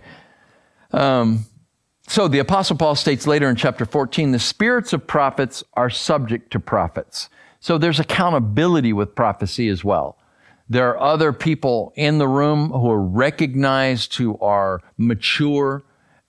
Um, 0.93 1.47
so 2.07 2.29
the 2.29 2.39
Apostle 2.39 2.77
Paul 2.77 2.95
states 2.95 3.27
later 3.27 3.49
in 3.49 3.57
chapter 3.57 3.85
14 3.85 4.33
the 4.33 4.39
spirits 4.39 4.93
of 4.93 5.07
prophets 5.07 5.65
are 5.75 5.91
subject 5.91 6.51
to 6.53 6.61
prophets. 6.61 7.29
So 7.61 7.79
there's 7.79 8.01
accountability 8.01 8.93
with 8.93 9.15
prophecy 9.15 9.69
as 9.69 9.85
well. 9.85 10.19
There 10.69 10.89
are 10.91 11.01
other 11.01 11.33
people 11.33 11.93
in 11.97 12.19
the 12.19 12.29
room 12.29 12.71
who 12.71 12.91
are 12.91 13.03
recognized, 13.03 14.17
who 14.17 14.39
are 14.39 14.81
mature, 14.97 15.85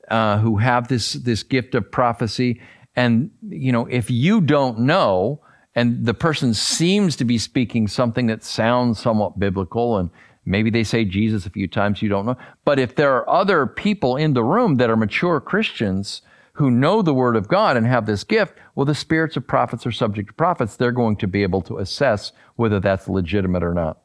uh, 0.09 0.39
who 0.39 0.57
have 0.57 0.89
this, 0.89 1.13
this 1.13 1.43
gift 1.43 1.75
of 1.75 1.91
prophecy. 1.91 2.61
And, 2.95 3.31
you 3.47 3.71
know, 3.71 3.85
if 3.85 4.11
you 4.11 4.41
don't 4.41 4.79
know, 4.79 5.41
and 5.75 6.05
the 6.05 6.13
person 6.13 6.53
seems 6.53 7.15
to 7.15 7.25
be 7.25 7.37
speaking 7.37 7.87
something 7.87 8.27
that 8.27 8.43
sounds 8.43 8.99
somewhat 8.99 9.39
biblical 9.39 9.97
and 9.97 10.09
maybe 10.45 10.69
they 10.69 10.83
say 10.83 11.05
Jesus 11.05 11.45
a 11.45 11.49
few 11.49 11.67
times, 11.67 12.01
you 12.01 12.09
don't 12.09 12.25
know. 12.25 12.37
But 12.65 12.79
if 12.79 12.95
there 12.95 13.15
are 13.15 13.29
other 13.29 13.65
people 13.65 14.15
in 14.15 14.33
the 14.33 14.43
room 14.43 14.75
that 14.75 14.89
are 14.89 14.95
mature 14.95 15.39
Christians 15.39 16.21
who 16.53 16.69
know 16.69 17.01
the 17.01 17.13
Word 17.13 17.35
of 17.35 17.47
God 17.47 17.75
and 17.75 17.87
have 17.87 18.05
this 18.05 18.23
gift, 18.23 18.53
well, 18.75 18.85
the 18.85 18.93
spirits 18.93 19.35
of 19.35 19.47
prophets 19.47 19.85
are 19.85 19.91
subject 19.91 20.27
to 20.29 20.33
prophets. 20.33 20.75
They're 20.75 20.91
going 20.91 21.15
to 21.17 21.27
be 21.27 21.43
able 21.43 21.61
to 21.63 21.79
assess 21.79 22.31
whether 22.55 22.79
that's 22.79 23.07
legitimate 23.07 23.63
or 23.63 23.73
not. 23.73 23.99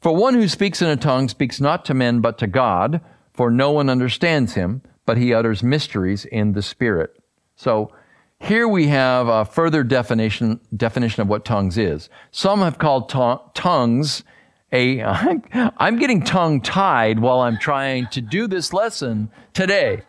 For 0.00 0.14
one 0.14 0.34
who 0.34 0.48
speaks 0.48 0.80
in 0.80 0.88
a 0.88 0.96
tongue 0.96 1.28
speaks 1.28 1.60
not 1.60 1.84
to 1.86 1.94
men 1.94 2.20
but 2.20 2.38
to 2.38 2.46
God, 2.46 3.00
for 3.34 3.50
no 3.50 3.70
one 3.70 3.90
understands 3.90 4.54
him, 4.54 4.82
but 5.04 5.18
he 5.18 5.34
utters 5.34 5.62
mysteries 5.62 6.24
in 6.24 6.52
the 6.52 6.62
Spirit. 6.62 7.16
So, 7.56 7.92
here 8.40 8.66
we 8.66 8.88
have 8.88 9.28
a 9.28 9.44
further 9.44 9.84
definition, 9.84 10.60
definition 10.76 11.22
of 11.22 11.28
what 11.28 11.44
tongues 11.44 11.76
is. 11.76 12.08
Some 12.30 12.60
have 12.60 12.78
called 12.78 13.08
tongues 13.08 14.24
a, 14.72 15.02
I'm 15.78 15.98
getting 15.98 16.22
tongue 16.22 16.60
tied 16.60 17.18
while 17.20 17.40
I'm 17.40 17.58
trying 17.58 18.06
to 18.08 18.20
do 18.20 18.46
this 18.46 18.72
lesson 18.72 19.30
today. 19.52 20.02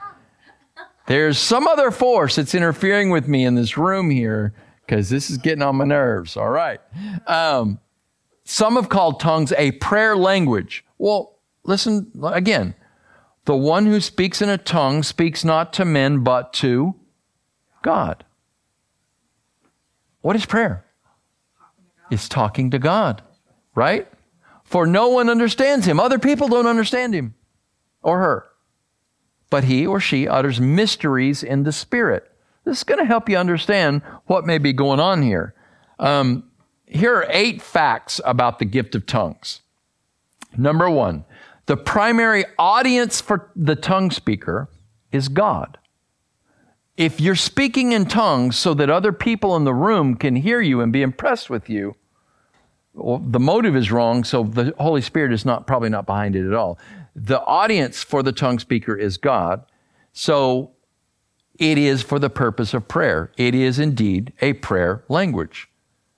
There's 1.07 1.37
some 1.37 1.67
other 1.67 1.91
force 1.91 2.37
that's 2.37 2.55
interfering 2.55 3.09
with 3.09 3.27
me 3.27 3.43
in 3.43 3.55
this 3.55 3.77
room 3.77 4.09
here 4.09 4.53
because 4.85 5.09
this 5.09 5.29
is 5.29 5.37
getting 5.37 5.61
on 5.61 5.75
my 5.75 5.85
nerves. 5.85 6.37
All 6.37 6.49
right. 6.49 6.79
Um, 7.27 7.79
some 8.45 8.75
have 8.75 8.89
called 8.89 9.19
tongues 9.19 9.51
a 9.57 9.71
prayer 9.73 10.15
language. 10.15 10.85
Well, 10.97 11.39
listen 11.63 12.11
again. 12.23 12.75
The 13.45 13.55
one 13.55 13.87
who 13.87 13.99
speaks 13.99 14.41
in 14.41 14.49
a 14.49 14.57
tongue 14.57 15.03
speaks 15.03 15.43
not 15.43 15.73
to 15.73 15.85
men, 15.85 16.23
but 16.23 16.53
to 16.53 16.95
God. 17.81 18.23
What 20.21 20.35
is 20.35 20.45
prayer? 20.45 20.85
It's 22.09 22.29
talking 22.29 22.71
to 22.71 22.79
God, 22.79 23.21
right? 23.73 24.07
For 24.63 24.85
no 24.85 25.09
one 25.09 25.29
understands 25.29 25.85
him. 25.85 25.99
Other 25.99 26.19
people 26.19 26.47
don't 26.47 26.67
understand 26.67 27.13
him 27.13 27.33
or 28.01 28.19
her. 28.19 28.45
But 29.49 29.65
he 29.65 29.85
or 29.85 29.99
she 29.99 30.27
utters 30.27 30.61
mysteries 30.61 31.43
in 31.43 31.63
the 31.63 31.71
Spirit. 31.71 32.29
This 32.63 32.77
is 32.77 32.83
going 32.83 32.99
to 32.99 33.05
help 33.05 33.27
you 33.27 33.37
understand 33.37 34.01
what 34.25 34.45
may 34.45 34.57
be 34.57 34.73
going 34.73 34.99
on 34.99 35.21
here. 35.21 35.55
Um, 35.99 36.49
here 36.85 37.15
are 37.15 37.27
eight 37.29 37.61
facts 37.61 38.21
about 38.23 38.59
the 38.59 38.65
gift 38.65 38.95
of 38.95 39.05
tongues. 39.05 39.61
Number 40.55 40.89
one, 40.89 41.25
the 41.65 41.77
primary 41.77 42.43
audience 42.59 43.21
for 43.21 43.51
the 43.55 43.75
tongue 43.75 44.11
speaker 44.11 44.69
is 45.11 45.27
God 45.29 45.77
if 47.01 47.19
you're 47.19 47.35
speaking 47.35 47.93
in 47.93 48.05
tongues 48.05 48.55
so 48.55 48.75
that 48.75 48.87
other 48.87 49.11
people 49.11 49.55
in 49.55 49.63
the 49.63 49.73
room 49.73 50.15
can 50.15 50.35
hear 50.35 50.61
you 50.61 50.81
and 50.81 50.93
be 50.93 51.01
impressed 51.01 51.49
with 51.49 51.67
you, 51.67 51.95
well, 52.93 53.17
the 53.17 53.39
motive 53.39 53.75
is 53.75 53.91
wrong, 53.91 54.23
so 54.23 54.43
the 54.43 54.75
Holy 54.77 55.01
Spirit 55.01 55.33
is 55.33 55.43
not 55.43 55.65
probably 55.65 55.89
not 55.89 56.05
behind 56.05 56.35
it 56.35 56.45
at 56.45 56.53
all. 56.53 56.77
The 57.15 57.41
audience 57.41 58.03
for 58.03 58.21
the 58.21 58.31
tongue 58.31 58.59
speaker 58.59 58.95
is 58.95 59.17
God, 59.17 59.65
so 60.13 60.73
it 61.57 61.79
is 61.79 62.03
for 62.03 62.19
the 62.19 62.29
purpose 62.29 62.71
of 62.75 62.87
prayer. 62.87 63.31
It 63.35 63.55
is 63.55 63.79
indeed 63.79 64.31
a 64.39 64.53
prayer 64.53 65.03
language. 65.09 65.69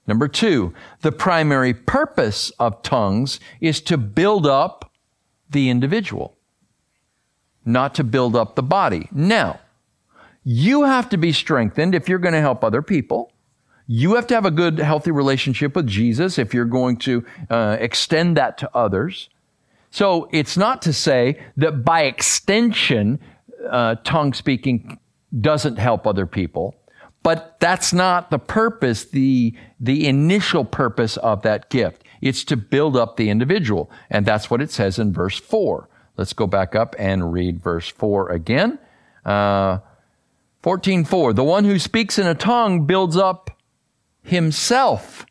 Number 0.05 0.27
two, 0.27 0.73
the 0.99 1.13
primary 1.13 1.73
purpose 1.73 2.49
of 2.59 2.83
tongues 2.83 3.39
is 3.61 3.79
to 3.81 3.97
build 3.97 4.45
up 4.45 4.91
the 5.49 5.69
individual, 5.69 6.35
not 7.63 7.95
to 7.95 8.03
build 8.03 8.35
up 8.35 8.55
the 8.55 8.63
body. 8.63 9.07
Now, 9.13 9.61
you 10.43 10.83
have 10.83 11.09
to 11.09 11.17
be 11.17 11.31
strengthened 11.31 11.95
if 11.95 12.09
you're 12.09 12.19
going 12.19 12.33
to 12.33 12.41
help 12.41 12.63
other 12.63 12.81
people. 12.81 13.31
You 13.87 14.15
have 14.15 14.27
to 14.27 14.35
have 14.35 14.45
a 14.45 14.51
good, 14.51 14.79
healthy 14.79 15.11
relationship 15.11 15.75
with 15.75 15.87
Jesus 15.87 16.37
if 16.37 16.53
you're 16.53 16.65
going 16.65 16.97
to 16.97 17.25
uh, 17.49 17.77
extend 17.79 18.37
that 18.37 18.57
to 18.59 18.75
others. 18.75 19.29
So 19.91 20.27
it's 20.31 20.57
not 20.57 20.81
to 20.83 20.93
say 20.93 21.39
that 21.57 21.83
by 21.83 22.03
extension, 22.03 23.19
uh, 23.69 23.95
tongue 24.03 24.33
speaking 24.33 24.99
doesn't 25.39 25.77
help 25.77 26.07
other 26.07 26.25
people, 26.25 26.75
but 27.23 27.59
that's 27.59 27.93
not 27.93 28.31
the 28.31 28.39
purpose, 28.39 29.05
the, 29.05 29.55
the 29.79 30.07
initial 30.07 30.65
purpose 30.65 31.17
of 31.17 31.41
that 31.43 31.69
gift. 31.69 32.03
It's 32.21 32.43
to 32.45 32.57
build 32.57 32.95
up 32.97 33.17
the 33.17 33.29
individual. 33.29 33.91
And 34.09 34.25
that's 34.25 34.49
what 34.49 34.61
it 34.61 34.71
says 34.71 34.97
in 34.97 35.13
verse 35.13 35.37
4. 35.37 35.89
Let's 36.17 36.33
go 36.33 36.47
back 36.47 36.75
up 36.75 36.95
and 36.97 37.33
read 37.33 37.61
verse 37.61 37.87
4 37.87 38.31
again. 38.31 38.79
Uh, 39.25 39.79
14:4 40.63 41.35
The 41.35 41.43
one 41.43 41.65
who 41.65 41.77
speaks 41.77 42.17
in 42.17 42.25
a 42.25 42.33
tongue 42.33 42.85
builds 42.85 43.17
up 43.17 43.51
himself, 44.23 45.25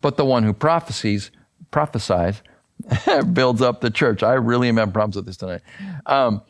but 0.00 0.16
the 0.16 0.24
one 0.24 0.42
who 0.42 0.52
prophesies 0.52 1.30
prophesies 1.70 2.42
builds 3.32 3.62
up 3.62 3.80
the 3.80 3.90
church. 3.90 4.22
I 4.22 4.34
really 4.34 4.68
am 4.68 4.76
having 4.76 4.92
problems 4.92 5.16
with 5.16 5.26
this 5.26 5.36
tonight. 5.36 5.62
Um, 6.06 6.42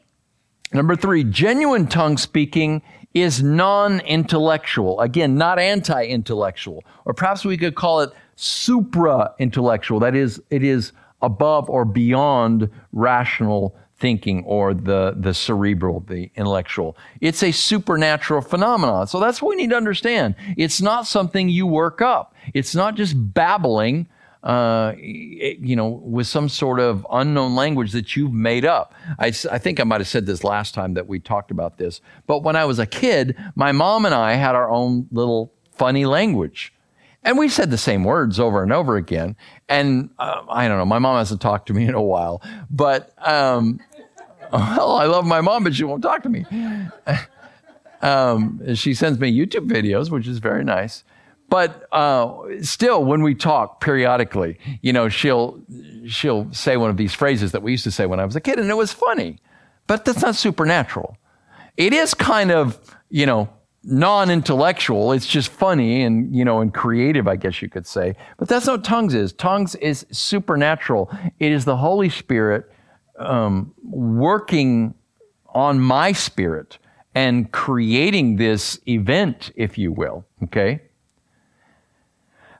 number 0.72 0.96
three, 0.96 1.24
genuine 1.24 1.86
tongue 1.86 2.16
speaking 2.16 2.82
is 3.14 3.42
non-intellectual. 3.42 5.00
Again, 5.00 5.36
not 5.36 5.58
anti-intellectual, 5.58 6.84
or 7.04 7.14
perhaps 7.14 7.44
we 7.44 7.56
could 7.56 7.74
call 7.74 8.00
it 8.00 8.10
supra-intellectual. 8.34 10.00
That 10.00 10.14
is, 10.14 10.42
it 10.50 10.62
is 10.62 10.92
above 11.22 11.70
or 11.70 11.84
beyond 11.84 12.70
rational 12.92 13.74
thinking 13.98 14.44
or 14.44 14.74
the, 14.74 15.14
the 15.16 15.32
cerebral, 15.32 16.00
the 16.00 16.30
intellectual. 16.36 16.96
It's 17.20 17.42
a 17.42 17.50
supernatural 17.50 18.42
phenomenon. 18.42 19.06
So 19.06 19.20
that's 19.20 19.40
what 19.40 19.50
we 19.50 19.56
need 19.56 19.70
to 19.70 19.76
understand. 19.76 20.34
It's 20.56 20.82
not 20.82 21.06
something 21.06 21.48
you 21.48 21.66
work 21.66 22.02
up. 22.02 22.34
It's 22.52 22.74
not 22.74 22.94
just 22.94 23.14
babbling, 23.34 24.06
uh, 24.42 24.92
you 24.98 25.74
know, 25.76 25.88
with 25.88 26.26
some 26.26 26.48
sort 26.48 26.78
of 26.78 27.06
unknown 27.10 27.56
language 27.56 27.92
that 27.92 28.14
you've 28.14 28.34
made 28.34 28.66
up. 28.66 28.92
I, 29.18 29.28
I 29.28 29.58
think 29.58 29.80
I 29.80 29.84
might 29.84 30.00
have 30.00 30.08
said 30.08 30.26
this 30.26 30.44
last 30.44 30.74
time 30.74 30.94
that 30.94 31.06
we 31.06 31.18
talked 31.18 31.50
about 31.50 31.78
this. 31.78 32.00
But 32.26 32.42
when 32.42 32.54
I 32.54 32.66
was 32.66 32.78
a 32.78 32.86
kid, 32.86 33.36
my 33.54 33.72
mom 33.72 34.04
and 34.04 34.14
I 34.14 34.34
had 34.34 34.54
our 34.54 34.70
own 34.70 35.08
little 35.10 35.52
funny 35.72 36.04
language. 36.04 36.72
And 37.26 37.36
we 37.36 37.48
said 37.48 37.70
the 37.70 37.76
same 37.76 38.04
words 38.04 38.40
over 38.40 38.62
and 38.62 38.72
over 38.72 38.96
again. 38.96 39.36
And 39.68 40.10
uh, 40.18 40.42
I 40.48 40.68
don't 40.68 40.78
know, 40.78 40.86
my 40.86 41.00
mom 41.00 41.18
hasn't 41.18 41.40
talked 41.40 41.66
to 41.66 41.74
me 41.74 41.86
in 41.86 41.94
a 41.94 42.00
while, 42.00 42.40
but, 42.70 43.12
um, 43.18 43.80
well, 44.52 44.92
I 44.92 45.06
love 45.06 45.26
my 45.26 45.40
mom, 45.40 45.64
but 45.64 45.74
she 45.74 45.84
won't 45.84 46.02
talk 46.02 46.22
to 46.22 46.28
me. 46.28 46.46
Um, 48.02 48.74
she 48.74 48.94
sends 48.94 49.18
me 49.18 49.32
YouTube 49.32 49.68
videos, 49.68 50.10
which 50.10 50.28
is 50.28 50.38
very 50.38 50.62
nice. 50.62 51.02
But 51.48 51.86
uh, 51.92 52.62
still, 52.62 53.04
when 53.04 53.22
we 53.22 53.34
talk 53.34 53.80
periodically, 53.80 54.58
you 54.82 54.92
know, 54.92 55.08
she'll 55.08 55.60
she'll 56.06 56.52
say 56.52 56.76
one 56.76 56.90
of 56.90 56.96
these 56.96 57.14
phrases 57.14 57.52
that 57.52 57.62
we 57.62 57.70
used 57.72 57.84
to 57.84 57.90
say 57.90 58.04
when 58.06 58.20
I 58.20 58.24
was 58.24 58.36
a 58.36 58.40
kid, 58.40 58.58
and 58.58 58.68
it 58.68 58.76
was 58.76 58.92
funny. 58.92 59.38
But 59.86 60.04
that's 60.04 60.22
not 60.22 60.34
supernatural. 60.36 61.16
It 61.76 61.92
is 61.92 62.14
kind 62.14 62.50
of, 62.50 62.78
you 63.08 63.26
know, 63.26 63.48
non-intellectual. 63.86 65.12
It's 65.12 65.26
just 65.26 65.48
funny 65.48 66.02
and, 66.02 66.34
you 66.34 66.44
know, 66.44 66.60
and 66.60 66.74
creative, 66.74 67.28
I 67.28 67.36
guess 67.36 67.62
you 67.62 67.68
could 67.68 67.86
say. 67.86 68.16
But 68.36 68.48
that's 68.48 68.66
not 68.66 68.84
tongues 68.84 69.14
is. 69.14 69.32
Tongues 69.32 69.74
is 69.76 70.04
supernatural. 70.10 71.10
It 71.38 71.52
is 71.52 71.64
the 71.64 71.76
Holy 71.76 72.08
Spirit 72.08 72.70
um, 73.18 73.72
working 73.82 74.94
on 75.48 75.78
my 75.80 76.12
spirit 76.12 76.78
and 77.14 77.50
creating 77.50 78.36
this 78.36 78.78
event, 78.86 79.50
if 79.56 79.78
you 79.78 79.92
will. 79.92 80.26
Okay. 80.44 80.82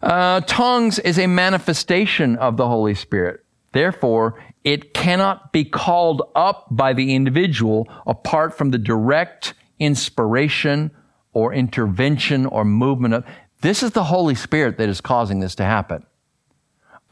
Uh, 0.03 0.41
tongues 0.43 0.99
is 1.01 1.19
a 1.19 1.27
manifestation 1.27 2.37
of 2.37 2.57
the 2.57 2.69
Holy 2.69 2.95
Spirit. 2.95 3.45
Therefore, 3.73 4.41
it 4.65 4.95
cannot 4.95 5.53
be 5.53 5.65
called 5.65 6.23
up 6.35 6.67
by 6.71 6.93
the 6.93 7.15
individual 7.15 7.89
apart 8.07 8.57
from 8.57 8.71
the 8.71 8.79
direct 8.79 9.55
inspiration 9.79 10.91
or 11.37 11.53
intervention 11.53 12.47
or 12.47 12.65
movement 12.65 13.13
of. 13.13 13.25
This 13.61 13.83
is 13.83 13.91
the 13.91 14.05
Holy 14.05 14.35
Spirit 14.35 14.79
that 14.79 14.89
is 14.89 15.03
causing 15.03 15.41
this 15.41 15.55
to 15.57 15.65
happen. 15.65 16.07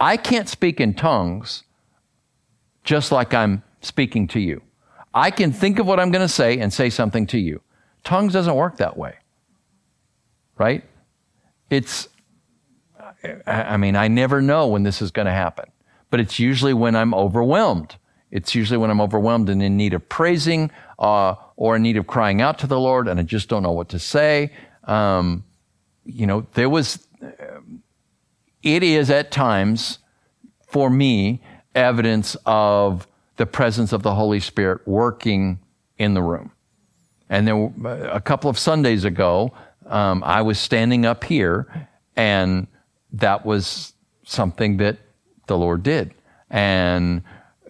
I 0.00 0.16
can't 0.16 0.48
speak 0.48 0.80
in 0.80 0.94
tongues 0.94 1.64
just 2.84 3.12
like 3.12 3.34
I'm 3.34 3.62
speaking 3.82 4.26
to 4.28 4.40
you. 4.40 4.62
I 5.12 5.30
can 5.30 5.52
think 5.52 5.78
of 5.78 5.86
what 5.86 6.00
I'm 6.00 6.10
going 6.10 6.26
to 6.26 6.32
say 6.32 6.58
and 6.58 6.72
say 6.72 6.88
something 6.88 7.26
to 7.28 7.38
you. 7.38 7.60
Tongues 8.02 8.32
doesn't 8.32 8.54
work 8.54 8.78
that 8.78 8.96
way. 8.96 9.16
Right? 10.56 10.84
It's, 11.68 12.08
I 13.46 13.76
mean, 13.76 13.94
I 13.94 14.08
never 14.08 14.40
know 14.40 14.68
when 14.68 14.84
this 14.84 15.02
is 15.02 15.10
going 15.10 15.26
to 15.26 15.32
happen, 15.32 15.66
but 16.08 16.18
it's 16.18 16.38
usually 16.38 16.72
when 16.72 16.96
I'm 16.96 17.12
overwhelmed. 17.12 17.96
It's 18.30 18.54
usually 18.54 18.78
when 18.78 18.90
I'm 18.90 19.02
overwhelmed 19.02 19.50
and 19.50 19.62
in 19.62 19.76
need 19.76 19.92
of 19.92 20.08
praising 20.08 20.70
uh, 20.98 21.34
or 21.56 21.76
in 21.76 21.82
need 21.82 21.96
of 21.96 22.06
crying 22.06 22.40
out 22.40 22.58
to 22.60 22.66
the 22.66 22.78
Lord, 22.78 23.08
and 23.08 23.18
I 23.18 23.22
just 23.22 23.48
don't 23.48 23.62
know 23.62 23.72
what 23.72 23.88
to 23.90 23.98
say. 23.98 24.52
Um, 24.84 25.44
you 26.04 26.26
know, 26.26 26.46
there 26.54 26.68
was, 26.68 27.06
it 28.62 28.82
is 28.82 29.10
at 29.10 29.30
times 29.30 29.98
for 30.68 30.90
me 30.90 31.42
evidence 31.74 32.36
of 32.46 33.06
the 33.36 33.46
presence 33.46 33.92
of 33.92 34.02
the 34.02 34.14
Holy 34.14 34.40
Spirit 34.40 34.86
working 34.86 35.58
in 35.98 36.14
the 36.14 36.22
room. 36.22 36.50
And 37.28 37.48
then 37.48 37.74
a 38.10 38.20
couple 38.20 38.50
of 38.50 38.58
Sundays 38.58 39.04
ago, 39.04 39.52
um, 39.86 40.22
I 40.24 40.42
was 40.42 40.58
standing 40.58 41.04
up 41.06 41.24
here, 41.24 41.88
and 42.16 42.66
that 43.12 43.44
was 43.44 43.92
something 44.24 44.76
that 44.78 44.98
the 45.46 45.56
Lord 45.56 45.82
did. 45.82 46.14
And 46.50 47.22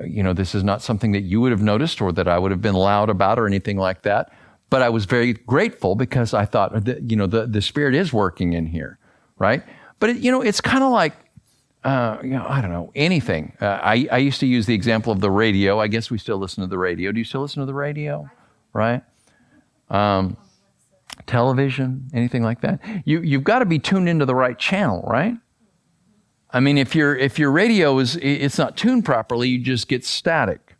you 0.02 0.22
know, 0.22 0.32
this 0.32 0.54
is 0.54 0.64
not 0.64 0.82
something 0.82 1.12
that 1.12 1.22
you 1.22 1.40
would 1.40 1.52
have 1.52 1.62
noticed 1.62 2.00
or 2.00 2.12
that 2.12 2.26
I 2.28 2.38
would 2.38 2.50
have 2.50 2.62
been 2.62 2.74
loud 2.74 3.10
about 3.10 3.38
or 3.38 3.46
anything 3.46 3.76
like 3.76 4.02
that. 4.02 4.32
But 4.70 4.82
I 4.82 4.88
was 4.88 5.04
very 5.04 5.34
grateful 5.34 5.94
because 5.94 6.34
I 6.34 6.46
thought, 6.46 6.84
that, 6.84 7.10
you 7.10 7.16
know, 7.16 7.26
the, 7.26 7.46
the 7.46 7.62
Spirit 7.62 7.94
is 7.94 8.12
working 8.12 8.54
in 8.54 8.66
here, 8.66 8.98
right? 9.38 9.62
But, 10.00 10.10
it, 10.10 10.16
you 10.16 10.32
know, 10.32 10.42
it's 10.42 10.60
kind 10.60 10.82
of 10.82 10.90
like, 10.90 11.14
uh, 11.84 12.18
you 12.22 12.30
know, 12.30 12.46
I 12.48 12.60
don't 12.60 12.72
know, 12.72 12.90
anything. 12.94 13.52
Uh, 13.60 13.78
I, 13.82 14.08
I 14.10 14.18
used 14.18 14.40
to 14.40 14.46
use 14.46 14.66
the 14.66 14.74
example 14.74 15.12
of 15.12 15.20
the 15.20 15.30
radio. 15.30 15.78
I 15.78 15.86
guess 15.86 16.10
we 16.10 16.18
still 16.18 16.38
listen 16.38 16.62
to 16.62 16.66
the 16.66 16.78
radio. 16.78 17.12
Do 17.12 17.18
you 17.18 17.24
still 17.24 17.42
listen 17.42 17.60
to 17.60 17.66
the 17.66 17.74
radio? 17.74 18.28
Right? 18.72 19.02
Um, 19.90 20.36
television, 21.26 22.08
anything 22.12 22.42
like 22.42 22.62
that. 22.62 22.80
You, 23.04 23.20
you've 23.20 23.44
got 23.44 23.60
to 23.60 23.66
be 23.66 23.78
tuned 23.78 24.08
into 24.08 24.24
the 24.24 24.34
right 24.34 24.58
channel, 24.58 25.04
right? 25.06 25.36
I 26.54 26.60
mean, 26.60 26.78
if 26.78 26.94
your 26.94 27.16
if 27.16 27.36
your 27.36 27.50
radio 27.50 27.98
is 27.98 28.14
it's 28.22 28.58
not 28.58 28.76
tuned 28.76 29.04
properly, 29.04 29.48
you 29.48 29.58
just 29.58 29.88
get 29.88 30.04
static. 30.04 30.76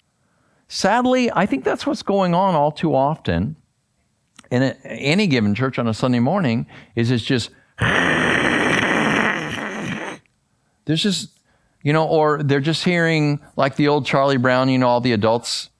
Sadly, 0.68 1.32
I 1.32 1.46
think 1.46 1.64
that's 1.64 1.84
what's 1.84 2.04
going 2.04 2.32
on 2.32 2.54
all 2.54 2.70
too 2.70 2.94
often 2.94 3.56
in 4.52 4.62
a, 4.62 4.76
any 4.86 5.26
given 5.26 5.52
church 5.52 5.80
on 5.80 5.88
a 5.88 5.92
Sunday 5.92 6.20
morning. 6.20 6.68
Is 6.94 7.10
it's 7.10 7.24
just 7.24 7.50
there's 10.84 11.02
just 11.02 11.30
you 11.82 11.92
know, 11.92 12.06
or 12.06 12.40
they're 12.44 12.60
just 12.60 12.84
hearing 12.84 13.40
like 13.56 13.74
the 13.74 13.88
old 13.88 14.06
Charlie 14.06 14.36
Brown. 14.36 14.68
You 14.68 14.78
know, 14.78 14.86
all 14.86 15.00
the 15.00 15.12
adults. 15.12 15.70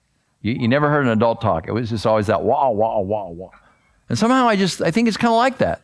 You, 0.43 0.55
you 0.55 0.67
never 0.67 0.91
heard 0.91 1.07
an 1.07 1.13
adult 1.13 1.41
talk. 1.41 1.69
It 1.69 1.73
was 1.73 1.91
just 1.91 2.05
always 2.05 2.27
that 2.27 2.43
wah 2.43 2.69
wah 2.69 2.99
wah 2.99 3.29
wah. 3.29 3.51
And 4.09 4.19
somehow 4.19 4.49
I 4.49 4.57
just 4.57 4.83
I 4.83 4.91
think 4.91 5.07
it's 5.07 5.17
kind 5.17 5.31
of 5.31 5.39
like 5.39 5.59
that. 5.59 5.83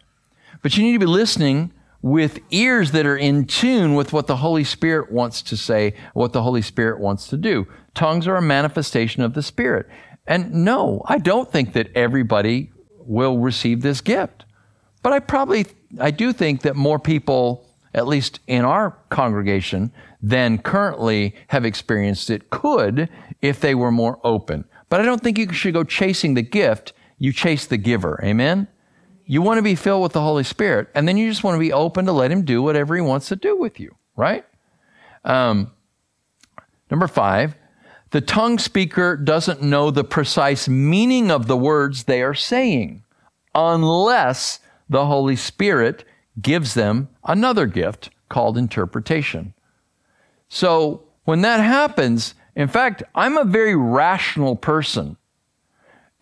But 0.62 0.76
you 0.76 0.82
need 0.82 0.94
to 0.94 0.98
be 0.98 1.06
listening 1.06 1.72
with 2.02 2.40
ears 2.50 2.92
that 2.92 3.06
are 3.06 3.16
in 3.16 3.44
tune 3.46 3.94
with 3.94 4.12
what 4.12 4.26
the 4.26 4.36
Holy 4.36 4.64
Spirit 4.64 5.12
wants 5.12 5.42
to 5.42 5.56
say, 5.56 5.94
what 6.14 6.32
the 6.32 6.42
Holy 6.42 6.62
Spirit 6.62 6.98
wants 6.98 7.28
to 7.28 7.36
do. 7.36 7.66
Tongues 7.94 8.26
are 8.26 8.36
a 8.36 8.42
manifestation 8.42 9.22
of 9.22 9.34
the 9.34 9.42
Spirit. 9.42 9.86
And 10.26 10.52
no, 10.64 11.02
I 11.06 11.18
don't 11.18 11.50
think 11.50 11.72
that 11.74 11.90
everybody 11.94 12.70
will 12.98 13.38
receive 13.38 13.82
this 13.82 14.00
gift. 14.00 14.44
But 15.02 15.12
I 15.12 15.18
probably, 15.18 15.66
I 15.98 16.10
do 16.10 16.32
think 16.32 16.62
that 16.62 16.76
more 16.76 16.98
people, 16.98 17.66
at 17.94 18.06
least 18.06 18.40
in 18.46 18.64
our 18.64 18.96
congregation, 19.08 19.92
than 20.22 20.58
currently 20.58 21.34
have 21.48 21.64
experienced 21.64 22.30
it 22.30 22.50
could 22.50 23.08
if 23.42 23.60
they 23.60 23.74
were 23.74 23.90
more 23.90 24.20
open. 24.22 24.64
But 24.88 25.00
I 25.00 25.04
don't 25.04 25.22
think 25.22 25.38
you 25.38 25.52
should 25.52 25.74
go 25.74 25.84
chasing 25.84 26.34
the 26.34 26.42
gift. 26.42 26.92
You 27.18 27.32
chase 27.32 27.66
the 27.66 27.76
giver. 27.76 28.20
Amen? 28.22 28.68
You 29.30 29.42
want 29.42 29.58
to 29.58 29.62
be 29.62 29.76
filled 29.76 30.02
with 30.02 30.12
the 30.12 30.22
Holy 30.22 30.42
Spirit, 30.42 30.88
and 30.92 31.06
then 31.06 31.16
you 31.16 31.30
just 31.30 31.44
want 31.44 31.54
to 31.54 31.60
be 31.60 31.72
open 31.72 32.04
to 32.06 32.12
let 32.12 32.32
Him 32.32 32.42
do 32.42 32.62
whatever 32.62 32.96
He 32.96 33.00
wants 33.00 33.28
to 33.28 33.36
do 33.36 33.56
with 33.56 33.78
you, 33.78 33.94
right? 34.16 34.44
Um, 35.24 35.70
number 36.90 37.06
five, 37.06 37.54
the 38.10 38.20
tongue 38.20 38.58
speaker 38.58 39.16
doesn't 39.16 39.62
know 39.62 39.92
the 39.92 40.02
precise 40.02 40.68
meaning 40.68 41.30
of 41.30 41.46
the 41.46 41.56
words 41.56 42.02
they 42.02 42.22
are 42.22 42.34
saying 42.34 43.04
unless 43.54 44.58
the 44.88 45.06
Holy 45.06 45.36
Spirit 45.36 46.02
gives 46.42 46.74
them 46.74 47.08
another 47.22 47.66
gift 47.66 48.10
called 48.28 48.58
interpretation. 48.58 49.54
So 50.48 51.04
when 51.22 51.42
that 51.42 51.60
happens, 51.60 52.34
in 52.56 52.66
fact, 52.66 53.04
I'm 53.14 53.36
a 53.36 53.44
very 53.44 53.76
rational 53.76 54.56
person. 54.56 55.16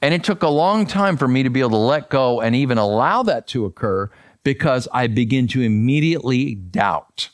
And 0.00 0.14
it 0.14 0.22
took 0.22 0.42
a 0.42 0.48
long 0.48 0.86
time 0.86 1.16
for 1.16 1.26
me 1.26 1.42
to 1.42 1.50
be 1.50 1.60
able 1.60 1.70
to 1.70 1.76
let 1.76 2.08
go 2.08 2.40
and 2.40 2.54
even 2.54 2.78
allow 2.78 3.22
that 3.24 3.46
to 3.48 3.64
occur 3.64 4.10
because 4.44 4.86
I 4.92 5.08
begin 5.08 5.48
to 5.48 5.60
immediately 5.60 6.54
doubt. 6.54 7.30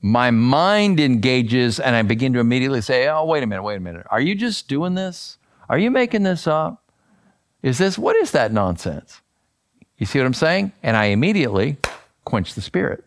My 0.00 0.30
mind 0.30 1.00
engages 1.00 1.80
and 1.80 1.96
I 1.96 2.02
begin 2.02 2.32
to 2.34 2.38
immediately 2.38 2.80
say, 2.80 3.08
Oh, 3.08 3.24
wait 3.24 3.42
a 3.42 3.46
minute, 3.46 3.62
wait 3.62 3.76
a 3.76 3.80
minute. 3.80 4.06
Are 4.10 4.20
you 4.20 4.34
just 4.34 4.68
doing 4.68 4.94
this? 4.94 5.38
Are 5.68 5.78
you 5.78 5.90
making 5.90 6.22
this 6.22 6.46
up? 6.46 6.84
Is 7.62 7.78
this, 7.78 7.98
what 7.98 8.14
is 8.16 8.30
that 8.30 8.52
nonsense? 8.52 9.20
You 9.98 10.06
see 10.06 10.20
what 10.20 10.26
I'm 10.26 10.34
saying? 10.34 10.72
And 10.82 10.96
I 10.96 11.06
immediately 11.06 11.78
quench 12.24 12.54
the 12.54 12.60
spirit. 12.60 13.04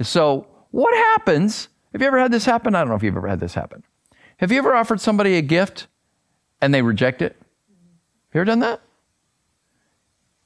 So, 0.00 0.46
what 0.70 0.94
happens? 0.94 1.68
Have 1.92 2.00
you 2.00 2.06
ever 2.06 2.18
had 2.18 2.32
this 2.32 2.44
happen? 2.44 2.74
I 2.74 2.80
don't 2.80 2.88
know 2.88 2.96
if 2.96 3.02
you've 3.02 3.16
ever 3.16 3.28
had 3.28 3.40
this 3.40 3.54
happen. 3.54 3.82
Have 4.38 4.52
you 4.52 4.58
ever 4.58 4.74
offered 4.74 5.00
somebody 5.00 5.36
a 5.36 5.42
gift 5.42 5.86
and 6.60 6.72
they 6.72 6.82
reject 6.82 7.22
it? 7.22 7.36
You 8.32 8.40
ever 8.40 8.44
done 8.44 8.60
that? 8.60 8.80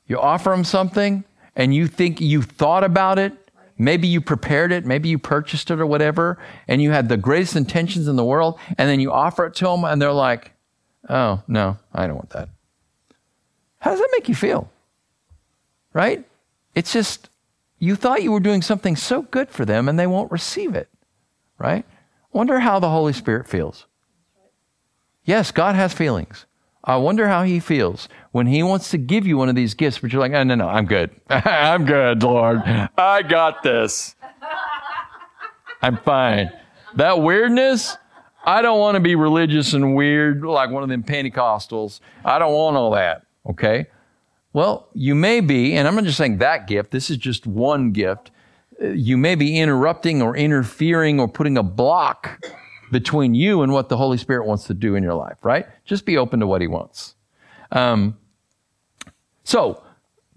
You 0.07 0.18
offer 0.21 0.51
them 0.51 0.64
something 0.64 1.25
and 1.57 1.75
you 1.75 1.87
think 1.87 2.21
you 2.21 2.42
thought 2.42 2.85
about 2.85 3.18
it. 3.18 3.33
Maybe 3.81 4.09
you 4.09 4.21
prepared 4.21 4.73
it, 4.73 4.85
maybe 4.85 5.09
you 5.09 5.18
purchased 5.18 5.71
it 5.71 5.79
or 5.79 5.87
whatever, 5.87 6.37
and 6.66 6.83
you 6.83 6.90
had 6.90 7.09
the 7.09 7.16
greatest 7.16 7.55
intentions 7.55 8.09
in 8.09 8.16
the 8.16 8.25
world, 8.25 8.59
and 8.77 8.88
then 8.90 8.99
you 8.99 9.12
offer 9.12 9.47
it 9.47 9.55
to 9.57 9.66
them 9.66 9.85
and 9.85 10.03
they're 10.03 10.11
like, 10.12 10.51
oh, 11.09 11.42
no, 11.47 11.79
I 11.94 12.09
don't 12.09 12.16
want 12.16 12.31
that. 12.31 12.49
How 13.79 13.92
does 13.92 14.01
that 14.01 14.09
make 14.11 14.29
you 14.29 14.35
feel? 14.35 14.68
Right? 15.92 16.27
It's 16.75 16.92
just, 16.92 17.31
you 17.79 17.94
thought 17.94 18.25
you 18.25 18.33
were 18.33 18.40
doing 18.40 18.62
something 18.62 18.97
so 18.97 19.23
good 19.23 19.49
for 19.49 19.64
them 19.64 19.88
and 19.88 19.97
they 19.97 20.09
won't 20.09 20.33
receive 20.33 20.75
it. 20.75 20.88
right? 21.59 21.85
Wonder 22.33 22.61
how 22.61 22.79
the 22.79 22.90
Holy 22.90 23.12
Spirit 23.12 23.49
feels. 23.49 23.87
Yes, 25.29 25.51
God 25.51 25.75
has 25.75 25.93
feelings. 25.93 26.47
I 26.83 26.97
wonder 26.97 27.29
how 27.29 27.43
he 27.43 27.61
feels 27.61 28.09
when 28.33 28.47
he 28.47 28.62
wants 28.62 28.91
to 28.93 28.97
give 28.97 29.27
you 29.27 29.37
one 29.37 29.51
of 29.51 29.55
these 29.55 29.75
gifts, 29.75 29.99
but 29.99 30.11
you're 30.11 30.23
like, 30.23 30.33
oh, 30.33 30.43
no, 30.43 30.55
no, 30.55 30.67
I'm 30.67 30.87
good. 30.87 31.11
I'm 31.29 31.85
good, 31.85 32.23
Lord. 32.23 32.62
I 32.97 33.21
got 33.21 33.62
this. 33.62 34.17
I'm 35.83 35.99
fine. 35.99 36.51
That 36.97 37.21
weirdness, 37.21 37.99
I 38.43 38.62
don't 38.62 38.79
want 38.79 38.95
to 38.95 39.01
be 39.01 39.17
religious 39.17 39.75
and 39.75 39.95
weird 39.95 40.43
like 40.43 40.71
one 40.71 40.83
of 40.83 40.88
them 40.88 41.03
Pentecostals. 41.03 42.01
I 42.25 42.38
don't 42.38 42.55
want 42.55 42.79
all 42.79 42.93
that, 42.93 43.27
okay? 43.51 43.85
Well, 44.55 44.88
you 44.95 45.14
may 45.14 45.41
be, 45.41 45.75
and 45.75 45.87
I'm 45.87 45.95
not 45.95 46.05
just 46.05 46.17
saying 46.17 46.38
that 46.38 46.67
gift, 46.67 46.91
this 46.91 47.11
is 47.11 47.19
just 47.19 47.47
one 47.47 47.93
gift. 47.93 48.31
Uh, 48.83 48.87
you 48.88 49.19
may 49.19 49.35
be 49.35 49.61
interrupting 49.61 50.23
or 50.23 50.35
interfering 50.35 51.21
or 51.21 51.29
putting 51.29 51.59
a 51.59 51.62
block 51.62 52.43
between 52.90 53.35
you 53.35 53.62
and 53.62 53.72
what 53.72 53.88
the 53.88 53.96
Holy 53.96 54.18
Spirit 54.18 54.46
wants 54.46 54.64
to 54.64 54.74
do 54.74 54.94
in 54.94 55.03
your 55.03 55.14
life, 55.14 55.38
right? 55.42 55.66
Just 55.85 56.05
be 56.05 56.16
open 56.16 56.40
to 56.40 56.46
what 56.46 56.61
He 56.61 56.66
wants. 56.66 57.14
Um, 57.72 58.16
so, 59.44 59.83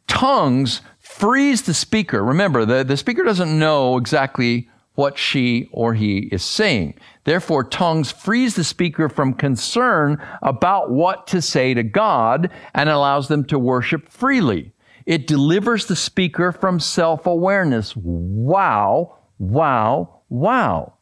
tongues 0.08 0.82
frees 1.00 1.64
the 1.64 1.74
speaker. 1.74 2.24
Remember, 2.24 2.66
the, 2.66 2.84
the 2.84 2.98
speaker 2.98 3.24
doesn't 3.24 3.58
know 3.58 3.98
exactly 3.98 4.70
what 4.96 5.18
she 5.18 5.70
or 5.72 5.94
he 5.94 6.30
is 6.32 6.44
saying. 6.44 6.94
Therefore, 7.24 7.64
tongues 7.64 8.12
frees 8.12 8.56
the 8.56 8.64
speaker 8.64 9.10
from 9.10 9.34
concern 9.34 10.22
about 10.42 10.92
what 10.92 11.28
to 11.28 11.42
say 11.42 11.74
to 11.74 11.84
God 11.84 12.50
and 12.74 12.90
allows 12.90 13.28
them 13.28 13.46
to 13.46 13.60
worship 13.60 14.10
freely. 14.10 14.74
It 15.06 15.28
delivers 15.28 15.86
the 15.86 15.96
speaker 15.96 16.52
from 16.52 16.80
self 16.80 17.26
awareness. 17.26 17.96
Wow, 17.96 19.18
wow, 19.40 20.22
wow. 20.30 20.94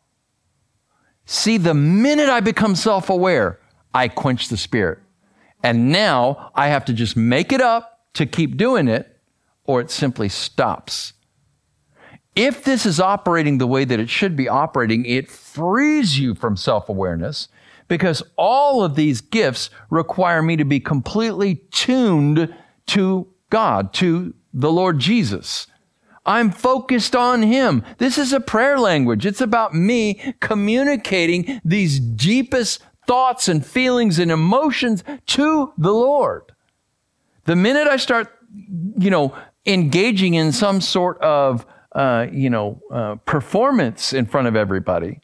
See, 1.31 1.57
the 1.57 1.75
minute 1.75 2.27
I 2.27 2.39
become 2.39 2.73
self 2.73 3.07
aware, 3.07 3.59
I 3.93 4.07
quench 4.07 4.47
the 4.47 4.57
spirit. 4.57 4.97
And 5.61 5.91
now 5.91 6.51
I 6.55 6.69
have 6.69 6.85
to 6.85 6.93
just 6.93 7.15
make 7.15 7.53
it 7.53 7.61
up 7.61 7.99
to 8.15 8.25
keep 8.25 8.57
doing 8.57 8.87
it, 8.87 9.15
or 9.63 9.79
it 9.79 9.91
simply 9.91 10.27
stops. 10.27 11.13
If 12.35 12.63
this 12.63 12.83
is 12.83 12.99
operating 12.99 13.59
the 13.59 13.67
way 13.67 13.85
that 13.85 13.99
it 13.99 14.09
should 14.09 14.35
be 14.35 14.49
operating, 14.49 15.05
it 15.05 15.29
frees 15.29 16.17
you 16.17 16.33
from 16.33 16.57
self 16.57 16.89
awareness 16.89 17.47
because 17.87 18.23
all 18.35 18.83
of 18.83 18.95
these 18.95 19.21
gifts 19.21 19.69
require 19.91 20.41
me 20.41 20.57
to 20.57 20.65
be 20.65 20.79
completely 20.79 21.61
tuned 21.69 22.55
to 22.87 23.27
God, 23.51 23.93
to 23.93 24.33
the 24.51 24.71
Lord 24.71 24.97
Jesus. 24.97 25.67
I'm 26.29 26.51
focused 26.51 27.15
on 27.15 27.41
Him. 27.41 27.83
This 27.97 28.19
is 28.19 28.33
a 28.33 28.39
prayer 28.39 28.77
language. 28.77 29.25
It's 29.25 29.41
about 29.41 29.73
me 29.73 30.35
communicating 30.39 31.59
these 31.65 31.99
deepest 31.99 32.83
thoughts 33.07 33.47
and 33.47 33.65
feelings 33.65 34.19
and 34.19 34.29
emotions 34.29 35.03
to 35.25 35.73
the 35.75 35.91
Lord. 35.91 36.51
The 37.45 37.55
minute 37.55 37.87
I 37.87 37.97
start, 37.97 38.31
you 38.99 39.09
know, 39.09 39.35
engaging 39.65 40.35
in 40.35 40.51
some 40.51 40.81
sort 40.81 41.19
of, 41.19 41.65
uh, 41.93 42.27
you 42.31 42.51
know, 42.51 42.79
uh, 42.91 43.15
performance 43.25 44.13
in 44.13 44.27
front 44.27 44.47
of 44.47 44.55
everybody, 44.55 45.21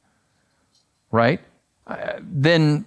right? 1.12 1.40
Uh, 1.86 2.14
then 2.20 2.84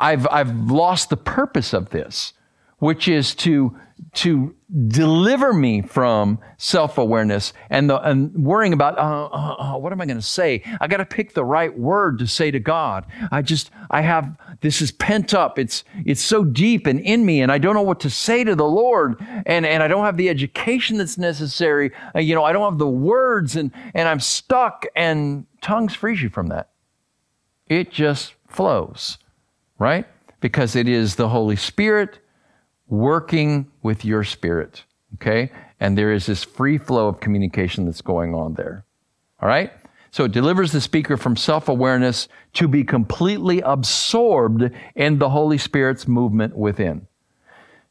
I've, 0.00 0.26
I've 0.32 0.52
lost 0.68 1.10
the 1.10 1.16
purpose 1.16 1.72
of 1.72 1.90
this, 1.90 2.32
which 2.78 3.06
is 3.06 3.36
to 3.36 3.78
to 4.14 4.54
deliver 4.88 5.52
me 5.52 5.80
from 5.82 6.38
self-awareness 6.58 7.52
and, 7.70 7.88
the, 7.88 8.00
and 8.00 8.34
worrying 8.34 8.72
about 8.72 8.98
uh, 8.98 9.26
uh, 9.26 9.74
uh, 9.74 9.78
what 9.78 9.92
am 9.92 10.00
i 10.00 10.06
going 10.06 10.18
to 10.18 10.22
say? 10.22 10.62
I 10.80 10.86
got 10.86 10.98
to 10.98 11.04
pick 11.04 11.34
the 11.34 11.44
right 11.44 11.76
word 11.76 12.18
to 12.18 12.26
say 12.26 12.50
to 12.50 12.60
god. 12.60 13.06
I 13.30 13.42
just 13.42 13.70
i 13.90 14.00
have 14.02 14.36
this 14.60 14.82
is 14.82 14.90
pent 14.92 15.34
up. 15.34 15.58
It's 15.58 15.84
it's 16.04 16.20
so 16.20 16.44
deep 16.44 16.86
and 16.86 17.00
in 17.00 17.24
me 17.24 17.40
and 17.40 17.52
i 17.52 17.58
don't 17.58 17.74
know 17.74 17.82
what 17.82 18.00
to 18.00 18.10
say 18.10 18.44
to 18.44 18.54
the 18.54 18.64
lord 18.64 19.16
and 19.46 19.64
and 19.66 19.82
i 19.82 19.88
don't 19.88 20.04
have 20.04 20.16
the 20.16 20.28
education 20.28 20.98
that's 20.98 21.18
necessary. 21.18 21.92
Uh, 22.14 22.20
you 22.20 22.34
know 22.34 22.44
i 22.44 22.52
don't 22.52 22.70
have 22.70 22.78
the 22.78 22.88
words 22.88 23.56
and 23.56 23.70
and 23.94 24.08
i'm 24.08 24.20
stuck 24.20 24.86
and 24.94 25.46
tongues 25.60 25.94
frees 25.94 26.22
you 26.22 26.28
from 26.28 26.48
that. 26.48 26.70
It 27.68 27.90
just 27.90 28.34
flows 28.48 29.18
right? 29.78 30.06
Because 30.40 30.76
it 30.76 30.88
is 30.88 31.16
the 31.16 31.28
holy 31.28 31.56
spirit 31.56 32.18
working 32.88 33.70
with 33.86 34.04
your 34.04 34.24
spirit. 34.24 34.84
Okay? 35.14 35.50
And 35.80 35.96
there 35.96 36.12
is 36.12 36.26
this 36.26 36.44
free 36.44 36.76
flow 36.76 37.08
of 37.08 37.20
communication 37.20 37.86
that's 37.86 38.02
going 38.02 38.34
on 38.34 38.54
there. 38.54 38.84
All 39.40 39.48
right? 39.48 39.72
So 40.10 40.24
it 40.24 40.32
delivers 40.32 40.72
the 40.72 40.80
speaker 40.80 41.16
from 41.16 41.36
self 41.36 41.68
awareness 41.68 42.28
to 42.54 42.68
be 42.68 42.84
completely 42.84 43.60
absorbed 43.60 44.70
in 44.94 45.18
the 45.18 45.30
Holy 45.30 45.58
Spirit's 45.58 46.08
movement 46.08 46.56
within. 46.56 47.06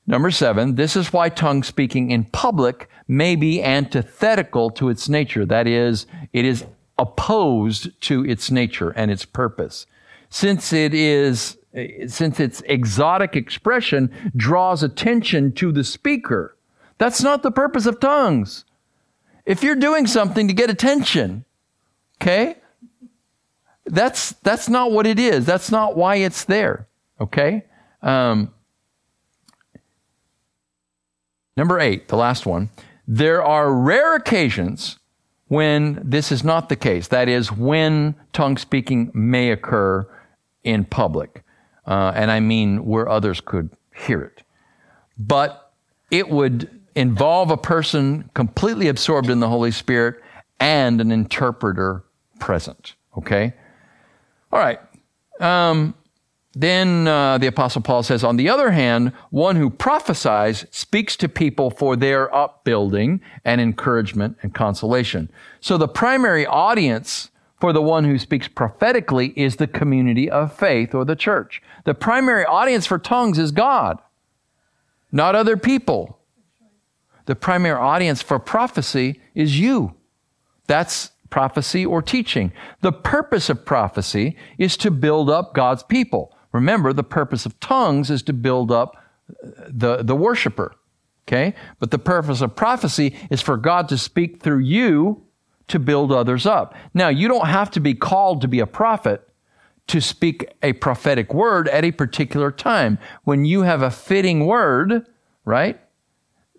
Number 0.08 0.29
seven, 0.29 0.75
this 0.75 0.95
is 0.95 1.13
why 1.13 1.29
tongue 1.29 1.63
speaking 1.63 2.12
in 2.12 2.25
public 2.25 2.89
may 3.08 3.36
be 3.36 3.63
antithetical 3.63 4.69
to 4.71 4.89
its 4.89 5.10
nature. 5.10 5.45
That 5.45 5.67
is, 5.67 6.05
it 6.34 6.45
is 6.45 6.65
opposed 6.97 7.89
to 8.01 8.25
its 8.25 8.51
nature 8.51 8.91
and 8.91 9.10
its 9.10 9.25
purpose. 9.25 9.86
Since 10.29 10.73
it 10.73 10.93
is 10.93 11.58
since 12.07 12.39
its 12.39 12.61
exotic 12.65 13.35
expression 13.35 14.11
draws 14.35 14.83
attention 14.83 15.51
to 15.53 15.71
the 15.71 15.83
speaker. 15.83 16.57
That's 16.97 17.21
not 17.21 17.43
the 17.43 17.51
purpose 17.51 17.85
of 17.85 17.99
tongues. 17.99 18.63
If 19.45 19.61
you're 19.61 19.75
doing 19.75 20.07
something 20.07 20.47
to 20.47 20.53
get 20.53 20.69
attention, 20.69 21.45
okay? 22.21 22.57
That's 23.85 24.31
that's 24.41 24.69
not 24.69 24.91
what 24.91 25.05
it 25.05 25.19
is. 25.19 25.45
That's 25.45 25.69
not 25.69 25.95
why 25.95 26.15
it's 26.15 26.45
there. 26.45 26.88
Okay. 27.21 27.65
Um, 28.01 28.51
number 31.55 31.79
eight, 31.79 32.07
the 32.07 32.17
last 32.17 32.45
one. 32.45 32.69
There 33.07 33.43
are 33.43 33.71
rare 33.71 34.15
occasions 34.15 34.97
when 35.47 36.01
this 36.03 36.31
is 36.31 36.43
not 36.43 36.69
the 36.69 36.75
case. 36.75 37.09
That 37.09 37.29
is, 37.29 37.51
when 37.51 38.15
tongue 38.33 38.57
speaking 38.57 39.11
may 39.13 39.51
occur 39.51 40.07
in 40.63 40.85
public 40.85 41.44
uh, 41.87 42.11
and 42.15 42.31
I 42.31 42.39
mean 42.39 42.85
where 42.85 43.07
others 43.07 43.41
could 43.41 43.69
hear 43.95 44.21
it. 44.21 44.43
But 45.17 45.71
it 46.11 46.29
would 46.29 46.69
involve 46.95 47.51
a 47.51 47.57
person 47.57 48.29
completely 48.33 48.87
absorbed 48.87 49.29
in 49.29 49.39
the 49.39 49.49
Holy 49.49 49.71
Spirit 49.71 50.21
and 50.59 51.01
an 51.01 51.11
interpreter 51.11 52.03
present. 52.39 52.95
Okay? 53.17 53.53
All 54.51 54.59
right. 54.59 54.79
Um, 55.39 55.93
then 56.53 57.05
uh, 57.05 57.37
the 57.37 57.47
Apostle 57.47 57.81
Paul 57.81 58.01
says, 58.01 58.23
on 58.23 58.37
the 58.37 58.47
other 58.47 58.71
hand, 58.71 59.11
one 59.29 59.57
who 59.57 59.69
prophesies 59.69 60.65
speaks 60.71 61.17
to 61.17 61.27
people 61.27 61.69
for 61.69 61.97
their 61.97 62.33
upbuilding 62.33 63.19
and 63.43 63.59
encouragement 63.59 64.37
and 64.41 64.53
consolation. 64.53 65.29
So 65.59 65.77
the 65.77 65.89
primary 65.89 66.45
audience 66.45 67.29
for 67.59 67.71
the 67.71 67.81
one 67.81 68.03
who 68.03 68.19
speaks 68.19 68.47
prophetically 68.47 69.33
is 69.35 69.55
the 69.55 69.67
community 69.67 70.29
of 70.29 70.53
faith 70.53 70.93
or 70.93 71.05
the 71.05 71.15
church. 71.15 71.61
The 71.85 71.93
primary 71.93 72.45
audience 72.45 72.85
for 72.85 72.99
tongues 72.99 73.39
is 73.39 73.51
God, 73.51 73.99
not 75.11 75.35
other 75.35 75.57
people. 75.57 76.19
The 77.25 77.35
primary 77.35 77.79
audience 77.79 78.21
for 78.21 78.37
prophecy 78.39 79.19
is 79.33 79.59
you. 79.59 79.95
That's 80.67 81.11
prophecy 81.29 81.85
or 81.85 82.01
teaching. 82.01 82.51
The 82.81 82.91
purpose 82.91 83.49
of 83.49 83.65
prophecy 83.65 84.37
is 84.57 84.77
to 84.77 84.91
build 84.91 85.29
up 85.29 85.53
God's 85.53 85.83
people. 85.83 86.35
Remember, 86.51 86.93
the 86.93 87.03
purpose 87.03 87.45
of 87.45 87.59
tongues 87.59 88.09
is 88.09 88.21
to 88.23 88.33
build 88.33 88.71
up 88.71 88.95
uh, 89.29 89.49
the, 89.67 90.03
the 90.03 90.15
worshiper. 90.15 90.73
Okay? 91.27 91.55
But 91.79 91.91
the 91.91 91.99
purpose 91.99 92.41
of 92.41 92.55
prophecy 92.55 93.17
is 93.29 93.41
for 93.41 93.57
God 93.57 93.89
to 93.89 93.97
speak 93.97 94.41
through 94.41 94.59
you 94.59 95.24
to 95.67 95.80
build 95.80 96.12
others 96.12 96.45
up. 96.45 96.75
Now, 96.93 97.10
you 97.10 97.28
don't 97.28 97.47
have 97.47 97.71
to 97.71 97.80
be 97.80 97.93
called 97.93 98.41
to 98.41 98.47
be 98.47 98.60
a 98.60 98.67
prophet 98.67 99.28
to 99.88 100.01
speak 100.01 100.51
a 100.63 100.73
prophetic 100.73 101.34
word 101.34 101.67
at 101.69 101.84
a 101.84 101.91
particular 101.91 102.51
time. 102.51 102.97
When 103.23 103.45
you 103.45 103.62
have 103.62 103.82
a 103.82 103.91
fitting 103.91 104.45
word, 104.45 105.07
right? 105.43 105.80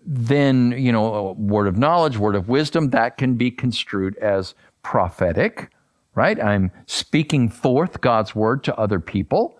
Then, 0.05 0.71
you 0.77 0.91
know, 0.91 1.35
word 1.37 1.67
of 1.67 1.77
knowledge, 1.77 2.17
word 2.17 2.35
of 2.35 2.47
wisdom, 2.47 2.91
that 2.91 3.17
can 3.17 3.35
be 3.35 3.51
construed 3.51 4.17
as 4.17 4.55
prophetic, 4.81 5.69
right? 6.15 6.41
I'm 6.41 6.71
speaking 6.85 7.49
forth 7.49 7.99
God's 7.99 8.33
word 8.33 8.63
to 8.65 8.75
other 8.77 9.01
people. 9.01 9.59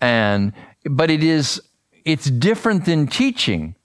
And, 0.00 0.52
but 0.84 1.10
it 1.10 1.22
is, 1.22 1.62
it's 2.04 2.28
different 2.28 2.84
than 2.84 3.06
teaching. 3.06 3.76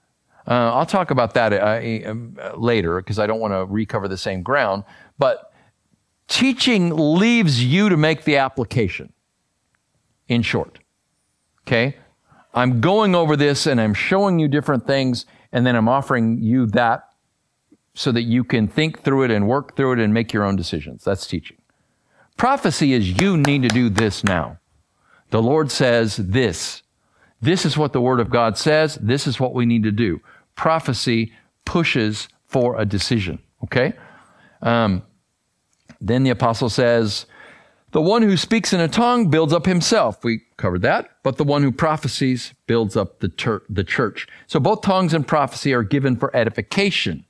Uh, 0.48 0.74
I'll 0.74 0.86
talk 0.86 1.12
about 1.12 1.34
that 1.36 1.54
uh, 1.54 2.10
um, 2.10 2.38
later 2.58 3.00
because 3.00 3.20
I 3.20 3.28
don't 3.28 3.40
want 3.40 3.54
to 3.54 3.66
recover 3.66 4.08
the 4.08 4.18
same 4.18 4.42
ground. 4.42 4.84
But 5.18 5.54
teaching 6.28 6.96
leaves 6.96 7.64
you 7.64 7.90
to 7.90 7.98
make 7.98 8.24
the 8.24 8.38
application, 8.38 9.14
in 10.28 10.42
short. 10.42 10.80
Okay? 11.68 11.98
I'm 12.54 12.82
going 12.82 13.16
over 13.16 13.36
this 13.36 13.68
and 13.68 13.80
I'm 13.80 13.94
showing 13.94 14.40
you 14.40 14.48
different 14.48 14.88
things, 14.88 15.26
and 15.52 15.66
then 15.66 15.76
I'm 15.76 15.88
offering 15.88 16.42
you 16.42 16.66
that 16.68 17.08
so 17.94 18.12
that 18.12 18.24
you 18.24 18.44
can 18.44 18.68
think 18.68 19.04
through 19.04 19.24
it 19.24 19.32
and 19.32 19.48
work 19.48 19.76
through 19.76 19.94
it 19.94 20.00
and 20.00 20.14
make 20.14 20.34
your 20.34 20.44
own 20.44 20.56
decisions. 20.56 21.04
That's 21.04 21.28
teaching. 21.28 21.58
Prophecy 22.38 22.94
is 22.94 23.22
you 23.22 23.38
need 23.38 23.62
to 23.64 23.68
do 23.68 23.90
this 23.90 24.24
now. 24.24 24.58
The 25.30 25.42
Lord 25.42 25.72
says 25.72 26.18
this. 26.18 26.81
This 27.42 27.66
is 27.66 27.78
what 27.78 27.94
the 27.94 28.02
Word 28.02 28.20
of 28.20 28.30
God 28.30 28.58
says. 28.58 28.96
This 29.02 29.26
is 29.26 29.40
what 29.40 29.54
we 29.54 29.66
need 29.66 29.84
to 29.84 29.92
do. 29.92 30.22
Prophecy 30.56 31.34
pushes 31.66 32.28
for 32.48 32.80
a 32.80 32.86
decision. 32.86 33.40
Okay? 33.64 33.94
Um, 34.62 35.04
then 36.00 36.24
the 36.24 36.30
apostle 36.30 36.70
says, 36.70 37.26
the 37.92 38.02
one 38.02 38.22
who 38.22 38.38
speaks 38.38 38.72
in 38.72 38.80
a 38.80 38.88
tongue 38.88 39.30
builds 39.30 39.52
up 39.52 39.66
himself. 39.66 40.24
We 40.24 40.44
covered 40.58 40.82
that. 40.84 41.10
But 41.24 41.38
the 41.38 41.44
one 41.44 41.62
who 41.62 41.72
prophesies 41.72 42.54
builds 42.66 42.96
up 42.96 43.20
the, 43.20 43.28
ter- 43.28 43.64
the 43.70 43.84
church. 43.84 44.28
So 44.48 44.60
both 44.60 44.82
tongues 44.82 45.14
and 45.14 45.28
prophecy 45.28 45.74
are 45.74 45.84
given 45.84 46.16
for 46.16 46.36
edification. 46.36 47.26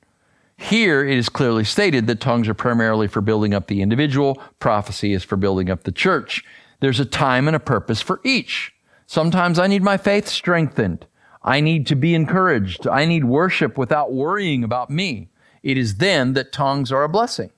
Here 0.56 1.04
it 1.04 1.18
is 1.18 1.28
clearly 1.28 1.64
stated 1.64 2.06
that 2.06 2.20
tongues 2.20 2.48
are 2.48 2.54
primarily 2.54 3.08
for 3.08 3.20
building 3.20 3.54
up 3.54 3.66
the 3.66 3.82
individual. 3.82 4.40
Prophecy 4.60 5.12
is 5.12 5.24
for 5.24 5.36
building 5.36 5.68
up 5.68 5.82
the 5.82 5.90
church. 5.90 6.44
There's 6.78 7.00
a 7.00 7.04
time 7.04 7.48
and 7.48 7.56
a 7.56 7.60
purpose 7.60 8.00
for 8.00 8.20
each. 8.22 8.72
Sometimes 9.06 9.58
I 9.58 9.66
need 9.66 9.82
my 9.82 9.96
faith 9.96 10.28
strengthened. 10.28 11.06
I 11.42 11.60
need 11.60 11.86
to 11.88 11.96
be 11.96 12.14
encouraged. 12.14 12.86
I 12.86 13.04
need 13.04 13.24
worship 13.24 13.76
without 13.76 14.12
worrying 14.12 14.62
about 14.62 14.90
me. 14.90 15.28
It 15.62 15.76
is 15.76 15.96
then 15.96 16.34
that 16.34 16.52
tongues 16.52 16.92
are 16.92 17.02
a 17.02 17.08
blessing. 17.08 17.50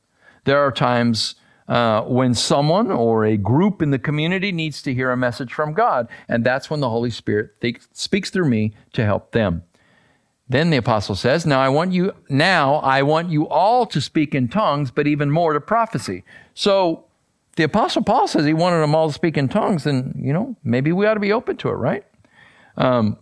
There 0.45 0.59
are 0.59 0.73
times 0.73 1.37
uh, 1.69 2.03
when 2.03 2.35
someone 2.35 2.91
or 2.91 3.25
a 3.25 3.37
group 3.37 3.81
in 3.81 3.91
the 3.91 3.99
community 3.99 4.53
needs 4.53 4.83
to 4.83 4.93
hear 4.93 5.11
a 5.11 5.17
message 5.17 5.53
from 5.53 5.73
God, 5.73 6.09
and 6.29 6.45
that's 6.45 6.69
when 6.69 6.81
the 6.81 6.91
Holy 6.91 7.11
Spirit 7.11 7.61
th- 7.61 7.81
speaks 7.93 8.31
through 8.31 8.49
me 8.49 8.75
to 8.93 9.05
help 9.05 9.33
them. 9.33 9.63
Then 10.47 10.69
the 10.69 10.77
apostle 10.77 11.15
says, 11.15 11.47
"Now 11.47 11.61
I 11.61 11.71
want 11.71 11.93
you 11.93 12.13
now 12.29 12.75
I 12.77 13.01
want 13.01 13.31
you 13.31 13.49
all 13.49 13.87
to 13.87 14.01
speak 14.01 14.35
in 14.35 14.49
tongues, 14.49 14.91
but 14.91 15.07
even 15.07 15.31
more 15.31 15.55
to 15.55 15.61
prophecy." 15.61 16.23
So 16.53 17.04
the 17.57 17.65
apostle 17.65 18.03
Paul 18.03 18.27
says 18.27 18.45
he 18.45 18.55
wanted 18.55 18.81
them 18.81 18.95
all 18.95 19.09
to 19.09 19.15
speak 19.15 19.37
in 19.37 19.49
tongues, 19.49 19.87
and 19.87 20.15
you 20.19 20.33
know 20.33 20.57
maybe 20.65 20.93
we 20.93 21.07
ought 21.07 21.15
to 21.15 21.21
be 21.21 21.33
open 21.33 21.57
to 21.59 21.69
it, 21.69 21.75
right? 21.75 22.05
Um, 22.77 23.19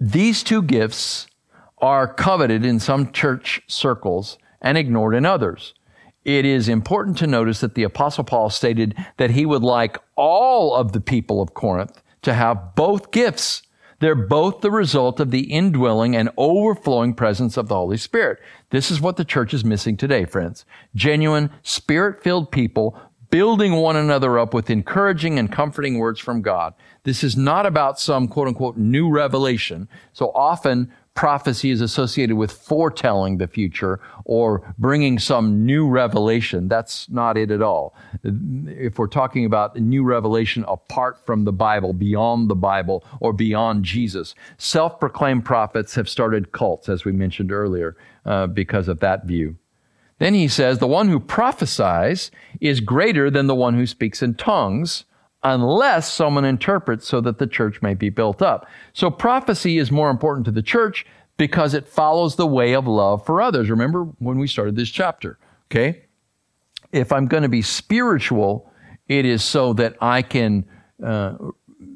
these 0.00 0.42
two 0.42 0.62
gifts 0.62 1.28
are 1.78 2.12
coveted 2.12 2.64
in 2.64 2.80
some 2.80 3.12
church 3.12 3.62
circles 3.66 4.38
and 4.60 4.76
ignored 4.78 5.14
in 5.14 5.26
others 5.26 5.74
it 6.24 6.44
is 6.44 6.68
important 6.68 7.18
to 7.18 7.26
notice 7.26 7.60
that 7.60 7.74
the 7.74 7.82
Apostle 7.82 8.24
Paul 8.24 8.50
stated 8.50 8.94
that 9.16 9.30
he 9.30 9.44
would 9.44 9.62
like 9.62 9.98
all 10.14 10.74
of 10.74 10.92
the 10.92 11.00
people 11.00 11.42
of 11.42 11.54
Corinth 11.54 12.00
to 12.22 12.34
have 12.34 12.74
both 12.76 13.10
gifts. 13.10 13.62
They're 13.98 14.14
both 14.14 14.60
the 14.60 14.70
result 14.70 15.20
of 15.20 15.30
the 15.30 15.52
indwelling 15.52 16.14
and 16.16 16.30
overflowing 16.36 17.14
presence 17.14 17.56
of 17.56 17.68
the 17.68 17.74
Holy 17.74 17.96
Spirit. 17.96 18.38
This 18.70 18.90
is 18.90 19.00
what 19.00 19.16
the 19.16 19.24
church 19.24 19.52
is 19.52 19.64
missing 19.64 19.96
today, 19.96 20.24
friends. 20.24 20.64
Genuine, 20.94 21.50
spirit 21.62 22.22
filled 22.22 22.50
people 22.50 22.98
building 23.32 23.72
one 23.72 23.96
another 23.96 24.38
up 24.38 24.52
with 24.52 24.68
encouraging 24.68 25.38
and 25.38 25.50
comforting 25.50 25.98
words 25.98 26.20
from 26.20 26.42
God. 26.42 26.74
This 27.04 27.24
is 27.24 27.34
not 27.34 27.64
about 27.64 27.98
some 27.98 28.28
quote 28.28 28.46
unquote 28.46 28.76
new 28.76 29.08
revelation. 29.08 29.88
So 30.12 30.30
often 30.34 30.92
prophecy 31.14 31.70
is 31.70 31.80
associated 31.80 32.36
with 32.36 32.52
foretelling 32.52 33.38
the 33.38 33.46
future 33.46 34.00
or 34.26 34.74
bringing 34.78 35.18
some 35.18 35.64
new 35.64 35.88
revelation. 35.88 36.68
That's 36.68 37.08
not 37.08 37.38
it 37.38 37.50
at 37.50 37.62
all. 37.62 37.94
If 38.22 38.98
we're 38.98 39.06
talking 39.06 39.46
about 39.46 39.76
a 39.76 39.80
new 39.80 40.04
revelation 40.04 40.66
apart 40.68 41.24
from 41.24 41.44
the 41.44 41.52
Bible, 41.52 41.94
beyond 41.94 42.50
the 42.50 42.54
Bible, 42.54 43.02
or 43.20 43.32
beyond 43.32 43.82
Jesus, 43.82 44.34
self 44.58 45.00
proclaimed 45.00 45.46
prophets 45.46 45.94
have 45.94 46.08
started 46.08 46.52
cults, 46.52 46.90
as 46.90 47.06
we 47.06 47.12
mentioned 47.12 47.50
earlier, 47.50 47.96
uh, 48.26 48.46
because 48.46 48.88
of 48.88 49.00
that 49.00 49.24
view. 49.24 49.56
Then 50.22 50.34
he 50.34 50.46
says, 50.46 50.78
the 50.78 50.86
one 50.86 51.08
who 51.08 51.18
prophesies 51.18 52.30
is 52.60 52.78
greater 52.78 53.28
than 53.28 53.48
the 53.48 53.56
one 53.56 53.74
who 53.74 53.88
speaks 53.88 54.22
in 54.22 54.34
tongues 54.34 55.04
unless 55.42 56.12
someone 56.12 56.44
interprets 56.44 57.08
so 57.08 57.20
that 57.22 57.40
the 57.40 57.46
church 57.48 57.82
may 57.82 57.94
be 57.94 58.08
built 58.08 58.40
up. 58.40 58.68
So 58.92 59.10
prophecy 59.10 59.78
is 59.78 59.90
more 59.90 60.10
important 60.10 60.44
to 60.44 60.52
the 60.52 60.62
church 60.62 61.04
because 61.38 61.74
it 61.74 61.88
follows 61.88 62.36
the 62.36 62.46
way 62.46 62.72
of 62.74 62.86
love 62.86 63.26
for 63.26 63.42
others. 63.42 63.68
Remember 63.68 64.04
when 64.20 64.38
we 64.38 64.46
started 64.46 64.76
this 64.76 64.90
chapter, 64.90 65.40
okay? 65.68 66.04
If 66.92 67.10
I'm 67.10 67.26
going 67.26 67.42
to 67.42 67.48
be 67.48 67.62
spiritual, 67.62 68.70
it 69.08 69.24
is 69.24 69.42
so 69.42 69.72
that 69.72 69.96
I 70.00 70.22
can 70.22 70.64
uh, 71.04 71.34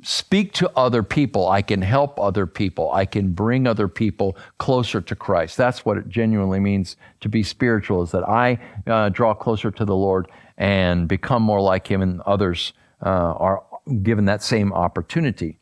speak 0.07 0.53
to 0.53 0.71
other 0.77 1.03
people. 1.03 1.49
I 1.49 1.63
can 1.63 1.83
help 1.83 2.21
other 2.21 2.47
people. 2.47 2.93
I 2.93 3.07
can 3.07 3.33
bring 3.33 3.67
other 3.67 3.89
people 3.89 4.37
closer 4.59 5.01
to 5.01 5.17
Christ. 5.17 5.57
That's 5.57 5.85
what 5.85 5.99
it 5.99 6.09
genuinely 6.09 6.61
means 6.61 6.97
to 7.23 7.29
be 7.29 7.43
spiritual, 7.43 8.03
is 8.03 8.13
that 8.13 8.23
I 8.23 8.61
uh, 8.87 9.09
draw 9.09 9.35
closer 9.35 9.73
to 9.73 9.85
the 9.85 9.97
Lord 9.97 10.31
and 10.57 11.09
become 11.09 11.43
more 11.43 11.61
like 11.61 11.89
Him 11.89 12.03
and 12.03 12.21
others 12.21 12.73
uh, 13.05 13.09
are 13.09 13.65
given 14.05 14.27
that 14.27 14.45
same 14.45 14.73
opportunity. 14.73 15.59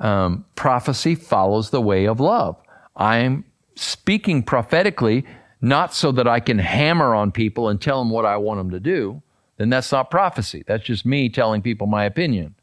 Um, 0.00 0.44
prophecy 0.56 1.14
follows 1.14 1.70
the 1.70 1.80
way 1.80 2.06
of 2.06 2.18
love. 2.18 2.60
I'm 2.96 3.44
speaking 3.76 4.42
prophetically, 4.42 5.24
not 5.60 5.94
so 5.94 6.10
that 6.12 6.26
I 6.26 6.40
can 6.40 6.58
hammer 6.58 7.14
on 7.14 7.30
people 7.30 7.68
and 7.68 7.80
tell 7.80 8.00
them 8.00 8.10
what 8.10 8.24
I 8.24 8.38
want 8.38 8.58
them 8.58 8.70
to 8.70 8.80
do. 8.80 9.22
Then 9.56 9.70
that's 9.70 9.92
not 9.92 10.10
prophecy. 10.10 10.64
That's 10.66 10.84
just 10.84 11.06
me 11.06 11.28
telling 11.28 11.62
people 11.62 11.86
my 11.86 12.04
opinion. 12.04 12.56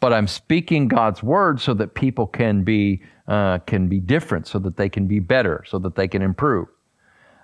But 0.00 0.12
I'm 0.12 0.26
speaking 0.26 0.88
God's 0.88 1.22
word 1.22 1.60
so 1.60 1.74
that 1.74 1.94
people 1.94 2.26
can 2.26 2.62
be 2.62 3.02
uh, 3.26 3.58
can 3.58 3.88
be 3.88 4.00
different, 4.00 4.46
so 4.46 4.58
that 4.60 4.76
they 4.76 4.88
can 4.88 5.06
be 5.06 5.20
better, 5.20 5.64
so 5.66 5.78
that 5.80 5.96
they 5.96 6.08
can 6.08 6.22
improve. 6.22 6.68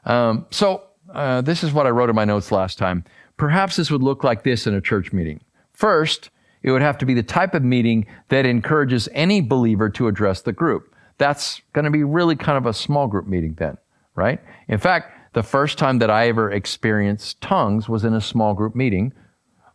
Um, 0.05 0.47
so 0.51 0.83
uh, 1.13 1.41
this 1.43 1.63
is 1.63 1.73
what 1.73 1.87
I 1.87 1.91
wrote 1.91 2.09
in 2.09 2.17
my 2.17 2.25
notes 2.25 2.51
last 2.51 2.79
time. 2.79 3.05
Perhaps 3.37 3.77
this 3.77 3.91
would 3.91 4.03
look 4.03 4.25
like 4.25 4.45
this 4.45 4.67
in 4.67 4.75
a 4.75 4.81
church 4.81 5.13
meeting. 5.13 5.41
First, 5.73 6.31
it 6.63 6.71
would 6.71 6.83
have 6.83 6.99
to 6.99 7.07
be 7.07 7.15
the 7.15 7.23
type 7.23 7.55
of 7.55 7.63
meeting 7.63 8.07
that 8.29 8.47
encourages 8.47 9.09
any 9.13 9.41
believer 9.41 9.91
to 9.91 10.09
address 10.09 10.41
the 10.41 10.53
group. 10.53 10.95
That's 11.19 11.61
going 11.73 11.85
to 11.85 11.91
be 11.91 12.05
really 12.05 12.37
kind 12.37 12.57
of 12.57 12.67
a 12.67 12.73
small 12.73 13.07
group 13.07 13.27
meeting 13.27 13.55
then, 13.55 13.77
right? 14.15 14.41
In 14.69 14.79
fact, 14.79 15.13
the 15.35 15.43
first 15.43 15.79
time 15.79 15.99
that 15.99 16.11
I 16.11 16.29
ever 16.29 16.51
experienced 16.51 17.41
tongues 17.41 17.89
was 17.89 18.05
in 18.05 18.15
a 18.15 18.21
small 18.21 18.55
group 18.55 18.75
meeting 18.75 19.13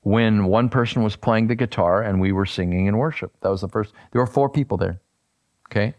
when 0.01 0.45
one 0.45 0.69
person 0.69 1.03
was 1.03 1.15
playing 1.15 1.47
the 1.47 1.55
guitar 1.55 2.01
and 2.01 2.21
we 2.21 2.31
were 2.31 2.45
singing 2.45 2.85
in 2.85 2.97
worship. 2.97 3.33
That 3.41 3.49
was 3.49 3.61
the 3.61 3.67
first. 3.67 3.93
There 4.11 4.21
were 4.21 4.27
four 4.27 4.49
people 4.49 4.77
there. 4.77 5.01
Okay? 5.69 5.93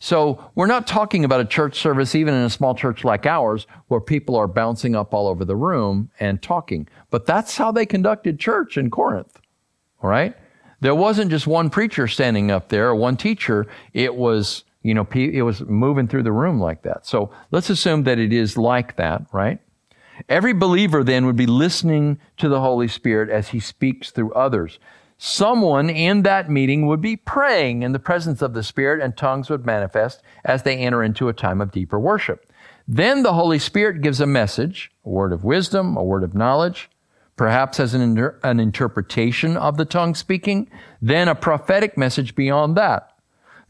So 0.00 0.50
we're 0.54 0.66
not 0.66 0.86
talking 0.86 1.24
about 1.24 1.40
a 1.40 1.44
church 1.44 1.78
service, 1.78 2.14
even 2.14 2.34
in 2.34 2.42
a 2.42 2.50
small 2.50 2.74
church 2.74 3.02
like 3.02 3.26
ours, 3.26 3.66
where 3.88 4.00
people 4.00 4.36
are 4.36 4.46
bouncing 4.46 4.94
up 4.94 5.12
all 5.12 5.26
over 5.26 5.44
the 5.44 5.56
room 5.56 6.10
and 6.20 6.40
talking. 6.40 6.88
But 7.10 7.26
that's 7.26 7.56
how 7.56 7.72
they 7.72 7.84
conducted 7.84 8.38
church 8.38 8.76
in 8.76 8.90
Corinth. 8.90 9.40
All 10.00 10.10
right? 10.10 10.36
There 10.80 10.94
wasn't 10.94 11.30
just 11.30 11.48
one 11.48 11.70
preacher 11.70 12.06
standing 12.06 12.52
up 12.52 12.68
there 12.68 12.88
or 12.88 12.94
one 12.94 13.16
teacher. 13.16 13.66
It 13.92 14.14
was, 14.14 14.62
you 14.82 14.94
know, 14.94 15.06
it 15.12 15.42
was 15.42 15.62
moving 15.62 16.06
through 16.06 16.22
the 16.22 16.32
room 16.32 16.60
like 16.60 16.82
that. 16.82 17.04
So 17.04 17.32
let's 17.50 17.68
assume 17.68 18.04
that 18.04 18.20
it 18.20 18.32
is 18.32 18.56
like 18.56 18.96
that, 18.96 19.22
right? 19.32 19.58
Every 20.28 20.52
believer 20.52 21.04
then 21.04 21.26
would 21.26 21.36
be 21.36 21.46
listening 21.46 22.18
to 22.38 22.48
the 22.48 22.60
Holy 22.60 22.88
Spirit 22.88 23.30
as 23.30 23.48
he 23.48 23.60
speaks 23.60 24.10
through 24.10 24.32
others 24.32 24.78
someone 25.18 25.90
in 25.90 26.22
that 26.22 26.48
meeting 26.48 26.86
would 26.86 27.00
be 27.00 27.16
praying 27.16 27.82
in 27.82 27.92
the 27.92 27.98
presence 27.98 28.40
of 28.40 28.54
the 28.54 28.62
Spirit 28.62 29.02
and 29.02 29.16
tongues 29.16 29.50
would 29.50 29.66
manifest 29.66 30.22
as 30.44 30.62
they 30.62 30.76
enter 30.78 31.02
into 31.02 31.28
a 31.28 31.32
time 31.32 31.60
of 31.60 31.72
deeper 31.72 31.98
worship. 31.98 32.50
Then 32.86 33.22
the 33.22 33.34
Holy 33.34 33.58
Spirit 33.58 34.00
gives 34.00 34.20
a 34.20 34.26
message, 34.26 34.90
a 35.04 35.08
word 35.10 35.32
of 35.32 35.44
wisdom, 35.44 35.96
a 35.96 36.04
word 36.04 36.22
of 36.22 36.34
knowledge, 36.34 36.88
perhaps 37.36 37.78
as 37.78 37.94
an, 37.94 38.00
inter- 38.00 38.38
an 38.42 38.60
interpretation 38.60 39.56
of 39.56 39.76
the 39.76 39.84
tongue 39.84 40.14
speaking, 40.14 40.70
then 41.02 41.28
a 41.28 41.34
prophetic 41.34 41.98
message 41.98 42.34
beyond 42.34 42.76
that. 42.76 43.12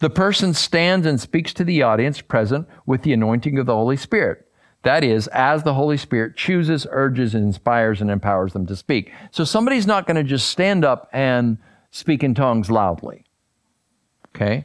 The 0.01 0.11
person 0.11 0.55
stands 0.55 1.07
and 1.07 1.21
speaks 1.21 1.53
to 1.55 1.65
the 1.65 1.83
audience 1.83 2.21
present 2.21 2.69
with 2.87 3.03
the 3.03 3.13
anointing 3.13 3.59
of 3.59 3.67
the 3.67 3.75
Holy 3.75 3.97
Spirit. 3.97 4.48
That 4.89 5.05
is, 5.05 5.27
as 5.27 5.65
the 5.65 5.75
Holy 5.75 5.99
Spirit 5.99 6.35
chooses, 6.35 6.87
urges, 6.91 7.35
inspires, 7.35 8.01
and 8.01 8.11
empowers 8.11 8.55
them 8.55 8.65
to 8.69 8.75
speak. 8.75 9.13
So 9.33 9.45
somebody's 9.45 9.87
not 9.87 10.07
going 10.07 10.17
to 10.17 10.23
just 10.23 10.49
stand 10.49 10.83
up 10.83 11.11
and 11.13 11.59
speak 11.91 12.25
in 12.25 12.35
tongues 12.35 12.71
loudly. 12.71 13.27
Okay? 14.35 14.65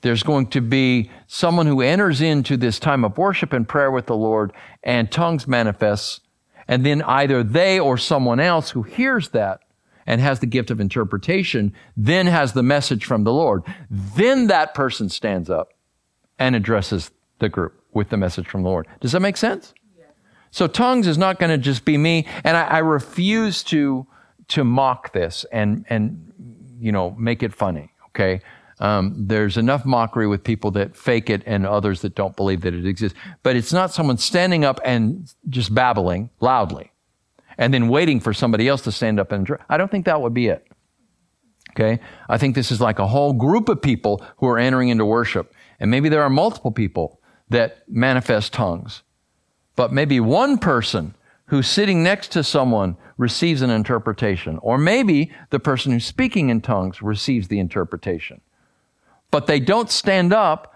There's 0.00 0.24
going 0.24 0.48
to 0.48 0.60
be 0.60 1.12
someone 1.28 1.68
who 1.68 1.80
enters 1.80 2.20
into 2.20 2.56
this 2.56 2.80
time 2.80 3.04
of 3.04 3.16
worship 3.16 3.52
and 3.52 3.68
prayer 3.68 3.92
with 3.92 4.06
the 4.06 4.16
Lord, 4.16 4.52
and 4.82 5.12
tongues 5.12 5.46
manifests, 5.46 6.18
and 6.66 6.84
then 6.84 7.00
either 7.02 7.44
they 7.44 7.78
or 7.78 7.96
someone 7.96 8.40
else 8.40 8.70
who 8.70 8.82
hears 8.82 9.28
that 9.28 9.60
and 10.08 10.20
has 10.20 10.40
the 10.40 10.46
gift 10.46 10.72
of 10.72 10.80
interpretation 10.80 11.72
then 11.96 12.26
has 12.26 12.52
the 12.52 12.64
message 12.64 13.04
from 13.04 13.22
the 13.22 13.32
Lord. 13.32 13.62
Then 13.88 14.48
that 14.48 14.74
person 14.74 15.08
stands 15.08 15.48
up 15.48 15.68
and 16.36 16.56
addresses 16.56 17.12
the 17.38 17.48
group 17.48 17.81
with 17.92 18.10
the 18.10 18.16
message 18.16 18.48
from 18.48 18.62
the 18.62 18.68
Lord. 18.68 18.86
Does 19.00 19.12
that 19.12 19.20
make 19.20 19.36
sense? 19.36 19.74
Yeah. 19.98 20.06
So 20.50 20.66
tongues 20.66 21.06
is 21.06 21.18
not 21.18 21.38
going 21.38 21.50
to 21.50 21.58
just 21.58 21.84
be 21.84 21.98
me, 21.98 22.26
and 22.44 22.56
I, 22.56 22.64
I, 22.64 22.78
refuse 22.78 23.62
to 23.64 24.06
to 24.48 24.64
mock 24.64 25.12
this 25.12 25.44
and 25.52 25.84
and 25.88 26.32
you 26.78 26.92
know 26.92 27.12
make 27.12 27.42
it 27.42 27.54
funny. 27.54 27.92
Okay, 28.10 28.40
um, 28.82 29.14
there's 29.16 29.56
enough 29.56 29.84
mockery 29.84 30.26
with 30.26 30.42
people 30.42 30.72
that 30.72 30.96
fake 30.96 31.30
it 31.30 31.42
and 31.46 31.64
others 31.64 32.02
that 32.02 32.16
don't 32.16 32.34
believe 32.34 32.62
that 32.62 32.74
it 32.74 32.84
exists. 32.84 33.16
But 33.44 33.54
it's 33.54 33.72
not 33.72 33.92
someone 33.92 34.18
standing 34.18 34.64
up 34.64 34.80
and 34.84 35.32
just 35.48 35.72
babbling 35.72 36.30
loudly 36.40 36.90
and 37.56 37.72
then 37.72 37.88
waiting 37.88 38.18
for 38.18 38.32
somebody 38.34 38.66
else 38.66 38.82
to 38.82 38.92
stand 38.92 39.20
up 39.20 39.30
and 39.30 39.48
I 39.68 39.76
don't 39.76 39.90
think 39.90 40.06
that 40.06 40.20
would 40.20 40.34
be 40.34 40.48
it. 40.48 40.66
Okay? 41.70 42.00
I 42.28 42.38
think 42.38 42.56
this 42.56 42.72
is 42.72 42.80
like 42.80 42.98
a 42.98 43.06
whole 43.06 43.32
group 43.32 43.68
of 43.68 43.80
people 43.80 44.24
who 44.38 44.48
are 44.48 44.58
entering 44.58 44.88
into 44.88 45.06
worship. 45.06 45.54
And 45.78 45.88
maybe 45.90 46.08
there 46.08 46.22
are 46.22 46.30
multiple 46.30 46.72
people 46.72 47.20
that 47.52 47.88
manifest 47.88 48.52
tongues. 48.52 49.02
But 49.76 49.92
maybe 49.92 50.20
one 50.20 50.58
person 50.58 51.14
who's 51.46 51.68
sitting 51.68 52.02
next 52.02 52.32
to 52.32 52.42
someone 52.42 52.96
receives 53.16 53.62
an 53.62 53.70
interpretation. 53.70 54.58
Or 54.58 54.78
maybe 54.78 55.32
the 55.50 55.60
person 55.60 55.92
who's 55.92 56.04
speaking 56.04 56.48
in 56.48 56.60
tongues 56.60 57.02
receives 57.02 57.48
the 57.48 57.58
interpretation. 57.58 58.40
But 59.30 59.46
they 59.46 59.60
don't 59.60 59.90
stand 59.90 60.32
up 60.32 60.74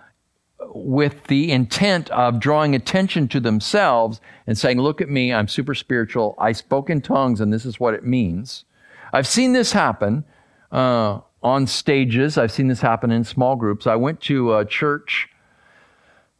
with 0.74 1.24
the 1.24 1.52
intent 1.52 2.10
of 2.10 2.40
drawing 2.40 2.74
attention 2.74 3.28
to 3.28 3.40
themselves 3.40 4.20
and 4.46 4.56
saying, 4.56 4.80
Look 4.80 5.00
at 5.00 5.08
me, 5.08 5.32
I'm 5.32 5.48
super 5.48 5.74
spiritual, 5.74 6.34
I 6.38 6.52
spoke 6.52 6.88
in 6.88 7.00
tongues, 7.02 7.40
and 7.40 7.52
this 7.52 7.66
is 7.66 7.78
what 7.78 7.94
it 7.94 8.04
means. 8.04 8.64
I've 9.12 9.26
seen 9.26 9.52
this 9.52 9.72
happen 9.72 10.24
uh, 10.72 11.20
on 11.42 11.66
stages, 11.66 12.38
I've 12.38 12.52
seen 12.52 12.68
this 12.68 12.80
happen 12.80 13.10
in 13.10 13.24
small 13.24 13.56
groups. 13.56 13.86
I 13.86 13.96
went 13.96 14.20
to 14.22 14.56
a 14.56 14.64
church 14.64 15.28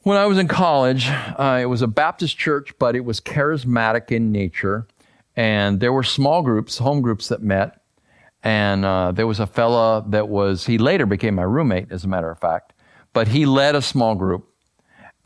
when 0.07 0.17
I 0.17 0.27
was 0.27 0.39
in 0.39 0.47
college. 0.47 1.09
Uh, 1.09 1.59
it 1.61 1.67
was 1.67 1.83
a 1.83 1.89
Baptist 1.89 2.39
church, 2.39 2.73
but 2.79 2.95
it 2.95 3.05
was 3.05 3.21
charismatic 3.21 4.13
in 4.13 4.31
nature. 4.31 4.87
And 5.35 5.81
there 5.81 5.93
were 5.93 6.05
small 6.05 6.43
groups, 6.43 6.79
home 6.79 7.03
groups 7.03 7.29
that 7.29 7.43
met. 7.43 7.81
And 8.43 8.85
uh, 8.85 9.13
there 9.13 9.27
was 9.27 9.41
a 9.41 9.47
fella 9.47 10.05
that 10.09 10.29
was, 10.29 10.67
he 10.67 10.79
later 10.79 11.07
became 11.07 11.35
my 11.35 11.43
roommate, 11.43 11.91
as 11.91 12.05
a 12.05 12.09
matter 12.09 12.31
of 12.31 12.39
fact 12.39 12.73
but 13.17 13.29
he 13.29 13.47
led 13.47 13.75
a 13.75 13.81
small 13.81 14.15
group. 14.15 14.47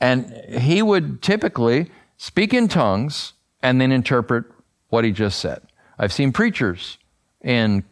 And 0.00 0.32
he 0.48 0.80
would 0.80 1.22
typically 1.22 1.90
speak 2.18 2.54
in 2.54 2.68
tongues 2.68 3.32
and 3.64 3.80
then 3.80 3.90
interpret 3.90 4.44
what 4.90 5.02
he 5.02 5.10
just 5.10 5.40
said. 5.40 5.60
I've 5.98 6.12
seen 6.12 6.30
preachers 6.30 6.98
in 7.42 7.82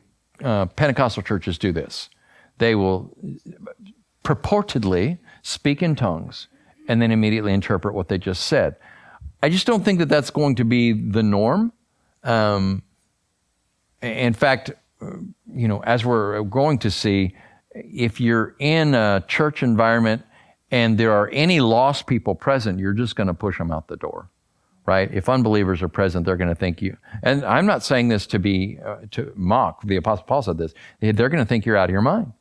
uh, 0.41 0.66
Pentecostal 0.66 1.24
churches 1.24 1.59
do 1.59 1.72
this. 1.72 2.11
They 2.59 2.76
will 2.76 3.12
purportedly 4.22 5.18
speak 5.43 5.82
in 5.82 5.97
tongues 5.97 6.47
and 6.89 7.01
then 7.01 7.12
immediately 7.12 7.53
interpret 7.53 7.95
what 7.95 8.09
they 8.09 8.18
just 8.18 8.47
said. 8.47 8.76
I 9.43 9.51
just 9.51 9.66
don't 9.66 9.84
think 9.84 10.01
that 10.01 10.09
that's 10.09 10.30
going 10.30 10.57
to 10.57 10.64
be 10.64 10.93
the 10.93 11.22
norm. 11.22 11.72
Um, 12.24 12.82
in 14.03 14.32
fact, 14.32 14.72
you 15.01 15.68
know, 15.68 15.80
as 15.84 16.05
we're 16.05 16.43
going 16.43 16.78
to 16.78 16.91
see, 16.91 17.36
if 17.74 18.20
you're 18.20 18.57
in 18.59 18.95
a 18.95 19.22
church 19.28 19.62
environment 19.62 20.22
and 20.70 20.99
there 20.99 21.12
are 21.12 21.28
any 21.28 21.61
lost 21.61 22.07
people 22.07 22.34
present, 22.34 22.78
you're 22.78 22.93
just 22.95 23.14
going 23.14 23.28
to 23.28 23.34
push 23.34 23.59
them 23.59 23.70
out 23.70 23.86
the 23.86 23.97
door, 23.97 24.28
right? 24.86 25.12
If 25.12 25.28
unbelievers 25.28 25.82
are 25.82 25.89
present, 25.89 26.26
they're 26.26 26.36
going 26.36 26.49
to 26.49 26.55
think 26.55 26.82
you. 26.82 26.97
And 27.22 27.45
I'm 27.45 27.66
not 27.66 27.84
saying 27.84 28.09
this 28.09 28.26
to 28.28 28.39
be 28.39 28.78
uh, 28.84 28.97
to 29.12 29.32
mock. 29.36 29.82
The 29.84 29.97
Apostle 29.97 30.24
Paul 30.24 30.43
said 30.43 30.59
this. 30.59 30.74
They're 31.01 31.28
going 31.28 31.43
to 31.43 31.49
think 31.49 31.64
you're 31.64 31.76
out 31.76 31.91
of 31.91 31.93
your 31.93 32.03
mind. 32.03 32.32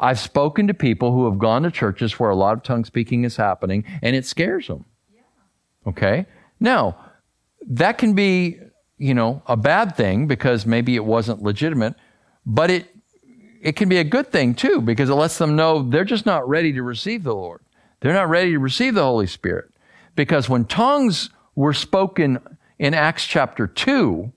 I've 0.00 0.18
spoken 0.18 0.66
to 0.68 0.74
people 0.74 1.12
who 1.12 1.24
have 1.24 1.38
gone 1.38 1.62
to 1.62 1.70
churches 1.70 2.18
where 2.18 2.30
a 2.30 2.36
lot 2.36 2.56
of 2.56 2.62
tongue 2.62 2.84
speaking 2.84 3.24
is 3.24 3.36
happening, 3.36 3.84
and 4.02 4.14
it 4.14 4.24
scares 4.24 4.66
them. 4.66 4.84
Okay. 5.86 6.26
Now, 6.60 6.96
that 7.66 7.98
can 7.98 8.14
be, 8.14 8.58
you 8.98 9.14
know, 9.14 9.42
a 9.46 9.56
bad 9.56 9.96
thing 9.96 10.26
because 10.26 10.66
maybe 10.66 10.94
it 10.96 11.04
wasn't 11.04 11.42
legitimate, 11.42 11.94
but 12.46 12.70
it 12.70 12.94
it 13.60 13.72
can 13.72 13.88
be 13.88 13.98
a 13.98 14.04
good 14.04 14.30
thing 14.30 14.54
too 14.54 14.80
because 14.80 15.10
it 15.10 15.14
lets 15.14 15.38
them 15.38 15.56
know 15.56 15.82
they're 15.82 16.04
just 16.04 16.26
not 16.26 16.48
ready 16.48 16.72
to 16.72 16.82
receive 16.82 17.24
the 17.24 17.34
Lord. 17.34 17.60
They're 18.00 18.14
not 18.14 18.28
ready 18.28 18.52
to 18.52 18.58
receive 18.58 18.94
the 18.94 19.02
Holy 19.02 19.26
Spirit. 19.26 19.70
Because 20.14 20.48
when 20.48 20.64
tongues 20.64 21.30
were 21.54 21.72
spoken 21.72 22.38
in 22.78 22.94
Acts 22.94 23.26
chapter 23.26 23.66
2, 23.66 24.32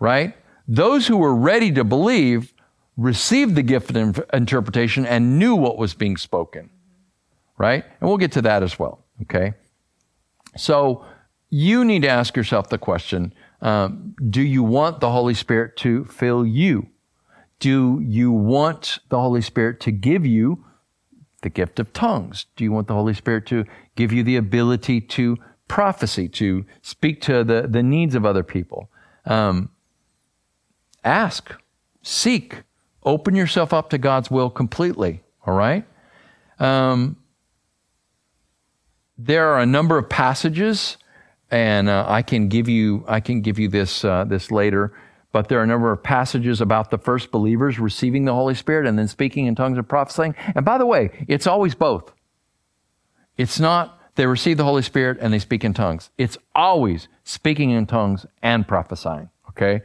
right? 0.00 0.34
Those 0.66 1.06
who 1.06 1.16
were 1.16 1.34
ready 1.34 1.70
to 1.72 1.84
believe 1.84 2.52
received 2.96 3.54
the 3.54 3.62
gift 3.62 3.94
of 3.94 4.24
interpretation 4.32 5.04
and 5.04 5.38
knew 5.38 5.54
what 5.54 5.76
was 5.76 5.94
being 5.94 6.16
spoken, 6.16 6.70
right? 7.58 7.84
And 8.00 8.08
we'll 8.08 8.18
get 8.18 8.32
to 8.32 8.42
that 8.42 8.62
as 8.62 8.78
well, 8.78 9.04
okay? 9.22 9.54
So 10.56 11.04
you 11.50 11.84
need 11.84 12.02
to 12.02 12.08
ask 12.08 12.36
yourself 12.36 12.68
the 12.68 12.78
question 12.78 13.34
um, 13.62 14.14
do 14.28 14.42
you 14.42 14.62
want 14.62 15.00
the 15.00 15.10
Holy 15.10 15.34
Spirit 15.34 15.76
to 15.78 16.04
fill 16.04 16.44
you? 16.44 16.88
Do 17.58 18.00
you 18.00 18.30
want 18.30 18.98
the 19.08 19.18
Holy 19.18 19.40
Spirit 19.40 19.80
to 19.80 19.90
give 19.90 20.26
you 20.26 20.64
the 21.42 21.48
gift 21.48 21.80
of 21.80 21.92
tongues? 21.92 22.46
Do 22.56 22.64
you 22.64 22.72
want 22.72 22.86
the 22.86 22.94
Holy 22.94 23.14
Spirit 23.14 23.46
to 23.46 23.64
give 23.94 24.12
you 24.12 24.22
the 24.22 24.36
ability 24.36 25.00
to 25.00 25.38
prophecy, 25.68 26.28
to 26.28 26.66
speak 26.82 27.20
to 27.22 27.44
the, 27.44 27.66
the 27.68 27.82
needs 27.82 28.14
of 28.14 28.26
other 28.26 28.42
people? 28.42 28.90
Um, 29.24 29.70
ask, 31.02 31.54
seek, 32.02 32.62
open 33.06 33.34
yourself 33.34 33.72
up 33.72 33.88
to 33.90 33.98
God's 33.98 34.30
will 34.30 34.50
completely, 34.50 35.22
all 35.46 35.54
right? 35.54 35.86
Um, 36.58 37.16
there 39.16 39.48
are 39.48 39.60
a 39.60 39.66
number 39.66 39.96
of 39.96 40.10
passages, 40.10 40.98
and 41.50 41.88
uh, 41.88 42.04
I 42.06 42.20
can 42.20 42.48
give 42.48 42.68
you 42.68 43.04
I 43.08 43.20
can 43.20 43.40
give 43.40 43.58
you 43.58 43.68
this 43.68 44.04
uh, 44.04 44.24
this 44.24 44.50
later 44.50 44.92
but 45.36 45.48
there 45.48 45.60
are 45.60 45.64
a 45.64 45.66
number 45.66 45.92
of 45.92 46.02
passages 46.02 46.62
about 46.62 46.90
the 46.90 46.96
first 46.96 47.30
believers 47.30 47.78
receiving 47.78 48.24
the 48.24 48.32
Holy 48.32 48.54
Spirit 48.54 48.86
and 48.86 48.98
then 48.98 49.06
speaking 49.06 49.44
in 49.44 49.54
tongues 49.54 49.76
and 49.76 49.86
prophesying. 49.86 50.34
And 50.54 50.64
by 50.64 50.78
the 50.78 50.86
way, 50.86 51.10
it's 51.28 51.46
always 51.46 51.74
both. 51.74 52.10
It's 53.36 53.60
not 53.60 54.00
they 54.14 54.24
receive 54.26 54.56
the 54.56 54.64
Holy 54.64 54.80
Spirit 54.80 55.18
and 55.20 55.34
they 55.34 55.38
speak 55.38 55.62
in 55.62 55.74
tongues. 55.74 56.08
It's 56.16 56.38
always 56.54 57.08
speaking 57.22 57.68
in 57.68 57.84
tongues 57.84 58.24
and 58.42 58.66
prophesying. 58.66 59.28
Okay? 59.50 59.82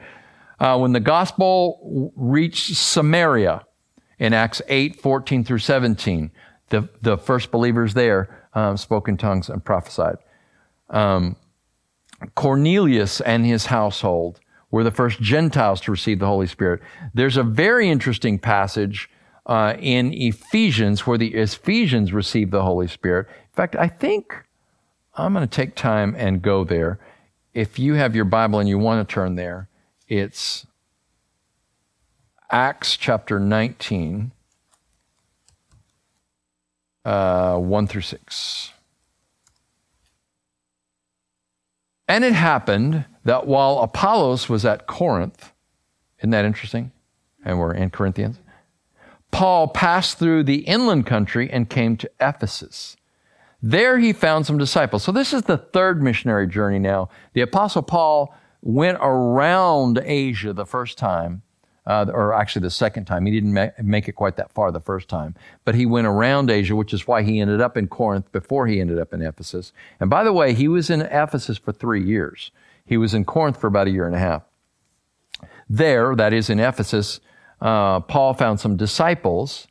Uh, 0.62 0.78
when 0.78 0.92
the 0.92 1.00
gospel 1.00 2.14
reached 2.16 2.76
Samaria 2.76 3.66
in 4.20 4.32
Acts 4.32 4.62
8, 4.68 5.02
14 5.02 5.44
through 5.44 5.58
17, 5.58 6.30
the, 6.70 6.88
the 7.02 7.18
first 7.18 7.50
believers 7.50 7.96
there 7.96 8.48
um, 8.54 8.78
spoke 8.78 9.10
in 9.10 9.18
tongues 9.18 9.50
and 9.50 9.66
prophesied. 9.66 10.18
Um, 10.92 11.36
Cornelius 12.36 13.22
and 13.22 13.44
his 13.44 13.66
household 13.66 14.40
were 14.70 14.84
the 14.84 14.92
first 14.92 15.20
Gentiles 15.20 15.82
to 15.82 15.90
receive 15.90 16.20
the 16.20 16.28
Holy 16.28 16.46
Spirit. 16.46 16.82
There's 17.12 17.38
a 17.38 17.44
very 17.44 17.90
interesting 17.90 18.38
passage 18.38 19.10
uh, 19.48 19.74
in 19.80 20.14
Ephesians 20.14 21.08
where 21.08 21.18
the 21.18 21.34
Ephesians 21.34 22.14
received 22.14 22.52
the 22.52 22.62
Holy 22.62 22.88
Spirit. 22.88 23.26
In 23.30 23.56
fact, 23.56 23.76
I 23.76 23.88
think 23.88 24.36
I'm 25.16 25.34
going 25.34 25.48
to 25.48 25.52
take 25.52 25.74
time 25.74 26.14
and 26.20 26.40
go 26.40 26.64
there. 26.64 27.00
If 27.56 27.80
you 27.80 27.96
have 27.96 28.16
your 28.16 28.26
Bible 28.26 28.60
and 28.60 28.70
you 28.70 28.78
want 28.78 29.10
to 29.10 29.12
turn 29.12 29.34
there, 29.34 29.68
it's 30.12 30.68
Acts 32.52 32.98
chapter 32.98 33.40
19, 33.40 34.34
uh, 37.06 37.56
1 37.56 37.88
through 37.88 38.02
6. 38.02 38.72
And 42.10 42.26
it 42.26 42.34
happened 42.34 43.06
that 43.24 43.48
while 43.48 43.80
Apollos 43.80 44.50
was 44.50 44.66
at 44.66 44.86
Corinth, 44.86 45.54
isn't 46.20 46.32
that 46.32 46.44
interesting? 46.44 46.92
And 47.46 47.58
we're 47.58 47.74
in 47.74 47.90
Corinthians. 47.90 48.38
Paul 49.32 49.70
passed 49.70 50.20
through 50.20 50.44
the 50.44 50.60
inland 50.66 51.06
country 51.06 51.50
and 51.50 51.70
came 51.70 51.96
to 51.96 52.12
Ephesus. 52.20 52.98
There 53.62 53.98
he 53.98 54.12
found 54.12 54.46
some 54.46 54.58
disciples. 54.58 55.04
So 55.04 55.14
this 55.14 55.32
is 55.32 55.44
the 55.44 55.58
third 55.58 56.04
missionary 56.04 56.48
journey 56.48 56.80
now. 56.80 57.08
The 57.32 57.40
apostle 57.40 57.82
Paul 57.82 58.36
went 58.62 58.98
around 59.02 60.02
Asia 60.04 60.54
the 60.54 60.66
first 60.66 60.98
time 60.98 61.42
uh, 61.86 62.06
or 62.14 62.34
actually 62.34 62.62
the 62.62 62.70
second 62.70 63.06
time. 63.06 63.26
He 63.26 63.32
didn't 63.32 63.54
ma- 63.54 63.70
make 63.82 64.08
it 64.08 64.14
quite 64.14 64.36
that 64.38 64.52
far 64.52 64.72
the 64.72 64.80
first 64.80 65.08
time, 65.08 65.36
but 65.66 65.76
he 65.76 65.86
went 65.86 66.08
around 66.08 66.52
Asia, 66.52 66.76
which 66.76 66.94
is 66.94 67.08
why 67.08 67.24
he 67.24 67.40
ended 67.40 67.62
up 67.62 67.78
in 67.78 67.88
Corinth 67.88 68.32
before 68.32 68.68
he 68.68 68.80
ended 68.80 69.00
up 69.00 69.14
in 69.14 69.22
Ephesus. 69.22 69.74
And 70.00 70.10
by 70.10 70.24
the 70.24 70.34
way, 70.34 70.54
he 70.54 70.68
was 70.68 70.90
in 70.90 71.02
Ephesus 71.02 71.58
for 71.58 71.72
three 71.72 72.04
years. 72.04 72.52
He 72.86 72.98
was 72.98 73.14
in 73.14 73.26
Corinth 73.26 73.60
for 73.60 73.68
about 73.68 73.88
a 73.88 73.92
year 73.92 74.06
and 74.06 74.16
a 74.16 74.20
half. 74.20 74.44
There, 75.70 76.16
that 76.16 76.34
is 76.34 76.50
in 76.50 76.60
Ephesus, 76.60 77.20
uh, 77.62 78.02
Paul 78.02 78.34
found 78.34 78.60
some 78.60 78.76
disciples, 78.76 79.68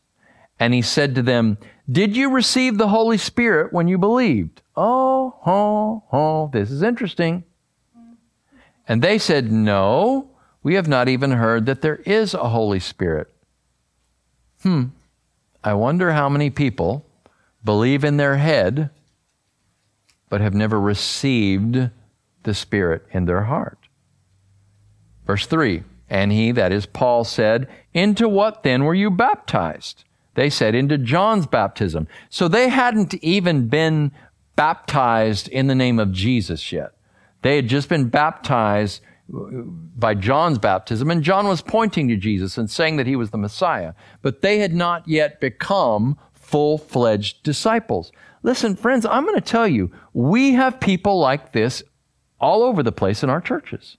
and 0.59 0.75
he 0.75 0.83
said 0.83 1.15
to 1.15 1.23
them, 1.23 1.59
Did 1.91 2.17
you 2.17 2.31
receive 2.31 2.79
the 2.79 2.89
Holy 2.89 3.19
Spirit 3.19 3.73
when 3.73 3.89
you 3.89 3.99
believed? 3.99 4.63
Oh, 4.77 5.39
oh, 5.47 6.05
oh, 6.13 6.51
this 6.53 6.71
is 6.71 6.83
interesting. 6.83 7.45
And 8.91 9.03
they 9.03 9.19
said, 9.19 9.53
No 9.53 10.31
we 10.65 10.75
have 10.75 10.89
not 10.89 11.09
even 11.09 11.31
heard 11.31 11.67
that 11.67 11.81
there 11.81 12.01
is 12.05 12.35
a 12.35 12.49
Holy 12.49 12.81
Spirit. 12.81 13.29
Hmm. 14.65 14.87
I 15.63 15.75
wonder 15.75 16.11
how 16.11 16.29
many 16.29 16.51
people 16.51 17.07
believe 17.65 18.03
in 18.03 18.17
their 18.17 18.39
head 18.39 18.91
but 20.29 20.41
have 20.41 20.55
never 20.55 20.81
received 20.81 21.91
the 22.43 22.53
Spirit 22.53 23.07
in 23.13 23.27
their 23.27 23.45
heart. 23.45 23.79
Verse 25.25 25.47
3 25.47 25.85
And 26.09 26.33
he, 26.33 26.51
that 26.51 26.73
is 26.73 26.85
Paul, 26.85 27.23
said, 27.23 27.69
Into 27.95 28.29
what 28.29 28.65
then 28.65 28.83
were 28.83 28.95
you 28.95 29.09
baptized? 29.09 30.03
They 30.35 30.51
said, 30.51 30.75
Into 30.75 30.99
John's 30.99 31.47
baptism. 31.47 32.09
So 32.29 32.49
they 32.49 32.69
hadn't 32.69 33.15
even 33.23 33.69
been 33.69 34.11
baptized 34.57 35.47
in 35.47 35.69
the 35.69 35.77
name 35.77 36.01
of 36.01 36.11
Jesus 36.11 36.73
yet. 36.73 36.91
They 37.43 37.57
had 37.57 37.69
just 37.69 37.89
been 37.89 38.09
baptized 38.09 39.03
uh, 39.35 39.39
by 39.97 40.15
John's 40.15 40.59
baptism, 40.59 41.11
and 41.11 41.23
John 41.23 41.47
was 41.47 41.63
pointing 41.63 42.09
to 42.09 42.17
Jesus 42.17 42.59
and 42.59 42.71
saying 42.71 42.97
that 42.97 43.07
he 43.07 43.17
was 43.17 43.31
the 43.31 43.39
Messiah, 43.39 43.95
but 44.23 44.43
they 44.43 44.59
had 44.59 44.75
not 44.75 45.07
yet 45.09 45.41
become 45.41 46.19
full 46.35 46.79
fledged 46.79 47.43
disciples. 47.43 48.13
Listen, 48.43 48.75
friends, 48.75 49.07
I'm 49.07 49.25
going 49.25 49.35
to 49.37 49.41
tell 49.41 49.69
you, 49.69 49.91
we 50.13 50.53
have 50.55 50.81
people 50.81 51.19
like 51.19 51.53
this 51.53 51.83
all 52.41 52.63
over 52.63 52.83
the 52.83 52.93
place 52.93 53.23
in 53.23 53.31
our 53.31 53.41
churches. 53.41 53.97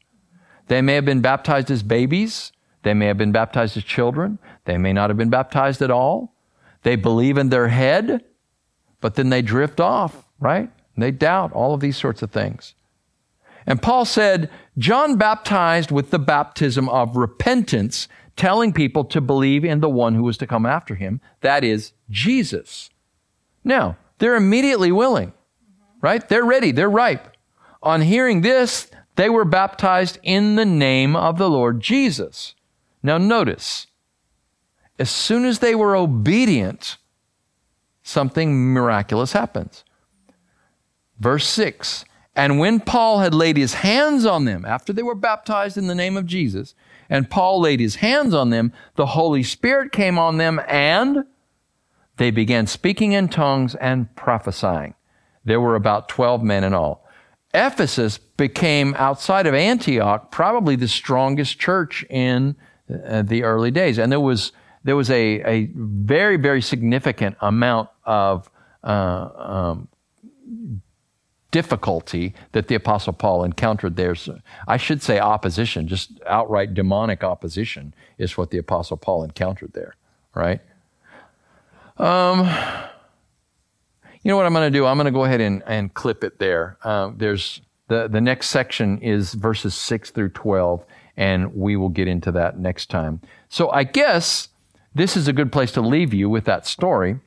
They 0.67 0.81
may 0.81 0.95
have 0.95 1.05
been 1.05 1.21
baptized 1.21 1.69
as 1.69 1.83
babies. 1.83 2.51
They 2.83 2.93
may 2.93 3.05
have 3.05 3.17
been 3.17 3.31
baptized 3.31 3.77
as 3.77 3.83
children. 3.83 4.39
They 4.65 4.77
may 4.77 4.93
not 4.93 5.09
have 5.09 5.17
been 5.17 5.29
baptized 5.29 5.81
at 5.81 5.91
all. 5.91 6.33
They 6.83 6.95
believe 6.95 7.37
in 7.37 7.49
their 7.49 7.67
head, 7.67 8.23
but 8.99 9.15
then 9.15 9.29
they 9.29 9.41
drift 9.41 9.79
off, 9.79 10.25
right? 10.39 10.69
And 10.95 11.03
they 11.03 11.11
doubt 11.11 11.53
all 11.53 11.73
of 11.73 11.79
these 11.79 11.97
sorts 11.97 12.21
of 12.21 12.31
things. 12.31 12.73
And 13.65 13.81
Paul 13.81 14.05
said, 14.05 14.49
John 14.77 15.17
baptized 15.17 15.91
with 15.91 16.11
the 16.11 16.19
baptism 16.19 16.89
of 16.89 17.15
repentance, 17.15 18.07
telling 18.35 18.73
people 18.73 19.05
to 19.05 19.21
believe 19.21 19.63
in 19.63 19.81
the 19.81 19.89
one 19.89 20.15
who 20.15 20.23
was 20.23 20.37
to 20.37 20.47
come 20.47 20.65
after 20.65 20.95
him, 20.95 21.21
that 21.41 21.63
is 21.63 21.93
Jesus. 22.09 22.89
Now, 23.63 23.97
they're 24.17 24.35
immediately 24.35 24.91
willing, 24.91 25.33
right? 26.01 26.27
They're 26.27 26.45
ready, 26.45 26.71
they're 26.71 26.89
ripe. 26.89 27.35
On 27.83 28.01
hearing 28.01 28.41
this, 28.41 28.89
they 29.15 29.29
were 29.29 29.45
baptized 29.45 30.19
in 30.23 30.55
the 30.55 30.65
name 30.65 31.15
of 31.15 31.37
the 31.37 31.49
Lord 31.49 31.81
Jesus. 31.81 32.55
Now, 33.03 33.17
notice, 33.17 33.87
as 34.97 35.09
soon 35.09 35.45
as 35.45 35.59
they 35.59 35.75
were 35.75 35.95
obedient, 35.95 36.97
something 38.03 38.73
miraculous 38.73 39.33
happens. 39.33 39.83
Verse 41.19 41.47
6 41.47 42.05
And 42.35 42.59
when 42.59 42.79
Paul 42.79 43.19
had 43.19 43.33
laid 43.33 43.57
his 43.57 43.75
hands 43.75 44.25
on 44.25 44.45
them, 44.45 44.63
after 44.65 44.93
they 44.93 45.03
were 45.03 45.15
baptized 45.15 45.77
in 45.77 45.87
the 45.87 45.95
name 45.95 46.15
of 46.15 46.25
Jesus, 46.25 46.73
and 47.09 47.29
Paul 47.29 47.59
laid 47.59 47.79
his 47.81 47.95
hands 47.95 48.33
on 48.33 48.51
them, 48.51 48.71
the 48.95 49.07
Holy 49.07 49.43
Spirit 49.43 49.91
came 49.91 50.17
on 50.17 50.37
them, 50.37 50.61
and 50.67 51.25
they 52.17 52.31
began 52.31 52.67
speaking 52.67 53.11
in 53.11 53.27
tongues 53.27 53.75
and 53.75 54.15
prophesying. 54.15 54.93
There 55.43 55.59
were 55.59 55.75
about 55.75 56.07
12 56.07 56.41
men 56.41 56.63
in 56.63 56.73
all. 56.73 57.05
Ephesus 57.53 58.17
became, 58.17 58.95
outside 58.97 59.45
of 59.45 59.53
Antioch, 59.53 60.31
probably 60.31 60.77
the 60.77 60.87
strongest 60.87 61.59
church 61.59 62.05
in 62.09 62.55
uh, 63.05 63.23
the 63.23 63.43
early 63.43 63.71
days. 63.71 63.97
And 63.97 64.09
there 64.09 64.21
was, 64.21 64.53
there 64.85 64.95
was 64.95 65.09
a, 65.09 65.41
a 65.41 65.69
very, 65.75 66.37
very 66.37 66.61
significant 66.61 67.35
amount 67.41 67.89
of 68.05 68.49
uh, 68.83 69.29
um, 69.35 69.87
difficulty 71.51 72.33
that 72.53 72.67
the 72.67 72.75
Apostle 72.75 73.13
Paul 73.13 73.43
encountered 73.43 73.95
there. 73.95 74.15
I 74.67 74.77
should 74.77 75.03
say 75.03 75.19
opposition, 75.19 75.87
just 75.87 76.11
outright 76.25 76.73
demonic 76.73 77.23
opposition 77.23 77.93
is 78.17 78.37
what 78.37 78.49
the 78.49 78.57
Apostle 78.57 78.97
Paul 78.97 79.23
encountered 79.23 79.73
there, 79.73 79.95
right? 80.33 80.61
Um, 81.97 82.49
you 84.23 84.29
know 84.29 84.37
what 84.37 84.45
I'm 84.45 84.53
going 84.53 84.71
to 84.71 84.77
do? 84.77 84.85
I'm 84.85 84.97
going 84.97 85.05
to 85.05 85.11
go 85.11 85.25
ahead 85.25 85.41
and, 85.41 85.61
and 85.65 85.93
clip 85.93 86.23
it 86.23 86.39
there. 86.39 86.77
Uh, 86.83 87.11
there's 87.15 87.61
the, 87.87 88.07
the 88.07 88.21
next 88.21 88.49
section 88.49 88.99
is 88.99 89.33
verses 89.33 89.75
6 89.75 90.11
through 90.11 90.29
12, 90.29 90.85
and 91.17 91.53
we 91.55 91.75
will 91.75 91.89
get 91.89 92.07
into 92.07 92.31
that 92.31 92.57
next 92.57 92.89
time. 92.89 93.21
So 93.49 93.69
I 93.71 93.83
guess 93.83 94.49
this 94.95 95.17
is 95.17 95.27
a 95.27 95.33
good 95.33 95.51
place 95.51 95.71
to 95.73 95.81
leave 95.81 96.13
you 96.13 96.29
with 96.29 96.45
that 96.45 96.65
story 96.65 97.19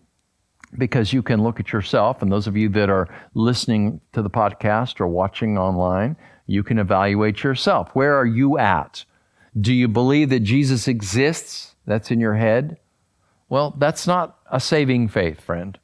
because 0.78 1.12
you 1.12 1.22
can 1.22 1.42
look 1.42 1.60
at 1.60 1.72
yourself, 1.72 2.22
and 2.22 2.30
those 2.30 2.46
of 2.46 2.56
you 2.56 2.68
that 2.70 2.90
are 2.90 3.08
listening 3.34 4.00
to 4.12 4.22
the 4.22 4.30
podcast 4.30 5.00
or 5.00 5.06
watching 5.06 5.58
online, 5.58 6.16
you 6.46 6.62
can 6.62 6.78
evaluate 6.78 7.42
yourself. 7.42 7.90
Where 7.94 8.16
are 8.16 8.26
you 8.26 8.58
at? 8.58 9.04
Do 9.58 9.72
you 9.72 9.88
believe 9.88 10.30
that 10.30 10.40
Jesus 10.40 10.88
exists? 10.88 11.74
That's 11.86 12.10
in 12.10 12.20
your 12.20 12.34
head? 12.34 12.78
Well, 13.48 13.74
that's 13.78 14.06
not 14.06 14.38
a 14.50 14.58
saving 14.58 15.08
faith, 15.08 15.40
friend. 15.40 15.78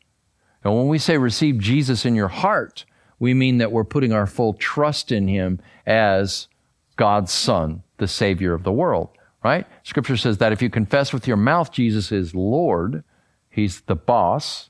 And 0.64 0.74
when 0.74 0.88
we 0.88 0.98
say 0.98 1.18
receive 1.18 1.58
Jesus 1.58 2.04
in 2.04 2.14
your 2.14 2.28
heart, 2.28 2.84
we 3.18 3.34
mean 3.34 3.58
that 3.58 3.72
we're 3.72 3.84
putting 3.84 4.12
our 4.12 4.26
full 4.26 4.54
trust 4.54 5.12
in 5.12 5.28
Him 5.28 5.60
as 5.86 6.48
God's 6.96 7.32
Son, 7.32 7.82
the 7.98 8.08
Savior 8.08 8.54
of 8.54 8.62
the 8.62 8.72
world, 8.72 9.10
right? 9.44 9.66
Scripture 9.84 10.16
says 10.16 10.38
that 10.38 10.52
if 10.52 10.62
you 10.62 10.70
confess 10.70 11.12
with 11.12 11.28
your 11.28 11.36
mouth 11.36 11.70
Jesus 11.70 12.10
is 12.10 12.34
Lord, 12.34 13.04
He's 13.50 13.82
the 13.82 13.96
boss, 13.96 14.69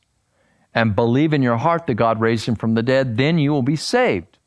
and 0.74 0.94
believe 0.94 1.32
in 1.32 1.42
your 1.42 1.56
heart 1.56 1.86
that 1.86 1.94
God 1.94 2.20
raised 2.20 2.46
him 2.46 2.54
from 2.54 2.74
the 2.74 2.82
dead, 2.82 3.16
then 3.16 3.38
you 3.38 3.50
will 3.50 3.62
be 3.62 3.76
saved. 3.76 4.38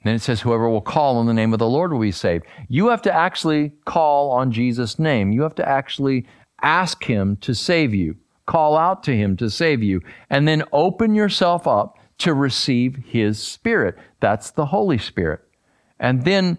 And 0.00 0.10
then 0.10 0.14
it 0.16 0.22
says, 0.22 0.40
whoever 0.40 0.68
will 0.68 0.80
call 0.80 1.16
on 1.16 1.26
the 1.26 1.34
name 1.34 1.52
of 1.52 1.58
the 1.58 1.68
Lord 1.68 1.92
will 1.92 2.00
be 2.00 2.12
saved. 2.12 2.44
You 2.68 2.88
have 2.88 3.02
to 3.02 3.12
actually 3.12 3.72
call 3.84 4.30
on 4.30 4.50
Jesus' 4.50 4.98
name. 4.98 5.32
You 5.32 5.42
have 5.42 5.54
to 5.56 5.68
actually 5.68 6.26
ask 6.60 7.04
him 7.04 7.36
to 7.36 7.54
save 7.54 7.94
you. 7.94 8.16
Call 8.46 8.76
out 8.76 9.04
to 9.04 9.16
him 9.16 9.36
to 9.36 9.48
save 9.48 9.82
you. 9.82 10.00
And 10.28 10.46
then 10.46 10.64
open 10.72 11.14
yourself 11.14 11.66
up 11.66 11.98
to 12.18 12.34
receive 12.34 12.96
his 13.06 13.40
spirit. 13.40 13.96
That's 14.20 14.50
the 14.50 14.66
Holy 14.66 14.98
Spirit. 14.98 15.40
And 15.98 16.24
then 16.24 16.58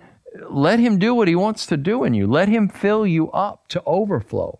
let 0.50 0.80
him 0.80 0.98
do 0.98 1.14
what 1.14 1.28
he 1.28 1.36
wants 1.36 1.66
to 1.68 1.78
do 1.78 2.04
in 2.04 2.14
you. 2.14 2.28
Let 2.28 2.48
him 2.48 2.70
fill 2.70 3.06
you 3.06 3.30
up 3.32 3.68
to 3.70 3.84
overflow 3.86 4.58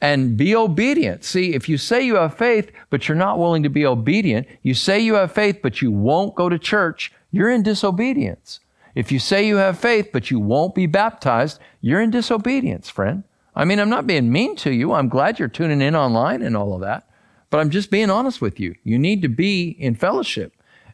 and 0.00 0.36
be 0.36 0.54
obedient. 0.54 1.24
See, 1.24 1.54
if 1.54 1.68
you 1.68 1.76
say 1.76 2.02
you 2.02 2.16
have 2.16 2.36
faith, 2.36 2.70
but 2.90 3.08
you're 3.08 3.16
not 3.16 3.38
willing 3.38 3.62
to 3.64 3.68
be 3.68 3.84
obedient, 3.84 4.46
you 4.62 4.74
say 4.74 5.00
you 5.00 5.14
have 5.14 5.32
faith, 5.32 5.60
but 5.62 5.82
you 5.82 5.90
won't 5.90 6.34
go 6.34 6.48
to 6.48 6.58
church, 6.58 7.12
you're 7.30 7.50
in 7.50 7.62
disobedience. 7.62 8.60
If 8.94 9.12
you 9.12 9.18
say 9.18 9.46
you 9.46 9.56
have 9.56 9.78
faith, 9.78 10.10
but 10.12 10.30
you 10.30 10.40
won't 10.40 10.74
be 10.74 10.86
baptized, 10.86 11.60
you're 11.80 12.00
in 12.00 12.10
disobedience, 12.10 12.88
friend. 12.88 13.24
I 13.54 13.64
mean, 13.64 13.80
I'm 13.80 13.90
not 13.90 14.06
being 14.06 14.30
mean 14.30 14.54
to 14.56 14.70
you. 14.70 14.92
I'm 14.92 15.08
glad 15.08 15.38
you're 15.38 15.48
tuning 15.48 15.82
in 15.82 15.96
online 15.96 16.42
and 16.42 16.56
all 16.56 16.74
of 16.74 16.80
that, 16.82 17.08
but 17.50 17.58
I'm 17.58 17.70
just 17.70 17.90
being 17.90 18.10
honest 18.10 18.40
with 18.40 18.60
you. 18.60 18.74
You 18.84 18.98
need 18.98 19.22
to 19.22 19.28
be 19.28 19.70
in 19.70 19.94
fellowship. 19.96 20.52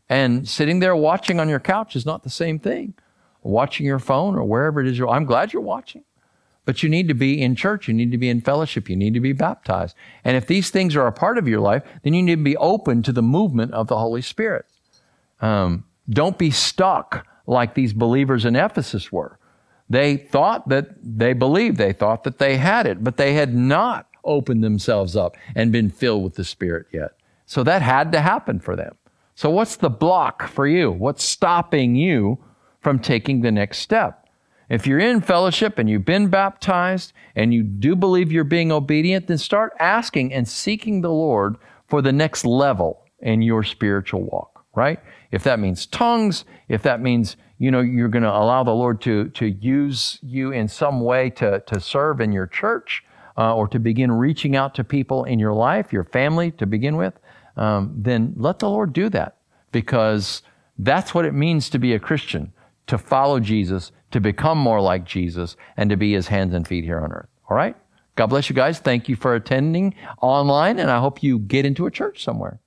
And 0.08 0.48
sitting 0.48 0.80
there 0.80 0.96
watching 0.96 1.40
on 1.40 1.48
your 1.48 1.60
couch 1.60 1.96
is 1.96 2.06
not 2.06 2.22
the 2.22 2.30
same 2.30 2.58
thing. 2.58 2.94
Watching 3.42 3.84
your 3.84 3.98
phone 3.98 4.36
or 4.36 4.44
wherever 4.44 4.80
it 4.80 4.86
is, 4.86 5.00
I'm 5.00 5.26
glad 5.26 5.52
you're 5.52 5.62
watching. 5.62 6.04
But 6.64 6.82
you 6.82 6.88
need 6.88 7.08
to 7.08 7.14
be 7.14 7.42
in 7.42 7.56
church. 7.56 7.88
You 7.88 7.94
need 7.94 8.10
to 8.12 8.18
be 8.18 8.28
in 8.28 8.40
fellowship. 8.40 8.88
You 8.88 8.96
need 8.96 9.14
to 9.14 9.20
be 9.20 9.32
baptized. 9.32 9.94
And 10.24 10.36
if 10.36 10.46
these 10.46 10.70
things 10.70 10.96
are 10.96 11.06
a 11.06 11.12
part 11.12 11.36
of 11.36 11.46
your 11.46 11.60
life, 11.60 11.82
then 12.02 12.14
you 12.14 12.22
need 12.22 12.36
to 12.36 12.42
be 12.42 12.56
open 12.56 13.02
to 13.02 13.12
the 13.12 13.22
movement 13.22 13.72
of 13.72 13.88
the 13.88 13.98
Holy 13.98 14.22
Spirit. 14.22 14.64
Um, 15.40 15.84
don't 16.08 16.38
be 16.38 16.50
stuck 16.50 17.26
like 17.46 17.74
these 17.74 17.92
believers 17.92 18.44
in 18.44 18.56
Ephesus 18.56 19.12
were. 19.12 19.38
They 19.90 20.16
thought 20.16 20.68
that 20.70 20.88
they 21.02 21.34
believed, 21.34 21.76
they 21.76 21.92
thought 21.92 22.24
that 22.24 22.38
they 22.38 22.56
had 22.56 22.86
it, 22.86 23.04
but 23.04 23.18
they 23.18 23.34
had 23.34 23.54
not 23.54 24.06
opened 24.24 24.64
themselves 24.64 25.14
up 25.14 25.36
and 25.54 25.70
been 25.70 25.90
filled 25.90 26.24
with 26.24 26.34
the 26.34 26.44
Spirit 26.44 26.86
yet. 26.90 27.12
So 27.44 27.62
that 27.64 27.82
had 27.82 28.10
to 28.12 28.20
happen 28.20 28.58
for 28.58 28.74
them. 28.74 28.96
So 29.34 29.50
what's 29.50 29.76
the 29.76 29.90
block 29.90 30.48
for 30.48 30.66
you? 30.66 30.90
What's 30.90 31.24
stopping 31.24 31.94
you 31.96 32.38
from 32.80 32.98
taking 32.98 33.42
the 33.42 33.52
next 33.52 33.78
step? 33.78 34.23
If 34.68 34.86
you're 34.86 34.98
in 34.98 35.20
fellowship 35.20 35.78
and 35.78 35.88
you've 35.88 36.04
been 36.04 36.28
baptized 36.28 37.12
and 37.36 37.52
you 37.52 37.62
do 37.62 37.94
believe 37.94 38.32
you're 38.32 38.44
being 38.44 38.72
obedient, 38.72 39.26
then 39.26 39.38
start 39.38 39.74
asking 39.78 40.32
and 40.32 40.48
seeking 40.48 41.00
the 41.00 41.10
Lord 41.10 41.56
for 41.88 42.00
the 42.00 42.12
next 42.12 42.44
level 42.44 43.04
in 43.20 43.42
your 43.42 43.62
spiritual 43.62 44.22
walk, 44.22 44.64
right? 44.74 45.00
If 45.30 45.42
that 45.44 45.58
means 45.58 45.86
tongues, 45.86 46.44
if 46.68 46.82
that 46.82 47.00
means, 47.00 47.36
you 47.58 47.70
know, 47.70 47.80
you're 47.80 48.08
going 48.08 48.22
to 48.22 48.34
allow 48.34 48.64
the 48.64 48.74
Lord 48.74 49.00
to, 49.02 49.28
to 49.30 49.46
use 49.46 50.18
you 50.22 50.52
in 50.52 50.68
some 50.68 51.00
way 51.00 51.30
to, 51.30 51.60
to 51.66 51.80
serve 51.80 52.20
in 52.20 52.32
your 52.32 52.46
church 52.46 53.04
uh, 53.36 53.54
or 53.54 53.68
to 53.68 53.78
begin 53.78 54.12
reaching 54.12 54.56
out 54.56 54.74
to 54.76 54.84
people 54.84 55.24
in 55.24 55.38
your 55.38 55.52
life, 55.52 55.92
your 55.92 56.04
family 56.04 56.50
to 56.52 56.66
begin 56.66 56.96
with, 56.96 57.18
um, 57.56 57.92
then 57.96 58.32
let 58.36 58.58
the 58.58 58.68
Lord 58.68 58.92
do 58.92 59.08
that 59.10 59.36
because 59.72 60.42
that's 60.78 61.14
what 61.14 61.24
it 61.24 61.34
means 61.34 61.68
to 61.70 61.78
be 61.78 61.94
a 61.94 61.98
Christian, 61.98 62.52
to 62.86 62.98
follow 62.98 63.40
Jesus, 63.40 63.92
to 64.14 64.20
become 64.20 64.56
more 64.56 64.80
like 64.80 65.04
Jesus 65.04 65.56
and 65.76 65.90
to 65.90 65.96
be 65.96 66.12
his 66.12 66.28
hands 66.28 66.54
and 66.54 66.68
feet 66.68 66.84
here 66.84 67.00
on 67.00 67.12
earth. 67.12 67.26
All 67.50 67.56
right? 67.56 67.76
God 68.14 68.28
bless 68.28 68.48
you 68.48 68.54
guys. 68.54 68.78
Thank 68.78 69.08
you 69.08 69.16
for 69.16 69.34
attending 69.34 69.92
online, 70.22 70.78
and 70.78 70.88
I 70.88 71.00
hope 71.00 71.20
you 71.20 71.40
get 71.40 71.66
into 71.66 71.86
a 71.86 71.90
church 71.90 72.22
somewhere. 72.22 72.60